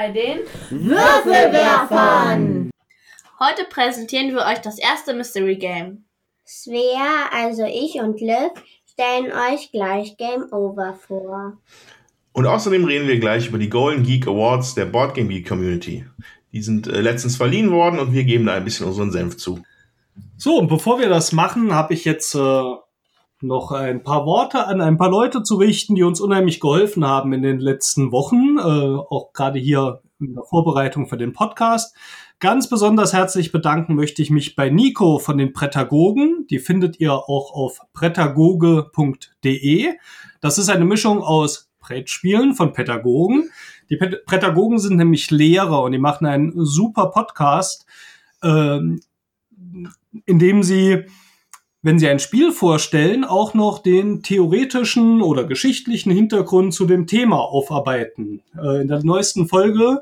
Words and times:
bei 0.00 0.12
den 0.12 0.38
Würfelwerfern! 0.70 2.70
Heute 3.38 3.64
präsentieren 3.68 4.30
wir 4.30 4.46
euch 4.46 4.60
das 4.60 4.78
erste 4.78 5.12
Mystery 5.12 5.56
Game. 5.56 6.04
Svea, 6.46 7.28
also 7.32 7.64
ich 7.64 8.00
und 8.00 8.18
Liv, 8.20 8.50
stellen 8.90 9.26
euch 9.26 9.70
gleich 9.72 10.16
Game 10.16 10.50
Over 10.52 10.98
vor. 11.06 11.58
Und 12.32 12.46
außerdem 12.46 12.86
reden 12.86 13.08
wir 13.08 13.20
gleich 13.20 13.48
über 13.48 13.58
die 13.58 13.68
Golden 13.68 14.02
Geek 14.02 14.26
Awards 14.26 14.74
der 14.74 14.86
Board 14.86 15.12
Game 15.14 15.28
Geek 15.28 15.46
Community. 15.46 16.06
Die 16.52 16.62
sind 16.62 16.86
äh, 16.86 17.02
letztens 17.02 17.36
verliehen 17.36 17.70
worden 17.70 17.98
und 17.98 18.14
wir 18.14 18.24
geben 18.24 18.46
da 18.46 18.54
ein 18.54 18.64
bisschen 18.64 18.86
unseren 18.86 19.12
Senf 19.12 19.36
zu. 19.36 19.62
So, 20.38 20.56
und 20.56 20.68
bevor 20.68 20.98
wir 20.98 21.10
das 21.10 21.32
machen, 21.32 21.74
habe 21.74 21.92
ich 21.92 22.06
jetzt 22.06 22.34
äh, 22.34 22.62
noch 23.42 23.72
ein 23.72 24.02
paar 24.02 24.26
Worte 24.26 24.66
an 24.66 24.80
ein 24.80 24.96
paar 24.98 25.10
Leute 25.10 25.42
zu 25.42 25.56
richten, 25.56 25.94
die 25.94 26.02
uns 26.02 26.20
unheimlich 26.20 26.60
geholfen 26.60 27.04
haben 27.06 27.32
in 27.32 27.42
den 27.42 27.58
letzten 27.58 28.12
Wochen, 28.12 28.58
äh, 28.58 28.60
auch 28.60 29.32
gerade 29.32 29.58
hier 29.58 30.02
in 30.20 30.34
der 30.34 30.44
Vorbereitung 30.44 31.06
für 31.06 31.16
den 31.16 31.32
Podcast. 31.32 31.96
Ganz 32.38 32.68
besonders 32.68 33.12
herzlich 33.12 33.52
bedanken 33.52 33.94
möchte 33.94 34.22
ich 34.22 34.30
mich 34.30 34.56
bei 34.56 34.70
Nico 34.70 35.18
von 35.18 35.36
den 35.38 35.52
Prätagogen. 35.52 36.46
Die 36.48 36.58
findet 36.58 36.98
ihr 37.00 37.12
auch 37.12 37.52
auf 37.52 37.80
prätagoge.de. 37.92 39.88
Das 40.40 40.58
ist 40.58 40.70
eine 40.70 40.84
Mischung 40.84 41.22
aus 41.22 41.70
Brettspielen 41.80 42.54
von 42.54 42.72
Pädagogen. 42.72 43.50
Die 43.90 43.96
Prätagogen 43.96 44.78
sind 44.78 44.96
nämlich 44.96 45.30
Lehrer 45.30 45.82
und 45.82 45.92
die 45.92 45.98
machen 45.98 46.26
einen 46.26 46.52
super 46.64 47.10
Podcast, 47.10 47.86
äh, 48.42 48.78
in 48.78 50.38
dem 50.38 50.62
sie 50.62 51.04
wenn 51.82 51.98
Sie 51.98 52.08
ein 52.08 52.18
Spiel 52.18 52.52
vorstellen, 52.52 53.24
auch 53.24 53.54
noch 53.54 53.78
den 53.78 54.22
theoretischen 54.22 55.22
oder 55.22 55.44
geschichtlichen 55.44 56.12
Hintergrund 56.12 56.74
zu 56.74 56.84
dem 56.86 57.06
Thema 57.06 57.40
aufarbeiten. 57.40 58.42
Äh, 58.56 58.82
in 58.82 58.88
der 58.88 59.02
neuesten 59.02 59.48
Folge 59.48 60.00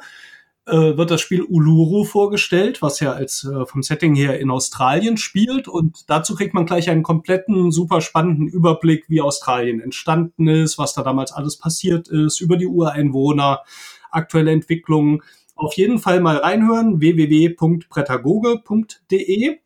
äh, 0.66 0.96
wird 0.96 1.10
das 1.10 1.20
Spiel 1.20 1.42
Uluru 1.42 2.04
vorgestellt, 2.04 2.82
was 2.82 3.00
ja 3.00 3.12
als 3.12 3.44
äh, 3.44 3.64
vom 3.64 3.82
Setting 3.82 4.16
her 4.16 4.40
in 4.40 4.50
Australien 4.50 5.16
spielt. 5.16 5.68
Und 5.68 6.10
dazu 6.10 6.34
kriegt 6.34 6.52
man 6.52 6.66
gleich 6.66 6.90
einen 6.90 7.04
kompletten, 7.04 7.70
super 7.70 8.00
spannenden 8.00 8.48
Überblick, 8.48 9.04
wie 9.08 9.20
Australien 9.20 9.80
entstanden 9.80 10.48
ist, 10.48 10.78
was 10.78 10.94
da 10.94 11.02
damals 11.02 11.32
alles 11.32 11.58
passiert 11.58 12.08
ist, 12.08 12.40
über 12.40 12.56
die 12.56 12.66
Ureinwohner, 12.66 13.62
aktuelle 14.10 14.50
Entwicklungen. 14.50 15.22
Auf 15.54 15.74
jeden 15.74 15.98
Fall 15.98 16.20
mal 16.20 16.36
reinhören, 16.36 17.00
www.prätagoge.de. 17.00 19.58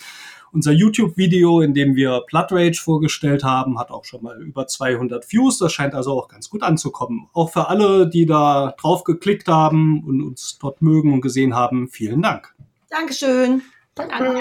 unser 0.56 0.72
YouTube-Video, 0.72 1.60
in 1.60 1.74
dem 1.74 1.94
wir 1.96 2.22
Blood 2.26 2.46
Rage 2.50 2.80
vorgestellt 2.82 3.44
haben, 3.44 3.78
hat 3.78 3.90
auch 3.90 4.06
schon 4.06 4.22
mal 4.22 4.40
über 4.40 4.66
200 4.66 5.30
Views. 5.30 5.58
Das 5.58 5.70
scheint 5.70 5.94
also 5.94 6.18
auch 6.18 6.28
ganz 6.28 6.48
gut 6.48 6.62
anzukommen. 6.62 7.28
Auch 7.34 7.52
für 7.52 7.68
alle, 7.68 8.08
die 8.08 8.24
da 8.24 8.74
drauf 8.80 9.04
geklickt 9.04 9.48
haben 9.48 10.02
und 10.02 10.22
uns 10.22 10.56
dort 10.58 10.80
mögen 10.80 11.12
und 11.12 11.20
gesehen 11.20 11.54
haben, 11.54 11.88
vielen 11.88 12.22
Dank. 12.22 12.54
Dankeschön. 12.88 13.60
Danke. 13.94 14.34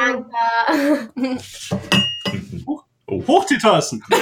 Danke. 1.17 1.43
Hoch. 2.65 2.85
Hoch 3.09 3.45
die 3.45 3.57
Tassen. 3.57 4.01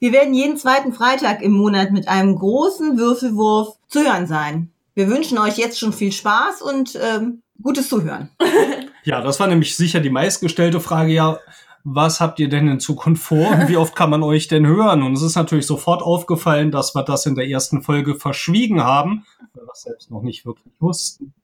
Wir 0.00 0.12
werden 0.12 0.34
jeden 0.34 0.56
zweiten 0.56 0.92
Freitag 0.92 1.42
im 1.42 1.52
Monat 1.52 1.92
mit 1.92 2.08
einem 2.08 2.34
großen 2.34 2.98
Würfelwurf 2.98 3.76
zu 3.86 4.00
hören 4.00 4.26
sein. 4.26 4.72
Wir 4.94 5.08
wünschen 5.08 5.38
euch 5.38 5.58
jetzt 5.58 5.78
schon 5.78 5.92
viel 5.92 6.10
Spaß 6.10 6.60
und 6.60 6.98
ähm, 7.00 7.42
gutes 7.62 7.88
Zuhören. 7.88 8.28
Ja, 9.04 9.20
das 9.20 9.40
war 9.40 9.48
nämlich 9.48 9.76
sicher 9.76 10.00
die 10.00 10.10
meistgestellte 10.10 10.80
Frage. 10.80 11.12
Ja, 11.12 11.38
was 11.84 12.20
habt 12.20 12.38
ihr 12.38 12.48
denn 12.48 12.68
in 12.68 12.80
Zukunft 12.80 13.24
vor 13.24 13.50
und 13.50 13.68
wie 13.68 13.76
oft 13.76 13.96
kann 13.96 14.10
man 14.10 14.22
euch 14.22 14.46
denn 14.46 14.66
hören? 14.66 15.02
Und 15.02 15.14
es 15.14 15.22
ist 15.22 15.34
natürlich 15.34 15.66
sofort 15.66 16.02
aufgefallen, 16.02 16.70
dass 16.70 16.94
wir 16.94 17.02
das 17.02 17.26
in 17.26 17.34
der 17.34 17.48
ersten 17.48 17.82
Folge 17.82 18.14
verschwiegen 18.14 18.84
haben, 18.84 19.26
weil 19.54 19.64
wir 19.64 19.68
das 19.68 19.82
selbst 19.82 20.10
noch 20.10 20.22
nicht 20.22 20.46
wirklich 20.46 20.72
wussten. 20.78 21.34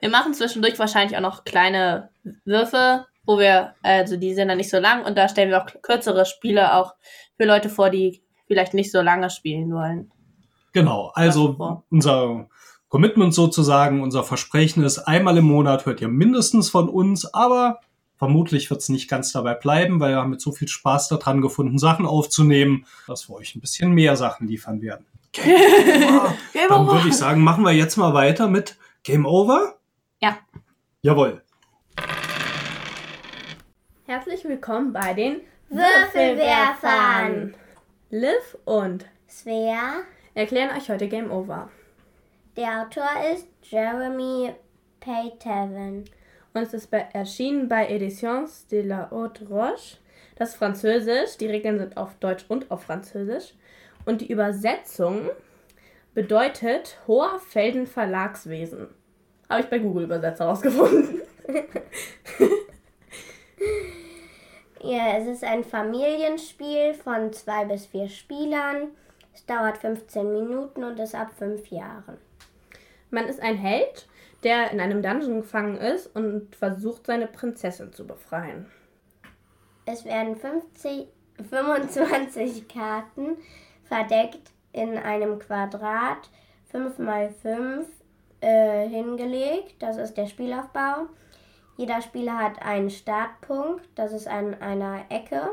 Wir 0.00 0.10
machen 0.10 0.34
zwischendurch 0.34 0.78
wahrscheinlich 0.78 1.16
auch 1.16 1.22
noch 1.22 1.44
kleine 1.44 2.10
Würfe, 2.44 3.06
wo 3.24 3.38
wir, 3.38 3.74
also 3.82 4.16
die 4.16 4.34
sind 4.34 4.48
dann 4.48 4.58
nicht 4.58 4.70
so 4.70 4.78
lang 4.78 5.04
und 5.04 5.16
da 5.16 5.28
stellen 5.28 5.50
wir 5.50 5.62
auch 5.62 5.66
kürzere 5.82 6.26
Spiele 6.26 6.74
auch 6.74 6.94
für 7.36 7.46
Leute 7.46 7.68
vor, 7.68 7.90
die 7.90 8.22
vielleicht 8.46 8.74
nicht 8.74 8.92
so 8.92 9.00
lange 9.00 9.30
spielen 9.30 9.72
wollen. 9.72 10.12
Genau, 10.72 11.10
also 11.14 11.82
unser 11.90 12.48
Commitment 12.94 13.34
sozusagen, 13.34 14.02
unser 14.02 14.22
Versprechen 14.22 14.84
ist, 14.84 15.00
einmal 15.00 15.36
im 15.36 15.46
Monat 15.46 15.84
hört 15.84 16.00
ihr 16.00 16.06
mindestens 16.06 16.70
von 16.70 16.88
uns, 16.88 17.34
aber 17.34 17.80
vermutlich 18.14 18.70
wird 18.70 18.82
es 18.82 18.88
nicht 18.88 19.10
ganz 19.10 19.32
dabei 19.32 19.54
bleiben, 19.54 19.98
weil 19.98 20.12
wir 20.12 20.18
haben 20.18 20.30
mit 20.30 20.40
so 20.40 20.52
viel 20.52 20.68
Spaß 20.68 21.08
daran 21.08 21.40
gefunden, 21.40 21.76
Sachen 21.76 22.06
aufzunehmen, 22.06 22.86
dass 23.08 23.28
wir 23.28 23.34
euch 23.34 23.56
ein 23.56 23.60
bisschen 23.60 23.90
mehr 23.90 24.14
Sachen 24.14 24.46
liefern 24.46 24.80
werden. 24.80 25.06
Game 25.32 26.04
Over. 26.04 26.34
Game 26.52 26.68
Dann 26.68 26.86
würde 26.86 27.08
ich 27.08 27.16
sagen, 27.16 27.40
machen 27.40 27.64
wir 27.64 27.72
jetzt 27.72 27.96
mal 27.96 28.14
weiter 28.14 28.46
mit 28.46 28.76
Game 29.02 29.26
Over. 29.26 29.74
Ja. 30.20 30.38
Jawohl. 31.02 31.42
Herzlich 34.06 34.44
willkommen 34.44 34.92
bei 34.92 35.14
den 35.14 35.40
Würfelwerfern. 35.68 37.54
Liv 38.10 38.56
und 38.64 39.04
Svea 39.28 39.94
erklären 40.34 40.70
euch 40.78 40.88
heute 40.88 41.08
Game 41.08 41.32
Over. 41.32 41.68
Der 42.56 42.82
Autor 42.82 43.08
ist 43.34 43.48
Jeremy 43.62 44.54
Paytavin. 45.00 46.04
Und 46.52 46.62
es 46.62 46.72
ist 46.72 46.88
bei, 46.88 47.08
erschienen 47.12 47.68
bei 47.68 47.88
Editions 47.88 48.68
de 48.68 48.82
la 48.82 49.10
Haute 49.10 49.48
Roche. 49.48 49.96
Das 50.36 50.50
ist 50.50 50.56
Französisch. 50.56 51.36
Die 51.38 51.48
Regeln 51.48 51.80
sind 51.80 51.96
auf 51.96 52.14
Deutsch 52.20 52.44
und 52.46 52.70
auf 52.70 52.84
Französisch. 52.84 53.54
Und 54.04 54.20
die 54.20 54.30
Übersetzung 54.30 55.30
bedeutet 56.14 56.96
Hoher 57.08 57.40
Felden 57.40 57.88
Verlagswesen. 57.88 58.86
Habe 59.48 59.62
ich 59.62 59.66
bei 59.66 59.80
Google 59.80 60.04
Übersetzer 60.04 60.44
rausgefunden. 60.44 61.22
ja, 64.80 65.18
es 65.18 65.26
ist 65.26 65.42
ein 65.42 65.64
Familienspiel 65.64 66.94
von 66.94 67.32
zwei 67.32 67.64
bis 67.64 67.86
vier 67.86 68.08
Spielern. 68.08 68.92
Es 69.34 69.44
dauert 69.44 69.78
15 69.78 70.32
Minuten 70.32 70.84
und 70.84 71.00
ist 71.00 71.16
ab 71.16 71.32
fünf 71.36 71.66
Jahren. 71.72 72.16
Man 73.14 73.28
ist 73.28 73.40
ein 73.40 73.56
Held, 73.56 74.08
der 74.42 74.72
in 74.72 74.80
einem 74.80 75.00
Dungeon 75.00 75.42
gefangen 75.42 75.76
ist 75.76 76.08
und 76.16 76.56
versucht, 76.56 77.06
seine 77.06 77.28
Prinzessin 77.28 77.92
zu 77.92 78.04
befreien. 78.04 78.66
Es 79.86 80.04
werden 80.04 80.34
50, 80.34 81.06
25 81.48 82.66
Karten 82.74 83.36
verdeckt 83.84 84.50
in 84.72 84.98
einem 84.98 85.38
Quadrat 85.38 86.28
5 86.72 86.98
mal 86.98 87.30
5 87.30 87.86
äh, 88.40 88.88
hingelegt. 88.88 89.76
Das 89.78 89.96
ist 89.96 90.14
der 90.14 90.26
Spielaufbau. 90.26 91.06
Jeder 91.76 92.02
Spieler 92.02 92.36
hat 92.36 92.62
einen 92.62 92.90
Startpunkt, 92.90 93.88
das 93.94 94.12
ist 94.12 94.26
an 94.26 94.60
einer 94.60 95.04
Ecke. 95.08 95.50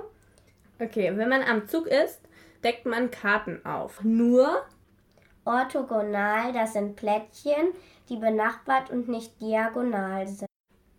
Okay, 0.80 1.16
wenn 1.16 1.30
man 1.30 1.44
am 1.44 1.68
Zug 1.68 1.86
ist, 1.86 2.22
deckt 2.64 2.88
man 2.88 3.12
Karten 3.12 3.64
auf. 3.64 4.04
Nur 4.04 4.64
Orthogonal, 5.46 6.54
das 6.54 6.74
sind 6.74 6.96
Plättchen, 6.96 7.74
die 8.10 8.18
benachbart 8.18 8.92
und 8.92 9.08
nicht 9.08 9.42
diagonal 9.42 10.28
sind. 10.28 10.48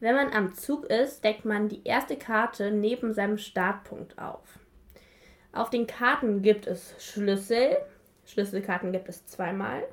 Wenn 0.01 0.17
man 0.17 0.33
am 0.33 0.55
Zug 0.55 0.87
ist, 0.87 1.23
deckt 1.23 1.45
man 1.45 1.69
die 1.69 1.85
erste 1.85 2.17
Karte 2.17 2.73
neben 2.73 3.15
seinem 3.15 3.39
Startpunkt 3.39 4.19
auf. 4.19 4.59
Auf 5.53 5.71
den 5.71 5.87
Karten 5.87 6.43
gibt 6.43 6.67
es 6.67 6.95
Schlüssel. 6.99 7.77
Schlüsselkarten 8.25 8.91
gibt 8.91 9.09
es 9.09 9.27
zweimal. 9.27 9.85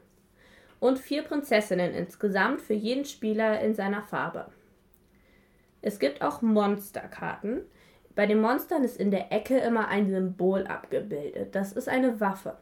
Und 0.79 0.97
vier 0.97 1.21
Prinzessinnen 1.21 1.93
insgesamt 1.93 2.61
für 2.61 2.73
jeden 2.73 3.05
Spieler 3.05 3.59
in 3.59 3.75
seiner 3.75 4.01
Farbe. 4.01 4.47
Es 5.81 5.99
gibt 5.99 6.21
auch 6.23 6.41
Monsterkarten. 6.41 7.61
Bei 8.15 8.25
den 8.25 8.41
Monstern 8.41 8.83
ist 8.83 8.97
in 8.97 9.11
der 9.11 9.31
Ecke 9.31 9.59
immer 9.59 9.89
ein 9.89 10.09
Symbol 10.09 10.65
abgebildet. 10.65 11.53
Das 11.53 11.73
ist 11.73 11.87
eine 11.87 12.19
Waffe. 12.19 12.57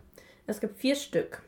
Es 0.48 0.60
gibt 0.60 0.78
vier 0.80 0.96
Stück. 0.96 1.44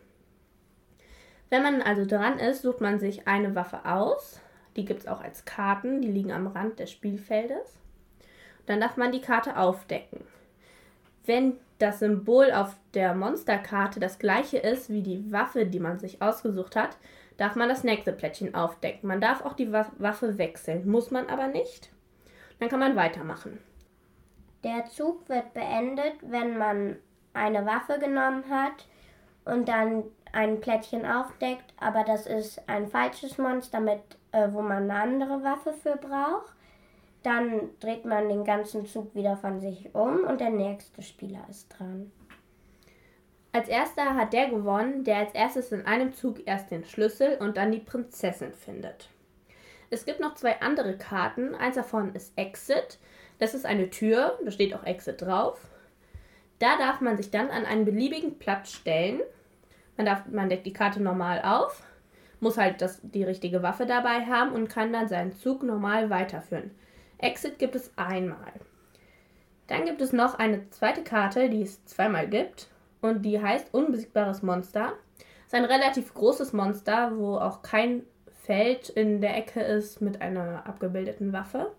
Wenn 1.49 1.63
man 1.63 1.81
also 1.81 2.05
dran 2.05 2.39
ist, 2.39 2.61
sucht 2.61 2.81
man 2.81 2.99
sich 2.99 3.27
eine 3.27 3.55
Waffe 3.55 3.85
aus. 3.85 4.39
Die 4.75 4.85
gibt 4.85 5.01
es 5.01 5.07
auch 5.07 5.21
als 5.21 5.45
Karten, 5.45 6.01
die 6.01 6.11
liegen 6.11 6.31
am 6.31 6.47
Rand 6.47 6.79
des 6.79 6.91
Spielfeldes. 6.91 7.77
Dann 8.65 8.79
darf 8.79 8.97
man 8.97 9.11
die 9.11 9.21
Karte 9.21 9.57
aufdecken. 9.57 10.21
Wenn 11.25 11.57
das 11.79 11.99
Symbol 11.99 12.51
auf 12.51 12.75
der 12.93 13.15
Monsterkarte 13.15 13.99
das 13.99 14.19
gleiche 14.19 14.57
ist 14.57 14.89
wie 14.89 15.01
die 15.01 15.31
Waffe, 15.31 15.65
die 15.65 15.79
man 15.79 15.99
sich 15.99 16.21
ausgesucht 16.21 16.75
hat, 16.75 16.97
darf 17.37 17.55
man 17.55 17.69
das 17.69 17.83
nächste 17.83 18.11
Plättchen 18.11 18.53
aufdecken. 18.53 19.07
Man 19.07 19.21
darf 19.21 19.43
auch 19.43 19.53
die 19.53 19.71
Waffe 19.71 20.37
wechseln, 20.37 20.89
muss 20.89 21.09
man 21.09 21.27
aber 21.27 21.47
nicht. 21.47 21.89
Dann 22.59 22.69
kann 22.69 22.79
man 22.79 22.95
weitermachen. 22.95 23.59
Der 24.63 24.85
Zug 24.85 25.27
wird 25.29 25.53
beendet, 25.53 26.15
wenn 26.21 26.57
man 26.57 26.97
eine 27.33 27.65
Waffe 27.65 27.97
genommen 27.97 28.43
hat 28.49 28.85
und 29.45 29.69
dann 29.69 30.03
ein 30.31 30.61
Plättchen 30.61 31.05
aufdeckt, 31.05 31.73
aber 31.79 32.03
das 32.03 32.25
ist 32.25 32.67
ein 32.67 32.87
falsches 32.87 33.37
Monster, 33.37 33.79
mit, 33.79 34.01
äh, 34.31 34.49
wo 34.51 34.61
man 34.61 34.89
eine 34.89 35.01
andere 35.01 35.43
Waffe 35.43 35.73
für 35.73 35.97
braucht. 35.97 36.53
Dann 37.23 37.69
dreht 37.79 38.05
man 38.05 38.29
den 38.29 38.45
ganzen 38.45 38.85
Zug 38.85 39.13
wieder 39.13 39.35
von 39.37 39.59
sich 39.59 39.93
um 39.93 40.23
und 40.23 40.39
der 40.39 40.51
nächste 40.51 41.01
Spieler 41.01 41.45
ist 41.49 41.67
dran. 41.69 42.11
Als 43.51 43.67
erster 43.67 44.15
hat 44.15 44.31
der 44.31 44.49
gewonnen, 44.49 45.03
der 45.03 45.17
als 45.17 45.33
erstes 45.33 45.71
in 45.71 45.85
einem 45.85 46.13
Zug 46.13 46.45
erst 46.45 46.69
den 46.69 46.85
Schlüssel 46.85 47.37
und 47.39 47.57
dann 47.57 47.71
die 47.71 47.79
Prinzessin 47.79 48.53
findet. 48.53 49.09
Es 49.89 50.05
gibt 50.05 50.19
noch 50.19 50.35
zwei 50.35 50.61
andere 50.61 50.97
Karten. 50.97 51.55
Eins 51.55 51.75
davon 51.75 52.13
ist 52.13 52.31
Exit. 52.37 52.99
Das 53.39 53.55
ist 53.55 53.65
eine 53.65 53.89
Tür, 53.89 54.37
da 54.45 54.51
steht 54.51 54.75
auch 54.75 54.83
Exit 54.83 55.21
drauf. 55.21 55.59
Da 56.59 56.77
darf 56.77 57.01
man 57.01 57.17
sich 57.17 57.31
dann 57.31 57.49
an 57.49 57.65
einen 57.65 57.85
beliebigen 57.85 58.37
Platz 58.37 58.71
stellen. 58.71 59.21
Man, 59.99 60.05
darf, 60.05 60.27
man 60.31 60.47
deckt 60.47 60.65
die 60.65 60.71
Karte 60.71 61.03
normal 61.03 61.41
auf, 61.43 61.83
muss 62.39 62.57
halt 62.57 62.81
das, 62.81 63.01
die 63.03 63.25
richtige 63.25 63.61
Waffe 63.63 63.85
dabei 63.85 64.27
haben 64.27 64.53
und 64.53 64.69
kann 64.69 64.93
dann 64.93 65.09
seinen 65.09 65.33
Zug 65.33 65.61
normal 65.61 66.09
weiterführen. 66.09 66.71
Exit 67.17 67.59
gibt 67.59 67.75
es 67.75 67.91
einmal. 67.97 68.53
Dann 69.67 69.83
gibt 69.83 69.99
es 69.99 70.13
noch 70.13 70.39
eine 70.39 70.69
zweite 70.69 71.03
Karte, 71.03 71.49
die 71.49 71.63
es 71.63 71.83
zweimal 71.83 72.29
gibt 72.29 72.69
und 73.01 73.23
die 73.23 73.41
heißt 73.41 73.73
Unbesiegbares 73.73 74.41
Monster. 74.41 74.93
Das 75.17 75.47
ist 75.47 75.53
ein 75.55 75.65
relativ 75.65 76.13
großes 76.13 76.53
Monster, 76.53 77.11
wo 77.17 77.35
auch 77.35 77.61
kein 77.61 78.03
Feld 78.43 78.87
in 78.87 79.19
der 79.19 79.35
Ecke 79.35 79.59
ist 79.59 79.99
mit 79.99 80.21
einer 80.21 80.65
abgebildeten 80.65 81.33
Waffe. 81.33 81.73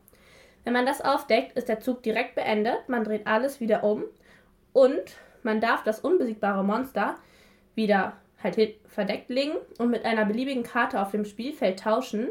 Wenn 0.64 0.74
man 0.74 0.84
das 0.84 1.00
aufdeckt, 1.00 1.56
ist 1.56 1.70
der 1.70 1.80
Zug 1.80 2.02
direkt 2.02 2.34
beendet. 2.34 2.86
Man 2.86 3.02
dreht 3.02 3.26
alles 3.26 3.60
wieder 3.60 3.82
um 3.82 4.04
und 4.74 5.16
man 5.42 5.62
darf 5.62 5.84
das 5.84 6.00
unbesiegbare 6.00 6.62
Monster 6.62 7.16
wieder 7.74 8.16
halt 8.42 8.56
verdeckt 8.86 9.28
legen 9.28 9.54
und 9.78 9.90
mit 9.90 10.04
einer 10.04 10.24
beliebigen 10.24 10.62
Karte 10.62 11.00
auf 11.00 11.10
dem 11.10 11.24
Spielfeld 11.24 11.80
tauschen, 11.80 12.28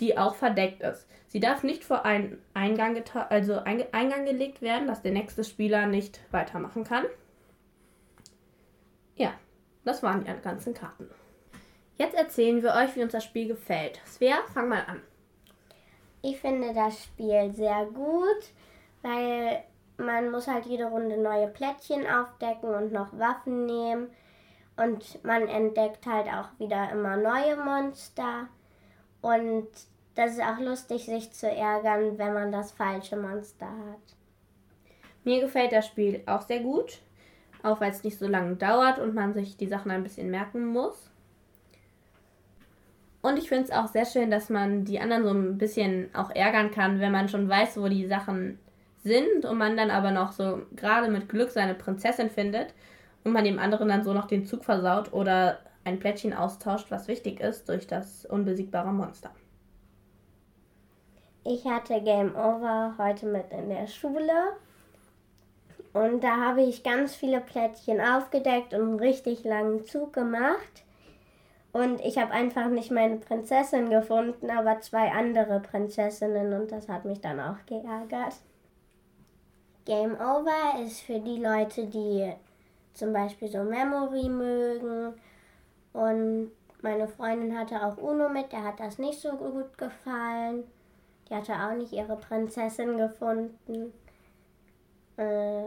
die 0.00 0.18
auch 0.18 0.34
verdeckt 0.34 0.82
ist. 0.82 1.06
Sie 1.28 1.40
darf 1.40 1.62
nicht 1.62 1.84
vor 1.84 2.04
einen 2.04 2.42
Eingang, 2.54 3.02
also 3.28 3.60
Eingang 3.60 4.26
gelegt 4.26 4.60
werden, 4.60 4.88
dass 4.88 5.02
der 5.02 5.12
nächste 5.12 5.44
Spieler 5.44 5.86
nicht 5.86 6.20
weitermachen 6.30 6.84
kann. 6.84 7.04
Ja, 9.16 9.32
das 9.84 10.02
waren 10.02 10.24
die 10.24 10.42
ganzen 10.42 10.74
Karten. 10.74 11.08
Jetzt 11.96 12.14
erzählen 12.14 12.62
wir 12.62 12.74
euch, 12.74 12.96
wie 12.96 13.02
uns 13.02 13.12
das 13.12 13.24
Spiel 13.24 13.46
gefällt. 13.46 14.00
Svea, 14.06 14.38
fang 14.52 14.68
mal 14.68 14.84
an. 14.86 15.00
Ich 16.22 16.40
finde 16.40 16.72
das 16.74 17.02
Spiel 17.04 17.52
sehr 17.52 17.86
gut, 17.86 18.52
weil 19.02 19.62
man 19.96 20.30
muss 20.30 20.48
halt 20.48 20.66
jede 20.66 20.86
Runde 20.86 21.16
neue 21.16 21.48
Plättchen 21.48 22.06
aufdecken 22.06 22.74
und 22.74 22.92
noch 22.92 23.16
Waffen 23.18 23.66
nehmen. 23.66 24.10
Und 24.82 25.24
man 25.24 25.48
entdeckt 25.48 26.06
halt 26.06 26.26
auch 26.28 26.58
wieder 26.58 26.90
immer 26.90 27.16
neue 27.16 27.56
Monster. 27.56 28.48
Und 29.20 29.68
das 30.14 30.32
ist 30.32 30.42
auch 30.42 30.58
lustig, 30.58 31.06
sich 31.06 31.32
zu 31.32 31.48
ärgern, 31.48 32.18
wenn 32.18 32.34
man 32.34 32.52
das 32.52 32.72
falsche 32.72 33.16
Monster 33.16 33.66
hat. 33.66 34.16
Mir 35.24 35.40
gefällt 35.40 35.72
das 35.72 35.86
Spiel 35.86 36.22
auch 36.26 36.42
sehr 36.42 36.60
gut 36.60 37.00
auch 37.62 37.80
weil 37.80 37.90
es 37.90 38.04
nicht 38.04 38.18
so 38.18 38.26
lange 38.26 38.56
dauert 38.56 38.98
und 38.98 39.14
man 39.14 39.34
sich 39.34 39.56
die 39.56 39.66
Sachen 39.66 39.90
ein 39.90 40.02
bisschen 40.02 40.30
merken 40.30 40.66
muss. 40.66 41.10
Und 43.20 43.38
ich 43.38 43.48
finde 43.48 43.64
es 43.64 43.70
auch 43.70 43.86
sehr 43.86 44.04
schön, 44.04 44.30
dass 44.30 44.50
man 44.50 44.84
die 44.84 44.98
anderen 44.98 45.22
so 45.22 45.30
ein 45.30 45.58
bisschen 45.58 46.10
auch 46.12 46.30
ärgern 46.30 46.72
kann, 46.72 46.98
wenn 46.98 47.12
man 47.12 47.28
schon 47.28 47.48
weiß, 47.48 47.80
wo 47.80 47.86
die 47.86 48.06
Sachen 48.06 48.58
sind 49.04 49.44
und 49.44 49.58
man 49.58 49.76
dann 49.76 49.90
aber 49.90 50.10
noch 50.10 50.32
so 50.32 50.62
gerade 50.74 51.08
mit 51.08 51.28
Glück 51.28 51.50
seine 51.50 51.74
Prinzessin 51.74 52.30
findet 52.30 52.74
und 53.24 53.32
man 53.32 53.44
dem 53.44 53.58
anderen 53.58 53.88
dann 53.88 54.04
so 54.04 54.12
noch 54.12 54.26
den 54.26 54.46
Zug 54.46 54.64
versaut 54.64 55.12
oder 55.12 55.58
ein 55.84 55.98
Plättchen 55.98 56.32
austauscht, 56.32 56.90
was 56.90 57.08
wichtig 57.08 57.40
ist, 57.40 57.68
durch 57.68 57.86
das 57.86 58.24
unbesiegbare 58.26 58.92
Monster. 58.92 59.30
Ich 61.44 61.64
hatte 61.64 62.00
Game 62.00 62.36
Over 62.36 62.94
heute 62.98 63.26
mit 63.26 63.50
in 63.50 63.68
der 63.68 63.88
Schule 63.88 64.56
und 65.92 66.22
da 66.22 66.36
habe 66.36 66.62
ich 66.62 66.82
ganz 66.82 67.14
viele 67.14 67.40
Plättchen 67.40 68.00
aufgedeckt 68.00 68.72
und 68.74 68.80
einen 68.80 69.00
richtig 69.00 69.44
langen 69.44 69.84
Zug 69.84 70.12
gemacht. 70.12 70.84
Und 71.72 72.00
ich 72.00 72.18
habe 72.18 72.32
einfach 72.32 72.68
nicht 72.68 72.90
meine 72.90 73.16
Prinzessin 73.16 73.88
gefunden, 73.90 74.50
aber 74.50 74.80
zwei 74.80 75.10
andere 75.10 75.60
Prinzessinnen 75.60 76.52
und 76.52 76.70
das 76.70 76.88
hat 76.88 77.04
mich 77.04 77.20
dann 77.20 77.40
auch 77.40 77.64
geärgert. 77.66 78.34
Game 79.84 80.14
Over 80.14 80.80
ist 80.84 81.00
für 81.00 81.18
die 81.18 81.42
Leute, 81.42 81.86
die 81.86 82.32
zum 82.94 83.12
Beispiel 83.12 83.48
so 83.48 83.62
Memory 83.62 84.28
mögen. 84.28 85.14
Und 85.92 86.50
meine 86.82 87.08
Freundin 87.08 87.58
hatte 87.58 87.82
auch 87.84 87.96
Uno 87.96 88.28
mit, 88.28 88.52
der 88.52 88.64
hat 88.64 88.80
das 88.80 88.98
nicht 88.98 89.20
so 89.20 89.32
gut 89.32 89.76
gefallen. 89.78 90.64
Die 91.28 91.34
hatte 91.34 91.52
auch 91.54 91.74
nicht 91.74 91.92
ihre 91.92 92.16
Prinzessin 92.16 92.96
gefunden. 92.96 93.92
Äh, 95.16 95.64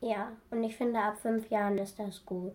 ja, 0.00 0.32
und 0.50 0.62
ich 0.62 0.76
finde, 0.76 1.00
ab 1.00 1.18
fünf 1.18 1.48
Jahren 1.50 1.78
ist 1.78 1.98
das 1.98 2.24
gut. 2.24 2.54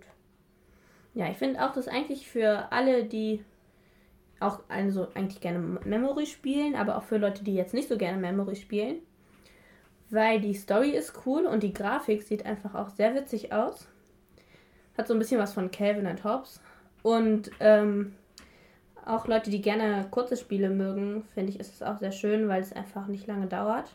Ja, 1.13 1.29
ich 1.29 1.37
finde 1.37 1.63
auch, 1.63 1.73
dass 1.73 1.87
eigentlich 1.87 2.27
für 2.27 2.71
alle, 2.71 3.05
die 3.05 3.43
auch 4.39 4.59
also 4.67 5.07
eigentlich 5.13 5.41
gerne 5.41 5.59
Memory 5.59 6.25
spielen, 6.25 6.75
aber 6.75 6.97
auch 6.97 7.03
für 7.03 7.17
Leute, 7.17 7.43
die 7.43 7.55
jetzt 7.55 7.73
nicht 7.73 7.87
so 7.87 7.97
gerne 7.97 8.17
Memory 8.17 8.55
spielen, 8.55 8.97
weil 10.09 10.41
die 10.41 10.53
Story 10.53 10.91
ist 10.91 11.25
cool 11.25 11.45
und 11.45 11.63
die 11.63 11.73
Grafik 11.73 12.23
sieht 12.23 12.45
einfach 12.45 12.75
auch 12.75 12.89
sehr 12.89 13.15
witzig 13.15 13.53
aus. 13.53 13.87
Hat 14.97 15.07
so 15.07 15.13
ein 15.13 15.19
bisschen 15.19 15.39
was 15.39 15.53
von 15.53 15.71
Calvin 15.71 16.07
and 16.07 16.23
Hobbes. 16.23 16.61
Und 17.01 17.51
ähm, 17.59 18.15
auch 19.05 19.27
Leute, 19.27 19.49
die 19.49 19.61
gerne 19.61 20.07
kurze 20.11 20.37
Spiele 20.37 20.69
mögen, 20.69 21.25
finde 21.33 21.51
ich, 21.51 21.59
ist 21.59 21.73
es 21.73 21.83
auch 21.83 21.97
sehr 21.99 22.11
schön, 22.11 22.47
weil 22.47 22.61
es 22.61 22.73
einfach 22.73 23.07
nicht 23.07 23.27
lange 23.27 23.47
dauert 23.47 23.91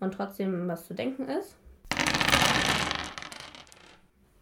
und 0.00 0.14
trotzdem 0.14 0.66
was 0.68 0.86
zu 0.86 0.94
denken 0.94 1.28
ist. 1.28 1.56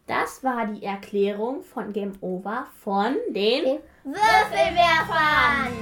Das 0.07 0.45
war 0.45 0.67
die 0.67 0.85
Erklärung 0.85 1.63
von 1.63 1.93
Game 1.93 2.13
Over 2.21 2.67
von 2.83 3.17
den 3.31 3.79
Würfelwerfern. 4.05 5.73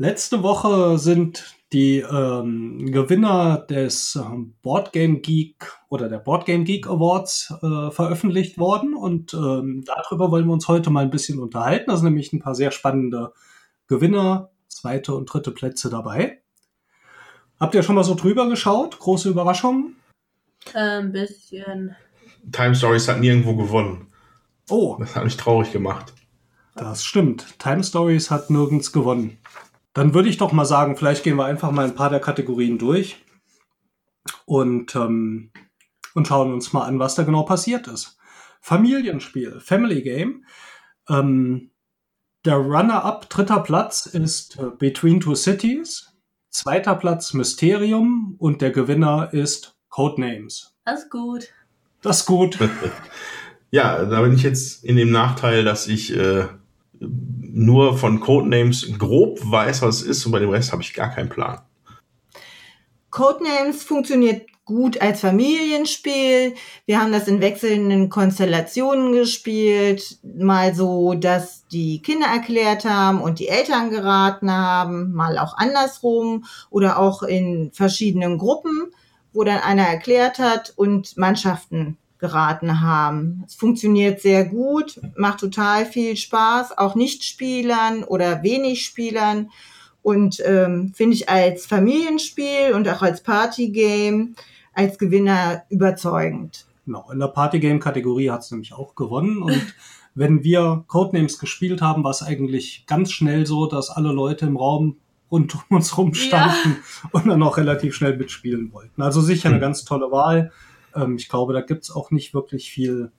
Letzte 0.00 0.44
Woche 0.44 0.96
sind 0.96 1.56
die 1.72 1.98
ähm, 1.98 2.86
Gewinner 2.92 3.58
des 3.58 4.14
ähm, 4.14 4.54
Board 4.62 4.92
Game 4.92 5.22
Geek 5.22 5.72
oder 5.88 6.08
der 6.08 6.18
Board 6.18 6.46
Game 6.46 6.64
Geek 6.64 6.86
Awards 6.86 7.52
äh, 7.62 7.90
veröffentlicht 7.90 8.58
worden 8.58 8.94
und 8.94 9.34
ähm, 9.34 9.82
darüber 9.84 10.30
wollen 10.30 10.46
wir 10.46 10.52
uns 10.52 10.68
heute 10.68 10.90
mal 10.90 11.02
ein 11.02 11.10
bisschen 11.10 11.40
unterhalten. 11.40 11.90
Da 11.90 11.96
sind 11.96 12.04
nämlich 12.04 12.32
ein 12.32 12.38
paar 12.38 12.54
sehr 12.54 12.70
spannende 12.70 13.32
Gewinner, 13.88 14.50
zweite 14.68 15.16
und 15.16 15.26
dritte 15.26 15.50
Plätze 15.50 15.90
dabei. 15.90 16.42
Habt 17.58 17.74
ihr 17.74 17.82
schon 17.82 17.96
mal 17.96 18.04
so 18.04 18.14
drüber 18.14 18.48
geschaut? 18.48 19.00
Große 19.00 19.28
Überraschungen? 19.28 19.96
Ein 20.74 21.10
bisschen. 21.10 21.96
Time 22.52 22.76
Stories 22.76 23.08
hat 23.08 23.18
nirgendwo 23.18 23.56
gewonnen. 23.56 24.06
Oh. 24.70 24.96
Das 25.00 25.16
hat 25.16 25.24
mich 25.24 25.36
traurig 25.36 25.72
gemacht. 25.72 26.14
Das 26.76 27.04
stimmt. 27.04 27.58
Time 27.58 27.82
Stories 27.82 28.30
hat 28.30 28.48
nirgends 28.48 28.92
gewonnen. 28.92 29.38
Dann 29.98 30.14
würde 30.14 30.28
ich 30.28 30.36
doch 30.36 30.52
mal 30.52 30.64
sagen, 30.64 30.96
vielleicht 30.96 31.24
gehen 31.24 31.34
wir 31.34 31.46
einfach 31.46 31.72
mal 31.72 31.84
ein 31.84 31.96
paar 31.96 32.08
der 32.08 32.20
Kategorien 32.20 32.78
durch 32.78 33.16
und, 34.44 34.94
ähm, 34.94 35.50
und 36.14 36.28
schauen 36.28 36.52
uns 36.52 36.72
mal 36.72 36.84
an, 36.84 37.00
was 37.00 37.16
da 37.16 37.24
genau 37.24 37.42
passiert 37.42 37.88
ist. 37.88 38.16
Familienspiel, 38.60 39.58
Family 39.58 40.02
Game. 40.02 40.44
Ähm, 41.08 41.72
der 42.44 42.58
Runner-up, 42.58 43.28
dritter 43.28 43.58
Platz 43.58 44.06
ist 44.06 44.56
äh, 44.60 44.70
Between 44.78 45.18
Two 45.18 45.34
Cities, 45.34 46.12
zweiter 46.48 46.94
Platz 46.94 47.34
Mysterium 47.34 48.36
und 48.38 48.62
der 48.62 48.70
Gewinner 48.70 49.30
ist 49.34 49.74
Codenames. 49.88 50.76
Das 50.84 51.02
ist 51.02 51.10
gut. 51.10 51.48
Das 52.02 52.20
ist 52.20 52.26
gut. 52.26 52.56
Ja, 53.70 54.06
da 54.06 54.22
bin 54.22 54.32
ich 54.32 54.44
jetzt 54.44 54.82
in 54.82 54.96
dem 54.96 55.10
Nachteil, 55.10 55.62
dass 55.62 55.88
ich 55.88 56.16
äh, 56.16 56.46
nur 57.58 57.98
von 57.98 58.20
Codenames 58.20 58.86
grob 58.98 59.40
weiß, 59.42 59.82
was 59.82 60.02
es 60.02 60.06
ist 60.06 60.26
und 60.26 60.32
bei 60.32 60.38
dem 60.38 60.50
Rest 60.50 60.70
habe 60.70 60.82
ich 60.82 60.94
gar 60.94 61.10
keinen 61.10 61.28
Plan. 61.28 61.60
Codenames 63.10 63.82
funktioniert 63.82 64.46
gut 64.64 65.00
als 65.00 65.20
Familienspiel. 65.20 66.54
Wir 66.86 67.00
haben 67.00 67.10
das 67.10 67.26
in 67.26 67.40
wechselnden 67.40 68.10
Konstellationen 68.10 69.12
gespielt. 69.12 70.18
Mal 70.22 70.72
so, 70.72 71.14
dass 71.14 71.66
die 71.66 72.00
Kinder 72.00 72.26
erklärt 72.26 72.84
haben 72.84 73.20
und 73.20 73.40
die 73.40 73.48
Eltern 73.48 73.90
geraten 73.90 74.52
haben, 74.52 75.12
mal 75.12 75.36
auch 75.36 75.56
andersrum 75.56 76.44
oder 76.70 76.98
auch 76.98 77.24
in 77.24 77.72
verschiedenen 77.72 78.38
Gruppen, 78.38 78.92
wo 79.32 79.42
dann 79.42 79.58
einer 79.58 79.86
erklärt 79.88 80.38
hat 80.38 80.74
und 80.76 81.16
Mannschaften 81.16 81.96
geraten 82.18 82.80
haben. 82.80 83.44
Es 83.46 83.54
funktioniert 83.54 84.20
sehr 84.20 84.44
gut, 84.44 85.00
macht 85.16 85.40
total 85.40 85.86
viel 85.86 86.16
Spaß, 86.16 86.76
auch 86.78 86.94
Nichtspielern 86.94 88.04
oder 88.04 88.42
wenig 88.42 88.84
Spielern 88.84 89.50
und 90.02 90.42
ähm, 90.44 90.92
finde 90.94 91.14
ich 91.16 91.28
als 91.28 91.66
Familienspiel 91.66 92.72
und 92.74 92.88
auch 92.88 93.02
als 93.02 93.22
Partygame 93.22 94.34
als 94.74 94.98
Gewinner 94.98 95.64
überzeugend. 95.70 96.66
Genau, 96.86 97.10
in 97.12 97.18
der 97.18 97.26
Partygame-Kategorie 97.28 98.30
hat 98.30 98.40
es 98.42 98.50
nämlich 98.50 98.72
auch 98.72 98.94
gewonnen 98.94 99.42
und 99.42 99.74
wenn 100.14 100.42
wir 100.42 100.84
Codenames 100.88 101.38
gespielt 101.38 101.82
haben, 101.82 102.02
war 102.04 102.10
es 102.10 102.22
eigentlich 102.22 102.84
ganz 102.86 103.12
schnell 103.12 103.46
so, 103.46 103.66
dass 103.66 103.90
alle 103.90 104.12
Leute 104.12 104.46
im 104.46 104.56
Raum 104.56 104.96
rund 105.30 105.54
um 105.54 105.76
uns 105.76 105.96
rum 105.98 106.14
standen 106.14 106.76
ja. 107.04 107.08
und 107.12 107.26
dann 107.26 107.42
auch 107.42 107.56
relativ 107.56 107.94
schnell 107.94 108.16
mitspielen 108.16 108.72
wollten. 108.72 109.02
Also 109.02 109.20
sicher 109.20 109.48
eine 109.48 109.58
Mhm. 109.58 109.62
ganz 109.62 109.84
tolle 109.84 110.10
Wahl. 110.10 110.52
Ähm, 110.98 111.16
ich 111.16 111.28
glaube, 111.28 111.52
da 111.52 111.60
gibt's 111.60 111.90
auch 111.90 112.10
nicht 112.10 112.34
wirklich 112.34 112.70
viel 112.70 113.12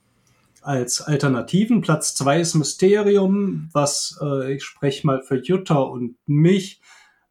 als 0.62 1.00
Alternativen. 1.00 1.80
Platz 1.80 2.14
zwei 2.14 2.40
ist 2.40 2.54
Mysterium, 2.54 3.68
was 3.72 4.18
äh, 4.22 4.54
ich 4.54 4.64
spreche 4.64 5.06
mal 5.06 5.22
für 5.22 5.36
Jutta 5.36 5.78
und 5.78 6.16
mich 6.26 6.80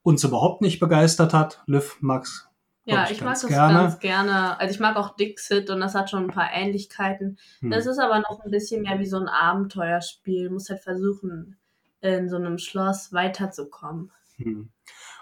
uns 0.01 0.23
überhaupt 0.23 0.61
nicht 0.61 0.79
begeistert 0.79 1.33
hat. 1.33 1.61
Liv, 1.67 1.97
Max, 2.01 2.49
Ja, 2.85 3.03
ich 3.05 3.11
ich 3.11 3.21
mag 3.21 3.33
das 3.33 3.47
gerne. 3.47 3.73
ganz 3.79 3.99
gerne. 3.99 4.59
Also 4.59 4.73
ich 4.73 4.79
mag 4.79 4.95
auch 4.95 5.15
Dixit 5.15 5.69
und 5.69 5.79
das 5.79 5.93
hat 5.93 6.09
schon 6.09 6.23
ein 6.23 6.33
paar 6.33 6.49
Ähnlichkeiten. 6.51 7.37
hm. 7.59 7.69
Das 7.69 7.85
ist 7.85 7.99
aber 7.99 8.19
noch 8.19 8.43
ein 8.43 8.51
bisschen 8.51 8.81
mehr 8.81 8.99
wie 8.99 9.05
so 9.05 9.17
ein 9.17 9.27
Abenteuerspiel. 9.27 10.47
Du 10.47 10.53
musst 10.53 10.69
halt 10.69 10.81
versuchen, 10.81 11.57
in 12.01 12.29
so 12.29 12.37
einem 12.37 12.57
Schloss 12.57 13.13
weiterzukommen. 13.13 14.11
Hm. 14.37 14.69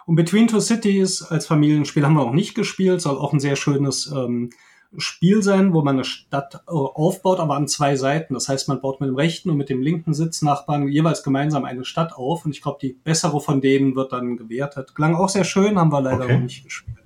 Und 0.06 0.16
Between 0.16 0.48
Two 0.48 0.62
Cities 0.62 1.24
als 1.24 1.48
Familienspiel 1.48 2.06
haben 2.06 2.14
wir 2.14 2.22
auch 2.22 2.34
nicht 2.34 2.56
gespielt, 2.56 3.02
soll 3.02 3.18
auch 3.18 3.34
ein 3.34 3.42
sehr 3.42 3.58
schönes 3.58 4.10
ähm, 4.10 4.52
Spiel 4.98 5.44
sein, 5.44 5.74
wo 5.74 5.82
man 5.82 5.96
eine 5.96 6.06
Stadt 6.06 6.56
äh, 6.68 6.72
aufbaut, 6.72 7.40
aber 7.40 7.56
an 7.56 7.68
zwei 7.68 7.96
Seiten. 7.96 8.34
Das 8.34 8.48
heißt, 8.48 8.68
man 8.68 8.82
baut 8.82 9.02
mit 9.02 9.10
dem 9.10 9.16
rechten 9.16 9.50
und 9.50 9.58
mit 9.58 9.70
dem 9.70 9.82
linken 9.82 10.14
Sitznachbarn 10.14 10.88
jeweils 10.88 11.24
gemeinsam 11.24 11.66
eine 11.66 11.86
Stadt 11.86 12.14
auf. 12.14 12.46
Und 12.46 12.52
ich 12.52 12.62
glaube, 12.62 12.80
die 12.82 12.94
bessere 12.94 13.42
von 13.42 13.62
denen 13.62 13.96
wird 13.96 14.12
dann 14.14 14.38
gewertet. 14.38 14.96
Klang 14.96 15.16
auch 15.16 15.30
sehr 15.30 15.44
schön, 15.44 15.78
haben 15.78 15.92
wir 15.92 16.02
leider 16.02 16.24
Okay. 16.24 16.34
noch 16.36 16.44
nicht 16.44 16.64
gespielt. 16.64 16.98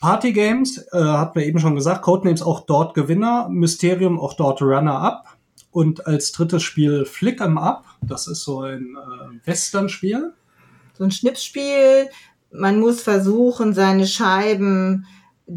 Party 0.00 0.32
Games, 0.32 0.78
äh, 0.92 0.98
hat 1.00 1.36
man 1.36 1.44
eben 1.44 1.60
schon 1.60 1.76
gesagt, 1.76 2.02
Codenames 2.02 2.42
auch 2.42 2.66
dort 2.66 2.94
Gewinner, 2.94 3.48
Mysterium 3.48 4.18
auch 4.18 4.34
dort 4.34 4.60
Runner-Up. 4.60 5.26
Und 5.70 6.06
als 6.06 6.32
drittes 6.32 6.62
Spiel 6.62 7.06
Flick 7.06 7.40
'em 7.40 7.56
Up, 7.56 7.84
das 8.02 8.26
ist 8.26 8.42
so 8.42 8.60
ein 8.62 8.96
äh, 8.96 9.46
Western-Spiel. 9.46 10.34
So 10.94 11.04
ein 11.04 11.10
Schnipsspiel. 11.10 12.10
Man 12.50 12.80
muss 12.80 13.00
versuchen, 13.00 13.72
seine 13.72 14.06
Scheiben 14.06 15.06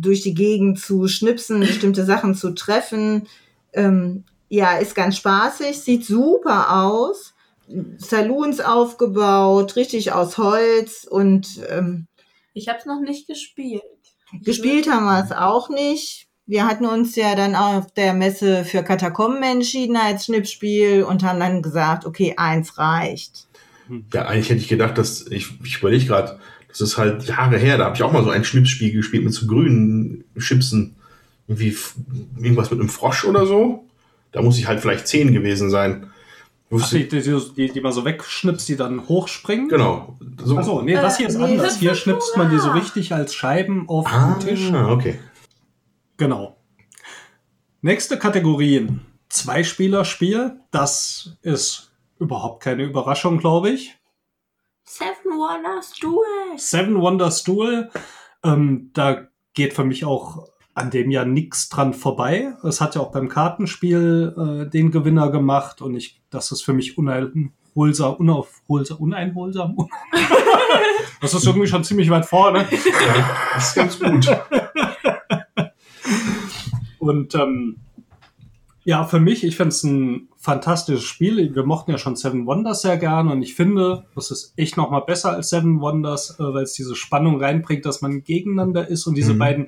durch 0.01 0.21
die 0.21 0.33
Gegend 0.33 0.79
zu 0.79 1.07
schnipsen, 1.07 1.59
bestimmte 1.61 2.05
Sachen 2.05 2.35
zu 2.35 2.51
treffen. 2.51 3.27
Ähm, 3.73 4.23
ja, 4.49 4.77
ist 4.77 4.95
ganz 4.95 5.17
spaßig, 5.17 5.79
sieht 5.79 6.05
super 6.05 6.83
aus. 6.83 7.33
Saloons 7.97 8.59
aufgebaut, 8.59 9.75
richtig 9.75 10.11
aus 10.11 10.37
Holz 10.37 11.07
und 11.09 11.61
ähm, 11.69 12.07
Ich 12.53 12.67
habe 12.67 12.77
es 12.77 12.85
noch 12.85 12.99
nicht 12.99 13.27
gespielt. 13.27 13.81
Ich 14.31 14.45
gespielt 14.45 14.89
haben 14.89 15.05
wir 15.05 15.23
es 15.23 15.31
auch 15.31 15.69
nicht. 15.69 16.27
Wir 16.45 16.67
hatten 16.67 16.85
uns 16.85 17.15
ja 17.15 17.35
dann 17.35 17.55
auf 17.55 17.91
der 17.91 18.13
Messe 18.13 18.65
für 18.65 18.83
Katakomben 18.83 19.41
entschieden 19.41 19.97
als 19.97 20.25
Schnipsspiel 20.25 21.03
und 21.03 21.23
haben 21.23 21.39
dann 21.39 21.63
gesagt, 21.63 22.05
okay, 22.05 22.35
eins 22.37 22.77
reicht. 22.77 23.47
Ja, 24.13 24.25
eigentlich 24.25 24.49
hätte 24.49 24.61
ich 24.61 24.67
gedacht, 24.67 24.97
dass 24.97 25.25
ich, 25.27 25.59
ich 25.63 25.79
überlege 25.79 26.05
gerade, 26.05 26.39
das 26.79 26.89
ist 26.89 26.97
halt 26.97 27.23
Jahre 27.25 27.57
her, 27.57 27.77
da 27.77 27.85
habe 27.85 27.95
ich 27.95 28.03
auch 28.03 28.11
mal 28.11 28.23
so 28.23 28.29
ein 28.29 28.43
Schnipsspiel 28.43 28.91
gespielt 28.93 29.23
mit 29.23 29.33
so 29.33 29.47
grünen 29.47 30.23
Chipsen. 30.37 30.95
Irgendwie 31.47 31.75
irgendwas 32.37 32.71
mit 32.71 32.79
einem 32.79 32.89
Frosch 32.89 33.23
oder 33.25 33.45
so. 33.45 33.85
Da 34.31 34.41
muss 34.41 34.57
ich 34.57 34.67
halt 34.67 34.79
vielleicht 34.81 35.07
zehn 35.07 35.31
gewesen 35.31 35.69
sein. 35.69 36.07
Ach, 36.73 36.89
die, 36.89 37.07
die, 37.07 37.21
die, 37.55 37.71
die 37.71 37.81
man 37.81 37.91
so 37.93 38.03
wegschnippst, 38.03 38.67
die 38.67 38.75
dann 38.75 39.07
hochspringen? 39.07 39.69
Genau. 39.69 40.17
So. 40.43 40.57
Achso, 40.57 40.81
nee, 40.81 40.93
das 40.93 41.17
hier 41.17 41.27
ist 41.27 41.35
Äh, 41.35 41.37
nee, 41.39 41.43
anders. 41.51 41.77
Hier 41.77 41.93
schnipst 41.95 42.35
man 42.35 42.49
die 42.49 42.57
so 42.57 42.71
richtig 42.71 43.13
als 43.13 43.35
Scheiben 43.35 43.87
auf 43.87 44.07
Ah, 44.11 44.33
den 44.39 44.47
Tisch. 44.47 44.71
okay. 44.73 45.19
Genau. 46.17 46.57
Nächste 47.81 48.17
Kategorien. 48.17 49.01
Zwei-Spieler-Spiel. 49.29 50.59
Das 50.71 51.37
ist 51.43 51.91
überhaupt 52.19 52.63
keine 52.63 52.83
Überraschung, 52.83 53.37
glaube 53.37 53.69
ich. 53.69 53.95
Seven 54.87 55.31
Wonders 55.31 55.93
Duel. 55.99 56.57
Seven 56.57 57.01
Wonders 57.01 57.43
Duel. 57.43 57.89
Ähm, 58.43 58.91
da 58.93 59.27
geht 59.53 59.73
für 59.73 59.83
mich 59.83 60.05
auch 60.05 60.47
an 60.75 60.91
dem 60.91 61.09
Jahr 61.09 61.25
nichts 61.25 61.69
dran 61.69 61.93
vorbei. 61.93 62.53
Es 62.63 62.81
hat 62.81 62.95
ja 62.95 63.01
auch 63.01 63.11
beim 63.11 63.27
Kartenspiel 63.27 64.35
äh, 64.37 64.69
den 64.69 64.91
Gewinner 64.91 65.31
gemacht 65.31 65.81
und 65.81 65.95
ich, 65.95 66.21
das 66.29 66.51
ist 66.51 66.61
für 66.61 66.73
mich 66.73 66.97
uneinholsam, 66.97 68.15
unaufholsam, 68.15 68.97
uneinholsam. 68.97 69.75
das 71.21 71.33
ist 71.33 71.47
irgendwie 71.47 71.67
schon 71.67 71.83
ziemlich 71.83 72.09
weit 72.11 72.25
vorne. 72.25 72.67
Ja, 72.69 73.37
das 73.55 73.69
ist 73.69 73.75
ganz 73.75 73.99
gut. 73.99 74.27
Und 76.99 77.35
ähm, 77.35 77.77
ja, 78.87 79.03
für 79.03 79.19
mich, 79.19 79.43
ich 79.43 79.57
finde 79.57 79.69
es 79.69 79.83
ein 79.83 80.29
fantastisches 80.37 81.03
Spiel. 81.03 81.53
Wir 81.55 81.63
mochten 81.63 81.89
ja 81.89 81.97
schon 81.97 82.15
Seven 82.15 82.45
Wonders 82.45 82.83
sehr 82.83 82.97
gern 82.97 83.29
und 83.29 83.41
ich 83.41 83.55
finde, 83.55 84.05
das 84.13 84.29
ist 84.29 84.53
echt 84.57 84.77
noch 84.77 84.91
mal 84.91 84.99
besser 84.99 85.31
als 85.33 85.49
Seven 85.49 85.81
Wonders, 85.81 86.39
äh, 86.39 86.43
weil 86.43 86.63
es 86.63 86.73
diese 86.73 86.95
Spannung 86.95 87.41
reinbringt, 87.41 87.83
dass 87.85 88.01
man 88.03 88.23
gegeneinander 88.23 88.87
ist 88.87 89.07
und 89.07 89.15
diese 89.15 89.33
Mhm. 89.33 89.39
beiden 89.39 89.67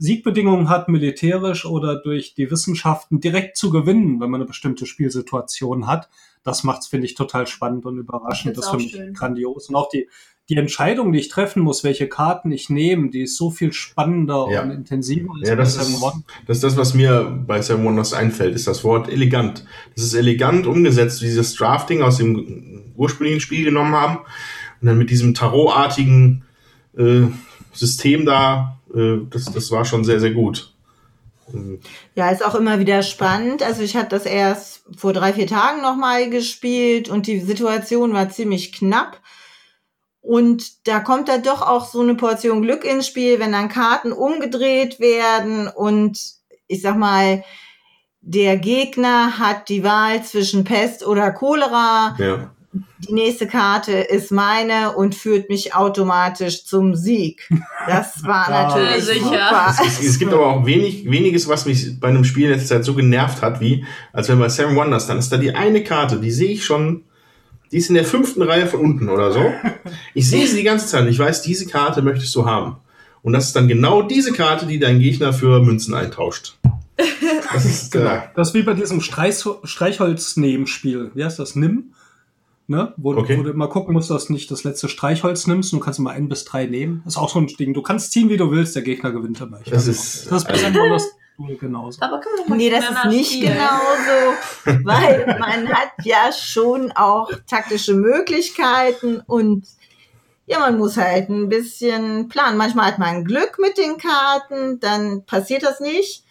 Siegbedingungen 0.00 0.70
hat, 0.70 0.88
militärisch 0.88 1.66
oder 1.66 1.94
durch 2.00 2.34
die 2.34 2.50
Wissenschaften 2.50 3.20
direkt 3.20 3.56
zu 3.58 3.68
gewinnen, 3.70 4.18
wenn 4.20 4.30
man 4.30 4.40
eine 4.40 4.48
bestimmte 4.48 4.86
Spielsituation 4.86 5.86
hat. 5.86 6.08
Das 6.42 6.64
macht's, 6.64 6.86
finde 6.86 7.04
ich, 7.06 7.14
total 7.14 7.46
spannend 7.46 7.84
und 7.84 7.98
überraschend. 7.98 8.56
Das 8.56 8.64
Das 8.70 8.74
mich 8.80 8.92
schön. 8.92 9.12
grandios. 9.12 9.68
Und 9.68 9.74
auch 9.76 9.90
die, 9.90 10.08
die 10.48 10.56
Entscheidung, 10.56 11.12
die 11.12 11.18
ich 11.18 11.28
treffen 11.28 11.62
muss, 11.62 11.84
welche 11.84 12.08
Karten 12.08 12.50
ich 12.50 12.70
nehme, 12.70 13.10
die 13.10 13.20
ist 13.24 13.36
so 13.36 13.50
viel 13.50 13.74
spannender 13.74 14.46
Ja. 14.50 14.62
und 14.62 14.70
intensiver 14.70 15.34
als 15.38 15.46
Ja, 15.48 15.54
bei 15.54 15.60
das 15.62 15.74
Seven 15.74 15.92
ist, 15.94 16.00
Wonders. 16.00 16.22
das 16.46 16.56
ist 16.56 16.64
das, 16.64 16.76
was 16.78 16.94
mir 16.94 17.44
bei 17.46 17.60
Seven 17.60 17.84
Wonders 17.84 18.14
einfällt, 18.14 18.54
ist 18.54 18.66
das 18.66 18.82
Wort 18.84 19.06
elegant. 19.10 19.66
Das 19.94 20.02
ist 20.02 20.14
elegant 20.14 20.66
umgesetzt, 20.66 21.20
wie 21.20 21.28
sie 21.28 21.36
das 21.36 21.54
Drafting 21.54 22.00
aus 22.00 22.16
dem 22.16 22.94
ursprünglichen 22.96 23.40
Spiel 23.40 23.64
genommen 23.66 23.92
haben 23.94 24.16
und 24.80 24.86
dann 24.88 24.96
mit 24.96 25.10
diesem 25.10 25.34
Tarotartigen 25.34 26.42
äh, 26.96 27.26
System 27.74 28.24
da, 28.24 28.79
das, 28.92 29.44
das 29.46 29.70
war 29.70 29.84
schon 29.84 30.04
sehr, 30.04 30.20
sehr 30.20 30.32
gut. 30.32 30.74
Ähm, 31.52 31.80
Ja, 32.14 32.30
ist 32.30 32.44
auch 32.44 32.54
immer 32.54 32.78
wieder 32.78 33.02
spannend. 33.02 33.62
Also 33.62 33.82
ich 33.82 33.96
hatte 33.96 34.10
das 34.10 34.26
erst 34.26 34.82
vor 34.96 35.12
drei, 35.12 35.32
vier 35.32 35.46
Tagen 35.46 35.82
nochmal 35.82 36.30
gespielt 36.30 37.08
und 37.08 37.26
die 37.26 37.40
Situation 37.40 38.12
war 38.12 38.30
ziemlich 38.30 38.72
knapp. 38.72 39.20
Und 40.22 40.86
da 40.86 41.00
kommt 41.00 41.28
da 41.28 41.38
doch 41.38 41.62
auch 41.62 41.86
so 41.86 42.00
eine 42.00 42.14
Portion 42.14 42.62
Glück 42.62 42.84
ins 42.84 43.06
Spiel, 43.06 43.38
wenn 43.40 43.52
dann 43.52 43.70
Karten 43.70 44.12
umgedreht 44.12 45.00
werden 45.00 45.66
und 45.66 46.20
ich 46.66 46.82
sag 46.82 46.96
mal, 46.96 47.42
der 48.20 48.58
Gegner 48.58 49.38
hat 49.38 49.70
die 49.70 49.82
Wahl 49.82 50.22
zwischen 50.22 50.64
Pest 50.64 51.06
oder 51.06 51.32
Cholera. 51.32 52.16
Ja. 52.18 52.50
Die 52.72 53.12
nächste 53.12 53.48
Karte 53.48 53.92
ist 53.92 54.30
meine 54.30 54.92
und 54.92 55.16
führt 55.16 55.48
mich 55.48 55.74
automatisch 55.74 56.64
zum 56.64 56.94
Sieg. 56.94 57.48
Das 57.88 58.22
war 58.22 58.48
Ja, 58.50 58.68
natürlich 58.68 59.04
sicher. 59.04 59.20
super. 59.24 59.74
Es, 59.86 60.00
es 60.00 60.18
gibt 60.20 60.32
aber 60.32 60.46
auch 60.46 60.66
wenig, 60.66 61.10
weniges, 61.10 61.48
was 61.48 61.66
mich 61.66 61.98
bei 61.98 62.08
einem 62.08 62.24
Spiel 62.24 62.44
in 62.44 62.50
letzter 62.52 62.76
Zeit 62.76 62.84
so 62.84 62.94
genervt 62.94 63.42
hat, 63.42 63.60
wie 63.60 63.84
als 64.12 64.28
wenn 64.28 64.38
bei 64.38 64.48
Seven 64.48 64.76
Wonders, 64.76 65.08
dann 65.08 65.18
ist 65.18 65.32
da 65.32 65.36
die 65.36 65.52
eine 65.52 65.82
Karte, 65.82 66.20
die 66.20 66.30
sehe 66.30 66.50
ich 66.50 66.64
schon, 66.64 67.02
die 67.72 67.78
ist 67.78 67.88
in 67.88 67.94
der 67.96 68.04
fünften 68.04 68.42
Reihe 68.42 68.66
von 68.68 68.80
unten 68.80 69.08
oder 69.08 69.32
so. 69.32 69.52
Ich 70.14 70.28
sehe 70.28 70.46
sie 70.46 70.56
die 70.58 70.62
ganze 70.64 70.86
Zeit 70.86 71.02
und 71.02 71.08
ich 71.08 71.18
weiß, 71.18 71.42
diese 71.42 71.66
Karte 71.66 72.02
möchtest 72.02 72.34
du 72.36 72.46
haben. 72.46 72.76
Und 73.22 73.32
das 73.32 73.46
ist 73.46 73.56
dann 73.56 73.66
genau 73.68 74.02
diese 74.02 74.32
Karte, 74.32 74.66
die 74.66 74.78
dein 74.78 75.00
Gegner 75.00 75.32
für 75.32 75.60
Münzen 75.60 75.94
eintauscht. 75.94 76.56
Das 77.52 77.64
ist, 77.64 77.90
Genau. 77.92 78.10
äh, 78.10 78.20
Das 78.36 78.48
ist 78.48 78.54
wie 78.54 78.62
bei 78.62 78.74
diesem 78.74 79.00
Streich, 79.00 79.34
Streichholz-Nebenspiel. 79.64 81.10
Wie 81.14 81.24
heißt 81.24 81.38
das? 81.40 81.56
Nimm? 81.56 81.92
Ne? 82.70 82.94
Wo, 82.96 83.14
Okay. 83.16 83.36
wo 83.36 83.42
du 83.42 83.50
immer 83.50 83.66
gucken 83.66 83.94
musst, 83.94 84.10
dass 84.10 84.26
du 84.26 84.32
nicht 84.32 84.48
das 84.50 84.62
letzte 84.62 84.88
Streichholz 84.88 85.48
nimmst. 85.48 85.72
Du 85.72 85.80
kannst 85.80 85.98
immer 85.98 86.10
ein 86.10 86.28
bis 86.28 86.44
drei 86.44 86.66
nehmen. 86.66 87.00
Das 87.04 87.14
ist 87.14 87.18
auch 87.18 87.28
so 87.28 87.40
ein 87.40 87.48
Ding. 87.48 87.74
Du 87.74 87.82
kannst 87.82 88.12
ziehen, 88.12 88.28
wie 88.28 88.36
du 88.36 88.50
willst. 88.52 88.76
Der 88.76 88.82
Gegner 88.82 89.10
gewinnt 89.10 89.40
immer. 89.40 89.58
Ich 89.64 89.70
Das 89.72 89.88
ist- 89.88 90.30
das 90.30 90.44
ist 90.44 90.48
bei 90.48 90.54
Wonders 90.78 91.10
Duel 91.36 91.56
genauso. 91.56 92.00
Aber 92.00 92.20
kann 92.20 92.30
man 92.32 92.42
doch 92.44 92.48
mal 92.48 92.56
Nee, 92.56 92.70
das 92.70 92.84
ist 92.88 93.04
nicht 93.06 93.32
spielen. 93.32 93.54
genauso, 93.54 94.84
weil 94.84 95.36
man 95.40 95.68
hat 95.68 95.90
ja 96.04 96.30
schon 96.32 96.92
auch 96.92 97.30
taktische 97.48 97.94
Möglichkeiten 97.94 99.20
und 99.26 99.66
ja, 100.46 100.60
man 100.60 100.78
muss 100.78 100.96
halt 100.96 101.28
ein 101.28 101.48
bisschen 101.48 102.28
planen. 102.28 102.56
Manchmal 102.56 102.86
hat 102.86 102.98
man 103.00 103.24
Glück 103.24 103.58
mit 103.58 103.78
den 103.78 103.96
Karten, 103.98 104.78
dann 104.80 105.24
passiert 105.24 105.62
das 105.64 105.80
nicht 105.80 106.24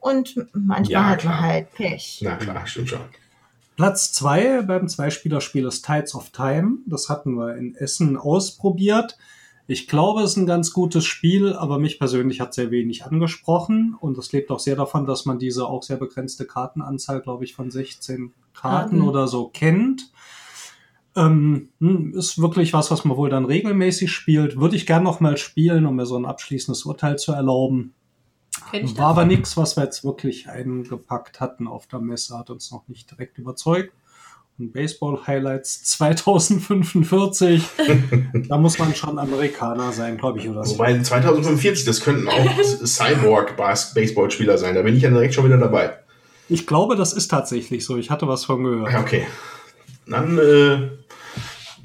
und 0.00 0.34
manchmal 0.54 0.90
Ja, 0.90 1.04
hat 1.10 1.24
man 1.24 1.40
halt 1.40 1.72
Pech. 1.74 2.18
na 2.24 2.34
klar, 2.36 2.66
stimmt 2.66 2.88
schon. 2.88 3.00
Platz 3.76 4.12
zwei 4.12 4.62
beim 4.62 4.88
Zweispielerspiel 4.88 5.66
ist 5.66 5.84
Tides 5.84 6.14
of 6.14 6.30
Time. 6.30 6.78
Das 6.86 7.08
hatten 7.08 7.34
wir 7.34 7.56
in 7.56 7.74
Essen 7.74 8.16
ausprobiert. 8.16 9.18
Ich 9.66 9.88
glaube, 9.88 10.22
es 10.22 10.32
ist 10.32 10.36
ein 10.36 10.46
ganz 10.46 10.72
gutes 10.72 11.06
Spiel, 11.06 11.54
aber 11.54 11.78
mich 11.78 11.98
persönlich 11.98 12.40
hat 12.40 12.52
sehr 12.52 12.70
wenig 12.70 13.04
angesprochen. 13.04 13.96
Und 13.98 14.18
es 14.18 14.30
lebt 14.32 14.50
auch 14.50 14.60
sehr 14.60 14.76
davon, 14.76 15.06
dass 15.06 15.24
man 15.24 15.38
diese 15.38 15.66
auch 15.66 15.82
sehr 15.82 15.96
begrenzte 15.96 16.44
Kartenanzahl, 16.44 17.20
glaube 17.20 17.44
ich, 17.44 17.54
von 17.54 17.70
16 17.70 18.32
Karten 18.52 18.98
Karten. 18.98 19.00
oder 19.00 19.26
so 19.26 19.48
kennt. 19.48 20.12
Ähm, 21.16 21.70
hm, 21.80 22.12
ist 22.14 22.40
wirklich 22.40 22.72
was, 22.74 22.90
was 22.90 23.04
man 23.04 23.16
wohl 23.16 23.30
dann 23.30 23.46
regelmäßig 23.46 24.12
spielt. 24.12 24.60
Würde 24.60 24.76
ich 24.76 24.86
gern 24.86 25.02
noch 25.02 25.20
mal 25.20 25.36
spielen, 25.36 25.86
um 25.86 25.96
mir 25.96 26.06
so 26.06 26.16
ein 26.16 26.26
abschließendes 26.26 26.84
Urteil 26.84 27.18
zu 27.18 27.32
erlauben. 27.32 27.94
Kenn 28.70 28.84
ich 28.84 28.96
War 28.96 29.08
das? 29.10 29.18
aber 29.18 29.24
nichts, 29.26 29.56
was 29.56 29.76
wir 29.76 29.84
jetzt 29.84 30.04
wirklich 30.04 30.48
eingepackt 30.48 31.40
hatten 31.40 31.66
auf 31.66 31.86
der 31.86 32.00
Messe, 32.00 32.36
hat 32.38 32.50
uns 32.50 32.70
noch 32.70 32.88
nicht 32.88 33.10
direkt 33.10 33.38
überzeugt. 33.38 33.92
Und 34.56 34.72
Baseball 34.72 35.18
Highlights 35.26 35.82
2045, 35.82 37.64
da 38.48 38.56
muss 38.56 38.78
man 38.78 38.94
schon 38.94 39.18
Amerikaner 39.18 39.90
sein, 39.90 40.16
glaube 40.16 40.38
ich, 40.38 40.48
oder 40.48 40.64
so. 40.64 40.74
Wobei 40.74 40.96
2045, 41.00 41.84
das 41.84 42.00
könnten 42.00 42.28
auch 42.28 42.62
Cyborg-Baseballspieler 42.84 44.56
sein. 44.56 44.76
Da 44.76 44.82
bin 44.82 44.96
ich 44.96 45.02
ja 45.02 45.10
direkt 45.10 45.34
schon 45.34 45.44
wieder 45.44 45.58
dabei. 45.58 45.98
Ich 46.48 46.68
glaube, 46.68 46.94
das 46.94 47.12
ist 47.12 47.28
tatsächlich 47.28 47.84
so. 47.84 47.96
Ich 47.96 48.10
hatte 48.10 48.28
was 48.28 48.44
von 48.44 48.62
gehört. 48.62 48.92
Ja, 48.92 49.00
okay. 49.00 49.26
Dann, 50.06 50.38
äh, 50.38 50.90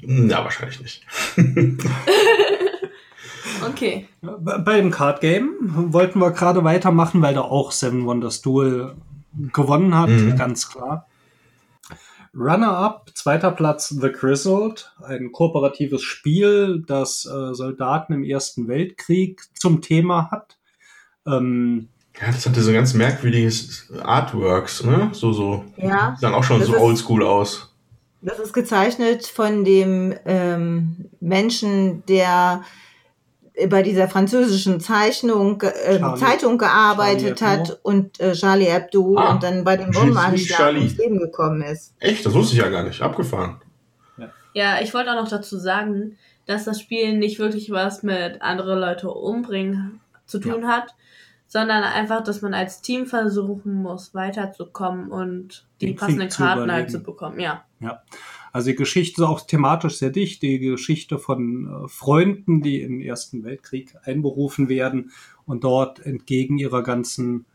na, 0.02 0.44
wahrscheinlich 0.44 0.80
nicht. 0.80 1.04
Okay. 3.68 4.06
Bei 4.22 4.76
dem 4.80 4.90
Card 4.90 5.20
Game 5.20 5.50
wollten 5.92 6.18
wir 6.18 6.30
gerade 6.30 6.62
weitermachen, 6.64 7.20
weil 7.22 7.34
da 7.34 7.42
auch 7.42 7.72
Seven 7.72 8.06
Wonders 8.06 8.40
Duel 8.42 8.94
gewonnen 9.52 9.94
hat, 9.96 10.08
Mhm. 10.10 10.36
ganz 10.36 10.68
klar. 10.68 11.06
Runner-up, 12.34 13.10
zweiter 13.14 13.50
Platz 13.50 13.88
The 13.88 14.12
Grizzled, 14.12 14.92
ein 15.02 15.32
kooperatives 15.32 16.02
Spiel, 16.02 16.84
das 16.86 17.26
äh, 17.26 17.54
Soldaten 17.54 18.12
im 18.12 18.22
Ersten 18.24 18.68
Weltkrieg 18.68 19.42
zum 19.54 19.80
Thema 19.82 20.30
hat. 20.30 20.56
Ähm, 21.26 21.88
Ja, 22.20 22.28
das 22.28 22.46
hatte 22.46 22.60
so 22.62 22.72
ganz 22.72 22.94
merkwürdiges 22.94 23.90
Artworks, 24.02 24.84
ne? 24.84 25.10
So, 25.12 25.32
so. 25.32 25.64
Ja, 25.76 26.16
Sahen 26.20 26.34
auch 26.34 26.44
schon 26.44 26.60
Das 26.60 26.68
so 26.68 26.74
ist- 26.74 26.80
oldschool 26.80 27.24
aus. 27.24 27.74
das 28.22 28.38
ist 28.38 28.52
gezeichnet 28.52 29.26
von 29.26 29.64
dem 29.64 30.14
ähm, 30.24 31.06
Menschen, 31.20 32.04
der 32.06 32.62
bei 33.68 33.82
dieser 33.82 34.08
französischen 34.08 34.80
Zeichnung, 34.80 35.60
äh, 35.62 35.98
Charlie- 35.98 36.18
Zeitung 36.20 36.58
gearbeitet 36.58 37.38
Charlie 37.38 37.56
Hebdo. 37.58 37.70
hat 37.72 37.80
und 37.82 38.20
äh, 38.20 38.32
Charlie 38.32 38.64
Hebdo 38.66 39.16
Ah, 39.16 39.32
und 39.32 39.42
dann 39.42 39.64
bei 39.64 39.76
dem 39.76 39.90
Bombenanschlag 39.90 40.58
Charlie. 40.58 40.78
ums 40.80 40.96
Leben 40.96 41.18
gekommen 41.18 41.62
ist. 41.62 41.94
Echt? 41.98 42.24
Das 42.24 42.32
wusste 42.34 42.54
ich 42.56 42.62
ja 42.62 42.68
gar 42.68 42.82
nicht. 42.84 43.02
Abgefahren. 43.02 43.60
Ja, 44.52 44.80
ich 44.82 44.92
wollte 44.94 45.12
auch 45.12 45.16
noch 45.22 45.28
dazu 45.28 45.58
sagen, 45.58 46.16
dass 46.46 46.64
das 46.64 46.80
Spiel 46.80 47.16
nicht 47.16 47.38
wirklich 47.38 47.70
was 47.70 48.02
mit 48.02 48.42
andere 48.42 48.78
Leute 48.78 49.08
umbringen 49.10 50.00
zu 50.26 50.40
tun 50.40 50.66
hat, 50.66 50.94
sondern 51.46 51.84
einfach, 51.84 52.22
dass 52.24 52.42
man 52.42 52.54
als 52.54 52.80
Team 52.82 53.06
versuchen 53.06 53.74
muss, 53.74 54.12
weiterzukommen 54.14 55.10
und 55.12 55.66
die 55.80 55.86
Den 55.86 55.96
passenden 55.96 56.28
Karten 56.28 56.72
halt 56.72 56.90
zu 56.90 57.00
bekommen. 57.00 57.38
Ja. 57.38 57.64
Also 58.52 58.70
die 58.70 58.76
Geschichte 58.76 59.22
ist 59.22 59.28
auch 59.28 59.40
thematisch 59.40 59.96
sehr 59.98 60.10
dicht. 60.10 60.42
Die 60.42 60.58
Geschichte 60.58 61.18
von 61.18 61.66
äh, 61.66 61.88
Freunden, 61.88 62.62
die 62.62 62.80
im 62.82 63.00
Ersten 63.00 63.44
Weltkrieg 63.44 63.94
einberufen 64.02 64.68
werden 64.68 65.10
und 65.46 65.64
dort 65.64 66.00
entgegen 66.04 66.58
ihrer 66.58 66.82
ganzen 66.82 67.46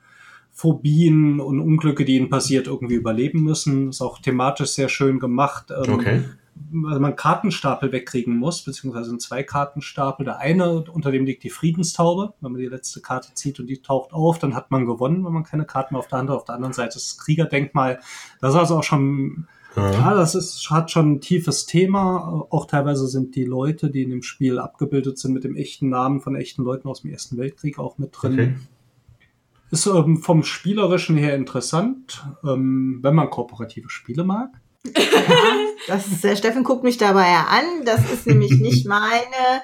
Phobien 0.51 1.41
und 1.41 1.59
Unglücke, 1.59 2.05
die 2.05 2.15
ihnen 2.15 2.29
passiert, 2.29 2.67
irgendwie 2.67 2.95
überleben 2.95 3.43
müssen. 3.43 3.89
Ist 3.89 4.01
auch 4.01 4.19
thematisch 4.19 4.69
sehr 4.69 4.87
schön 4.87 5.19
gemacht. 5.19 5.71
Ähm, 5.71 5.93
Okay. 5.93 6.23
weil 6.71 6.99
man 6.99 7.17
Kartenstapel 7.17 7.91
wegkriegen 7.91 8.37
muss, 8.37 8.63
beziehungsweise 8.63 9.09
sind 9.09 9.21
zwei 9.21 9.43
Kartenstapel. 9.43 10.23
Der 10.23 10.39
eine, 10.39 10.85
unter 10.89 11.11
dem 11.11 11.25
liegt 11.25 11.43
die 11.43 11.49
Friedenstaube. 11.49 12.33
Wenn 12.39 12.53
man 12.53 12.61
die 12.61 12.67
letzte 12.67 13.01
Karte 13.01 13.33
zieht 13.33 13.59
und 13.59 13.67
die 13.67 13.81
taucht 13.81 14.13
auf, 14.13 14.39
dann 14.39 14.55
hat 14.55 14.71
man 14.71 14.85
gewonnen, 14.85 15.25
wenn 15.25 15.33
man 15.33 15.43
keine 15.43 15.65
Karten 15.65 15.95
mehr 15.95 15.99
auf 15.99 16.07
der 16.07 16.19
Hand 16.19 16.29
hat. 16.29 16.37
Auf 16.37 16.45
der 16.45 16.55
anderen 16.55 16.73
Seite 16.73 16.95
ist 16.95 17.11
das 17.11 17.17
Kriegerdenkmal. 17.17 17.99
Das 18.39 18.53
ist 18.53 18.59
also 18.59 18.77
auch 18.77 18.83
schon 18.83 19.47
Ja. 19.75 19.91
ja, 19.91 20.13
das 20.13 20.35
ist, 20.35 20.69
hat 20.69 20.91
schon 20.91 21.13
ein 21.13 21.21
tiefes 21.21 21.65
Thema. 21.65 22.45
Auch 22.49 22.65
teilweise 22.65 23.07
sind 23.07 23.35
die 23.35 23.43
Leute, 23.43 23.89
die 23.89 24.03
in 24.03 24.09
dem 24.09 24.23
Spiel 24.23 24.59
abgebildet 24.59 25.17
sind, 25.17 25.33
mit 25.33 25.43
dem 25.43 25.55
echten 25.55 25.89
Namen 25.89 26.21
von 26.21 26.35
echten 26.35 26.63
Leuten 26.63 26.87
aus 26.87 27.01
dem 27.01 27.11
Ersten 27.11 27.37
Weltkrieg 27.37 27.77
auch 27.79 27.97
mit 27.97 28.11
drin. 28.13 28.33
Okay. 28.33 28.55
Ist 29.71 29.87
ähm, 29.87 30.17
vom 30.17 30.43
Spielerischen 30.43 31.17
her 31.17 31.35
interessant, 31.35 32.23
ähm, 32.45 32.99
wenn 33.01 33.15
man 33.15 33.29
kooperative 33.29 33.89
Spiele 33.89 34.23
mag. 34.23 34.49
Das 35.87 36.07
ist, 36.07 36.23
der 36.23 36.35
Steffen 36.35 36.63
guckt 36.63 36.83
mich 36.83 36.97
dabei 36.97 37.29
ja 37.29 37.45
an. 37.47 37.85
Das 37.85 38.11
ist 38.11 38.25
nämlich 38.25 38.59
nicht 38.59 38.87
meine 38.87 39.61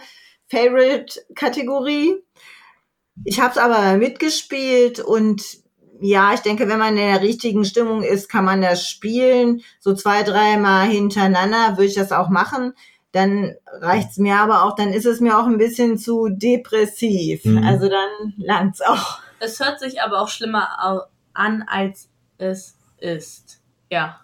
Favorite-Kategorie. 0.52 2.16
Ich 3.24 3.40
habe 3.40 3.52
es 3.52 3.58
aber 3.58 3.98
mitgespielt 3.98 5.00
und 5.00 5.61
ja, 6.02 6.34
ich 6.34 6.40
denke, 6.40 6.68
wenn 6.68 6.80
man 6.80 6.98
in 6.98 7.08
der 7.08 7.22
richtigen 7.22 7.64
Stimmung 7.64 8.02
ist, 8.02 8.28
kann 8.28 8.44
man 8.44 8.62
das 8.62 8.88
spielen. 8.88 9.62
So 9.80 9.94
zwei, 9.94 10.24
dreimal 10.24 10.88
hintereinander 10.88 11.78
würde 11.78 11.86
ich 11.86 11.96
das 11.96 12.12
auch 12.12 12.30
machen. 12.30 12.74
Dann 13.12 13.54
reicht's 13.80 14.18
mir 14.18 14.38
aber 14.38 14.64
auch, 14.64 14.76
dann 14.76 14.94
ist 14.94 15.06
es 15.06 15.20
mir 15.20 15.38
auch 15.38 15.46
ein 15.46 15.58
bisschen 15.58 15.98
zu 15.98 16.30
depressiv. 16.30 17.46
Mhm. 17.46 17.64
Also 17.64 17.88
dann 17.88 18.34
langt's 18.38 18.82
auch. 18.82 19.20
Es 19.40 19.60
hört 19.60 19.80
sich 19.80 20.02
aber 20.02 20.22
auch 20.22 20.30
schlimmer 20.30 20.68
an, 21.34 21.64
als 21.68 22.10
es 22.38 22.78
ist. 23.00 23.62
Ja. 23.92 24.20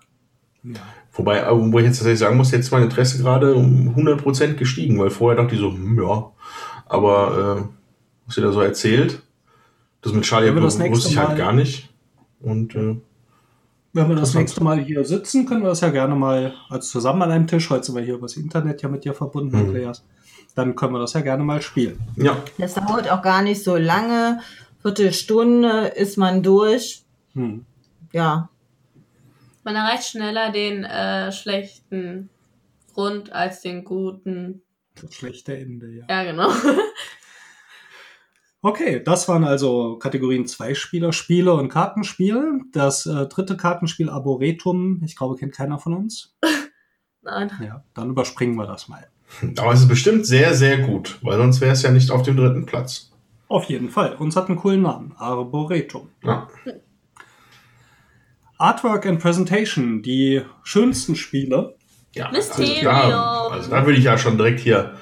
Wobei, 1.13 1.39
äh, 1.39 1.51
wo 1.51 1.77
ich 1.79 1.85
jetzt 1.85 1.97
tatsächlich 1.97 2.19
sagen 2.19 2.37
muss, 2.37 2.51
jetzt 2.51 2.65
ist 2.65 2.71
mein 2.71 2.83
Interesse 2.83 3.21
gerade 3.21 3.53
um 3.53 3.95
100% 3.95 4.55
gestiegen, 4.55 4.99
weil 4.99 5.09
vorher 5.09 5.41
dachte 5.41 5.55
ich 5.55 5.61
so, 5.61 5.71
hm, 5.71 6.01
ja. 6.01 6.31
Aber 6.85 7.59
äh, 7.59 7.73
was 8.25 8.37
ihr 8.37 8.43
da 8.43 8.51
so 8.51 8.61
erzählt, 8.61 9.21
das 10.07 10.15
mit 10.15 10.23
Charlie 10.25 10.47
Wenn 10.47 10.55
wir 10.55 10.61
Hebdo 10.61 10.67
das 10.67 10.77
nächste 10.77 10.95
wusste 10.97 11.09
ich 11.11 11.17
halt 11.17 11.29
Mal- 11.29 11.37
gar 11.37 11.53
nicht. 11.53 11.89
Und 12.39 12.75
äh, 12.75 12.95
Wenn 13.93 14.09
wir 14.09 14.15
das 14.15 14.33
nächste 14.33 14.63
Mal 14.63 14.79
hier 14.79 15.03
sitzen, 15.05 15.45
können 15.45 15.61
wir 15.63 15.69
das 15.69 15.81
ja 15.81 15.89
gerne 15.89 16.15
mal 16.15 16.53
als 16.69 16.89
zusammen 16.89 17.21
an 17.23 17.31
einem 17.31 17.47
Tisch. 17.47 17.69
Heute 17.69 17.85
sind 17.85 17.95
wir 17.95 18.03
hier 18.03 18.15
übers 18.15 18.37
Internet 18.37 18.81
ja 18.81 18.89
mit 18.89 19.05
dir 19.05 19.13
verbunden, 19.13 19.55
Mhm. 19.57 19.65
Andreas. 19.67 20.03
Dann 20.55 20.75
können 20.75 20.93
wir 20.93 20.99
das 20.99 21.13
ja 21.13 21.21
gerne 21.21 21.43
mal 21.43 21.61
spielen. 21.61 21.99
ja, 22.15 22.37
Das 22.57 22.73
dauert 22.75 23.09
auch 23.11 23.21
gar 23.21 23.41
nicht 23.41 23.63
so 23.63 23.75
lange. 23.75 24.39
Viertelstunde 24.81 25.87
ist 25.95 26.17
man 26.17 26.43
durch. 26.43 27.03
Hm. 27.33 27.65
Ja, 28.13 28.49
Man 29.63 29.75
erreicht 29.75 30.07
schneller 30.09 30.51
den 30.51 30.83
äh, 30.85 31.31
schlechten 31.31 32.29
Grund 32.93 33.31
als 33.33 33.61
den 33.61 33.83
guten. 33.83 34.61
Das 34.99 35.13
schlechte 35.13 35.57
Ende, 35.57 35.87
ja. 35.91 36.05
Ja, 36.09 36.23
genau. 36.23 36.49
Okay, 38.67 39.01
das 39.01 39.29
waren 39.29 39.45
also 39.45 39.95
Kategorien 39.95 40.45
Zweispieler-Spiele 40.45 41.53
und 41.53 41.69
Kartenspiel. 41.69 42.63
Das 42.73 43.05
äh, 43.05 43.25
dritte 43.27 43.55
Kartenspiel 43.55 44.09
Arboretum, 44.09 45.01
ich 45.05 45.15
glaube, 45.15 45.37
kennt 45.37 45.53
keiner 45.53 45.79
von 45.79 45.93
uns. 45.93 46.35
Nein. 47.21 47.49
Ja, 47.63 47.85
dann 47.93 48.09
überspringen 48.09 48.57
wir 48.57 48.67
das 48.67 48.89
mal. 48.89 49.07
aber 49.57 49.71
es 49.71 49.83
ist 49.83 49.87
bestimmt 49.87 50.25
sehr, 50.25 50.53
sehr 50.53 50.79
gut, 50.79 51.17
weil 51.21 51.37
sonst 51.37 51.61
wäre 51.61 51.71
es 51.71 51.81
ja 51.81 51.91
nicht 51.91 52.11
auf 52.11 52.23
dem 52.23 52.35
dritten 52.35 52.65
Platz. 52.65 53.13
Auf 53.47 53.63
jeden 53.69 53.89
Fall. 53.89 54.15
Uns 54.15 54.35
hat 54.35 54.49
einen 54.49 54.57
coolen 54.57 54.81
Namen. 54.81 55.13
Arboretum. 55.15 56.09
Ja. 56.25 56.49
Artwork 58.57 59.05
and 59.05 59.21
Presentation, 59.21 60.01
die 60.01 60.41
schönsten 60.63 61.15
Spiele. 61.15 61.77
Ja, 62.13 62.31
Mysterium. 62.31 62.87
Also 62.87 63.11
da, 63.11 63.47
also 63.47 63.69
da 63.71 63.85
würde 63.85 63.97
ich 63.97 64.03
ja 64.03 64.17
schon 64.17 64.35
direkt 64.35 64.59
hier 64.59 64.96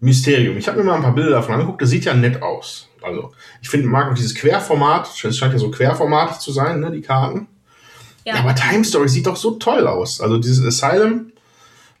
Mysterium. 0.00 0.56
Ich 0.56 0.68
habe 0.68 0.78
mir 0.78 0.84
mal 0.84 0.96
ein 0.96 1.02
paar 1.02 1.14
Bilder 1.14 1.30
davon 1.30 1.54
angeguckt. 1.54 1.82
Das 1.82 1.90
sieht 1.90 2.04
ja 2.04 2.14
nett 2.14 2.42
aus. 2.42 2.88
Also 3.02 3.32
ich 3.62 3.68
finde, 3.68 3.86
mag 3.88 4.10
auch 4.10 4.14
dieses 4.14 4.34
Querformat. 4.34 5.08
Es 5.08 5.36
scheint 5.36 5.52
ja 5.52 5.58
so 5.58 5.70
querformatig 5.70 6.38
zu 6.38 6.52
sein, 6.52 6.80
ne, 6.80 6.90
die 6.90 7.02
Karten. 7.02 7.48
Ja. 8.24 8.34
Ja. 8.34 8.40
aber 8.40 8.56
Time 8.56 8.84
Story 8.84 9.08
sieht 9.08 9.26
doch 9.26 9.36
so 9.36 9.52
toll 9.52 9.86
aus. 9.86 10.20
Also 10.20 10.38
dieses 10.38 10.66
Asylum 10.66 11.32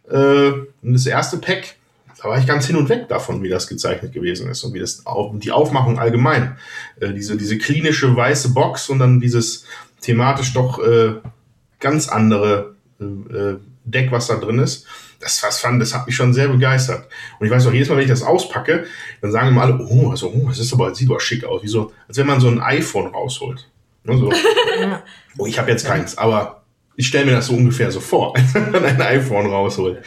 äh, 0.08 0.52
das 0.82 1.06
erste 1.06 1.38
Pack 1.38 1.76
da 2.22 2.30
war 2.30 2.38
ich 2.38 2.46
ganz 2.46 2.66
hin 2.66 2.76
und 2.76 2.88
weg 2.88 3.08
davon, 3.08 3.42
wie 3.42 3.48
das 3.48 3.66
gezeichnet 3.66 4.12
gewesen 4.12 4.48
ist 4.48 4.64
und 4.64 4.72
wie 4.74 4.80
das 4.80 5.04
die 5.34 5.52
Aufmachung 5.52 5.98
allgemein. 5.98 6.56
Äh, 6.98 7.12
diese, 7.12 7.36
diese 7.36 7.58
klinische 7.58 8.16
weiße 8.16 8.50
Box 8.50 8.88
und 8.88 8.98
dann 8.98 9.20
dieses 9.20 9.64
thematisch 10.00 10.52
doch 10.54 10.78
äh, 10.78 11.14
ganz 11.78 12.08
andere 12.08 12.74
äh, 13.00 13.54
Deck, 13.84 14.10
was 14.12 14.28
da 14.28 14.36
drin 14.36 14.58
ist. 14.58 14.86
Das, 15.26 15.42
was 15.42 15.58
fand, 15.58 15.82
das 15.82 15.92
hat 15.92 16.06
mich 16.06 16.14
schon 16.14 16.32
sehr 16.32 16.46
begeistert. 16.46 17.08
Und 17.40 17.46
ich 17.46 17.52
weiß 17.52 17.66
auch, 17.66 17.72
jedes 17.72 17.88
Mal, 17.88 17.96
wenn 17.96 18.04
ich 18.04 18.08
das 18.10 18.22
auspacke, 18.22 18.86
dann 19.20 19.32
sagen 19.32 19.48
immer 19.48 19.62
alle, 19.62 19.84
oh, 19.90 20.10
also, 20.10 20.30
oh, 20.30 20.48
das 20.48 20.60
ist 20.60 20.72
aber, 20.72 20.90
das 20.90 20.98
sieht 20.98 21.10
aber 21.10 21.18
schick 21.18 21.44
aus. 21.44 21.64
Wie 21.64 21.68
so, 21.68 21.92
als 22.06 22.16
wenn 22.16 22.28
man 22.28 22.40
so 22.40 22.48
ein 22.48 22.60
iPhone 22.60 23.08
rausholt. 23.08 23.68
Ne, 24.04 24.16
so. 24.16 24.32
Oh, 25.38 25.46
ich 25.46 25.58
habe 25.58 25.70
jetzt 25.70 25.84
keins, 25.84 26.16
aber 26.16 26.64
ich 26.94 27.08
stelle 27.08 27.26
mir 27.26 27.32
das 27.32 27.48
so 27.48 27.54
ungefähr 27.54 27.90
so 27.90 28.00
vor, 28.00 28.36
als 28.38 28.54
wenn 28.54 28.70
man 28.70 28.84
ein 28.84 29.02
iPhone 29.02 29.46
rausholt. 29.46 30.02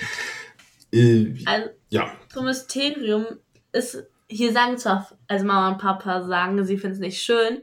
Äh, 0.92 1.36
also, 1.46 1.70
ja. 1.90 2.12
So 2.34 2.42
Mysterium 2.42 3.26
ist, 3.74 4.04
hier 4.28 4.54
sagen 4.54 4.78
zwar, 4.78 5.08
also 5.28 5.46
Mama 5.46 5.74
und 5.74 5.78
Papa 5.80 6.24
sagen, 6.24 6.64
sie 6.64 6.78
finden 6.78 6.96
es 6.96 7.00
nicht 7.00 7.22
schön, 7.22 7.62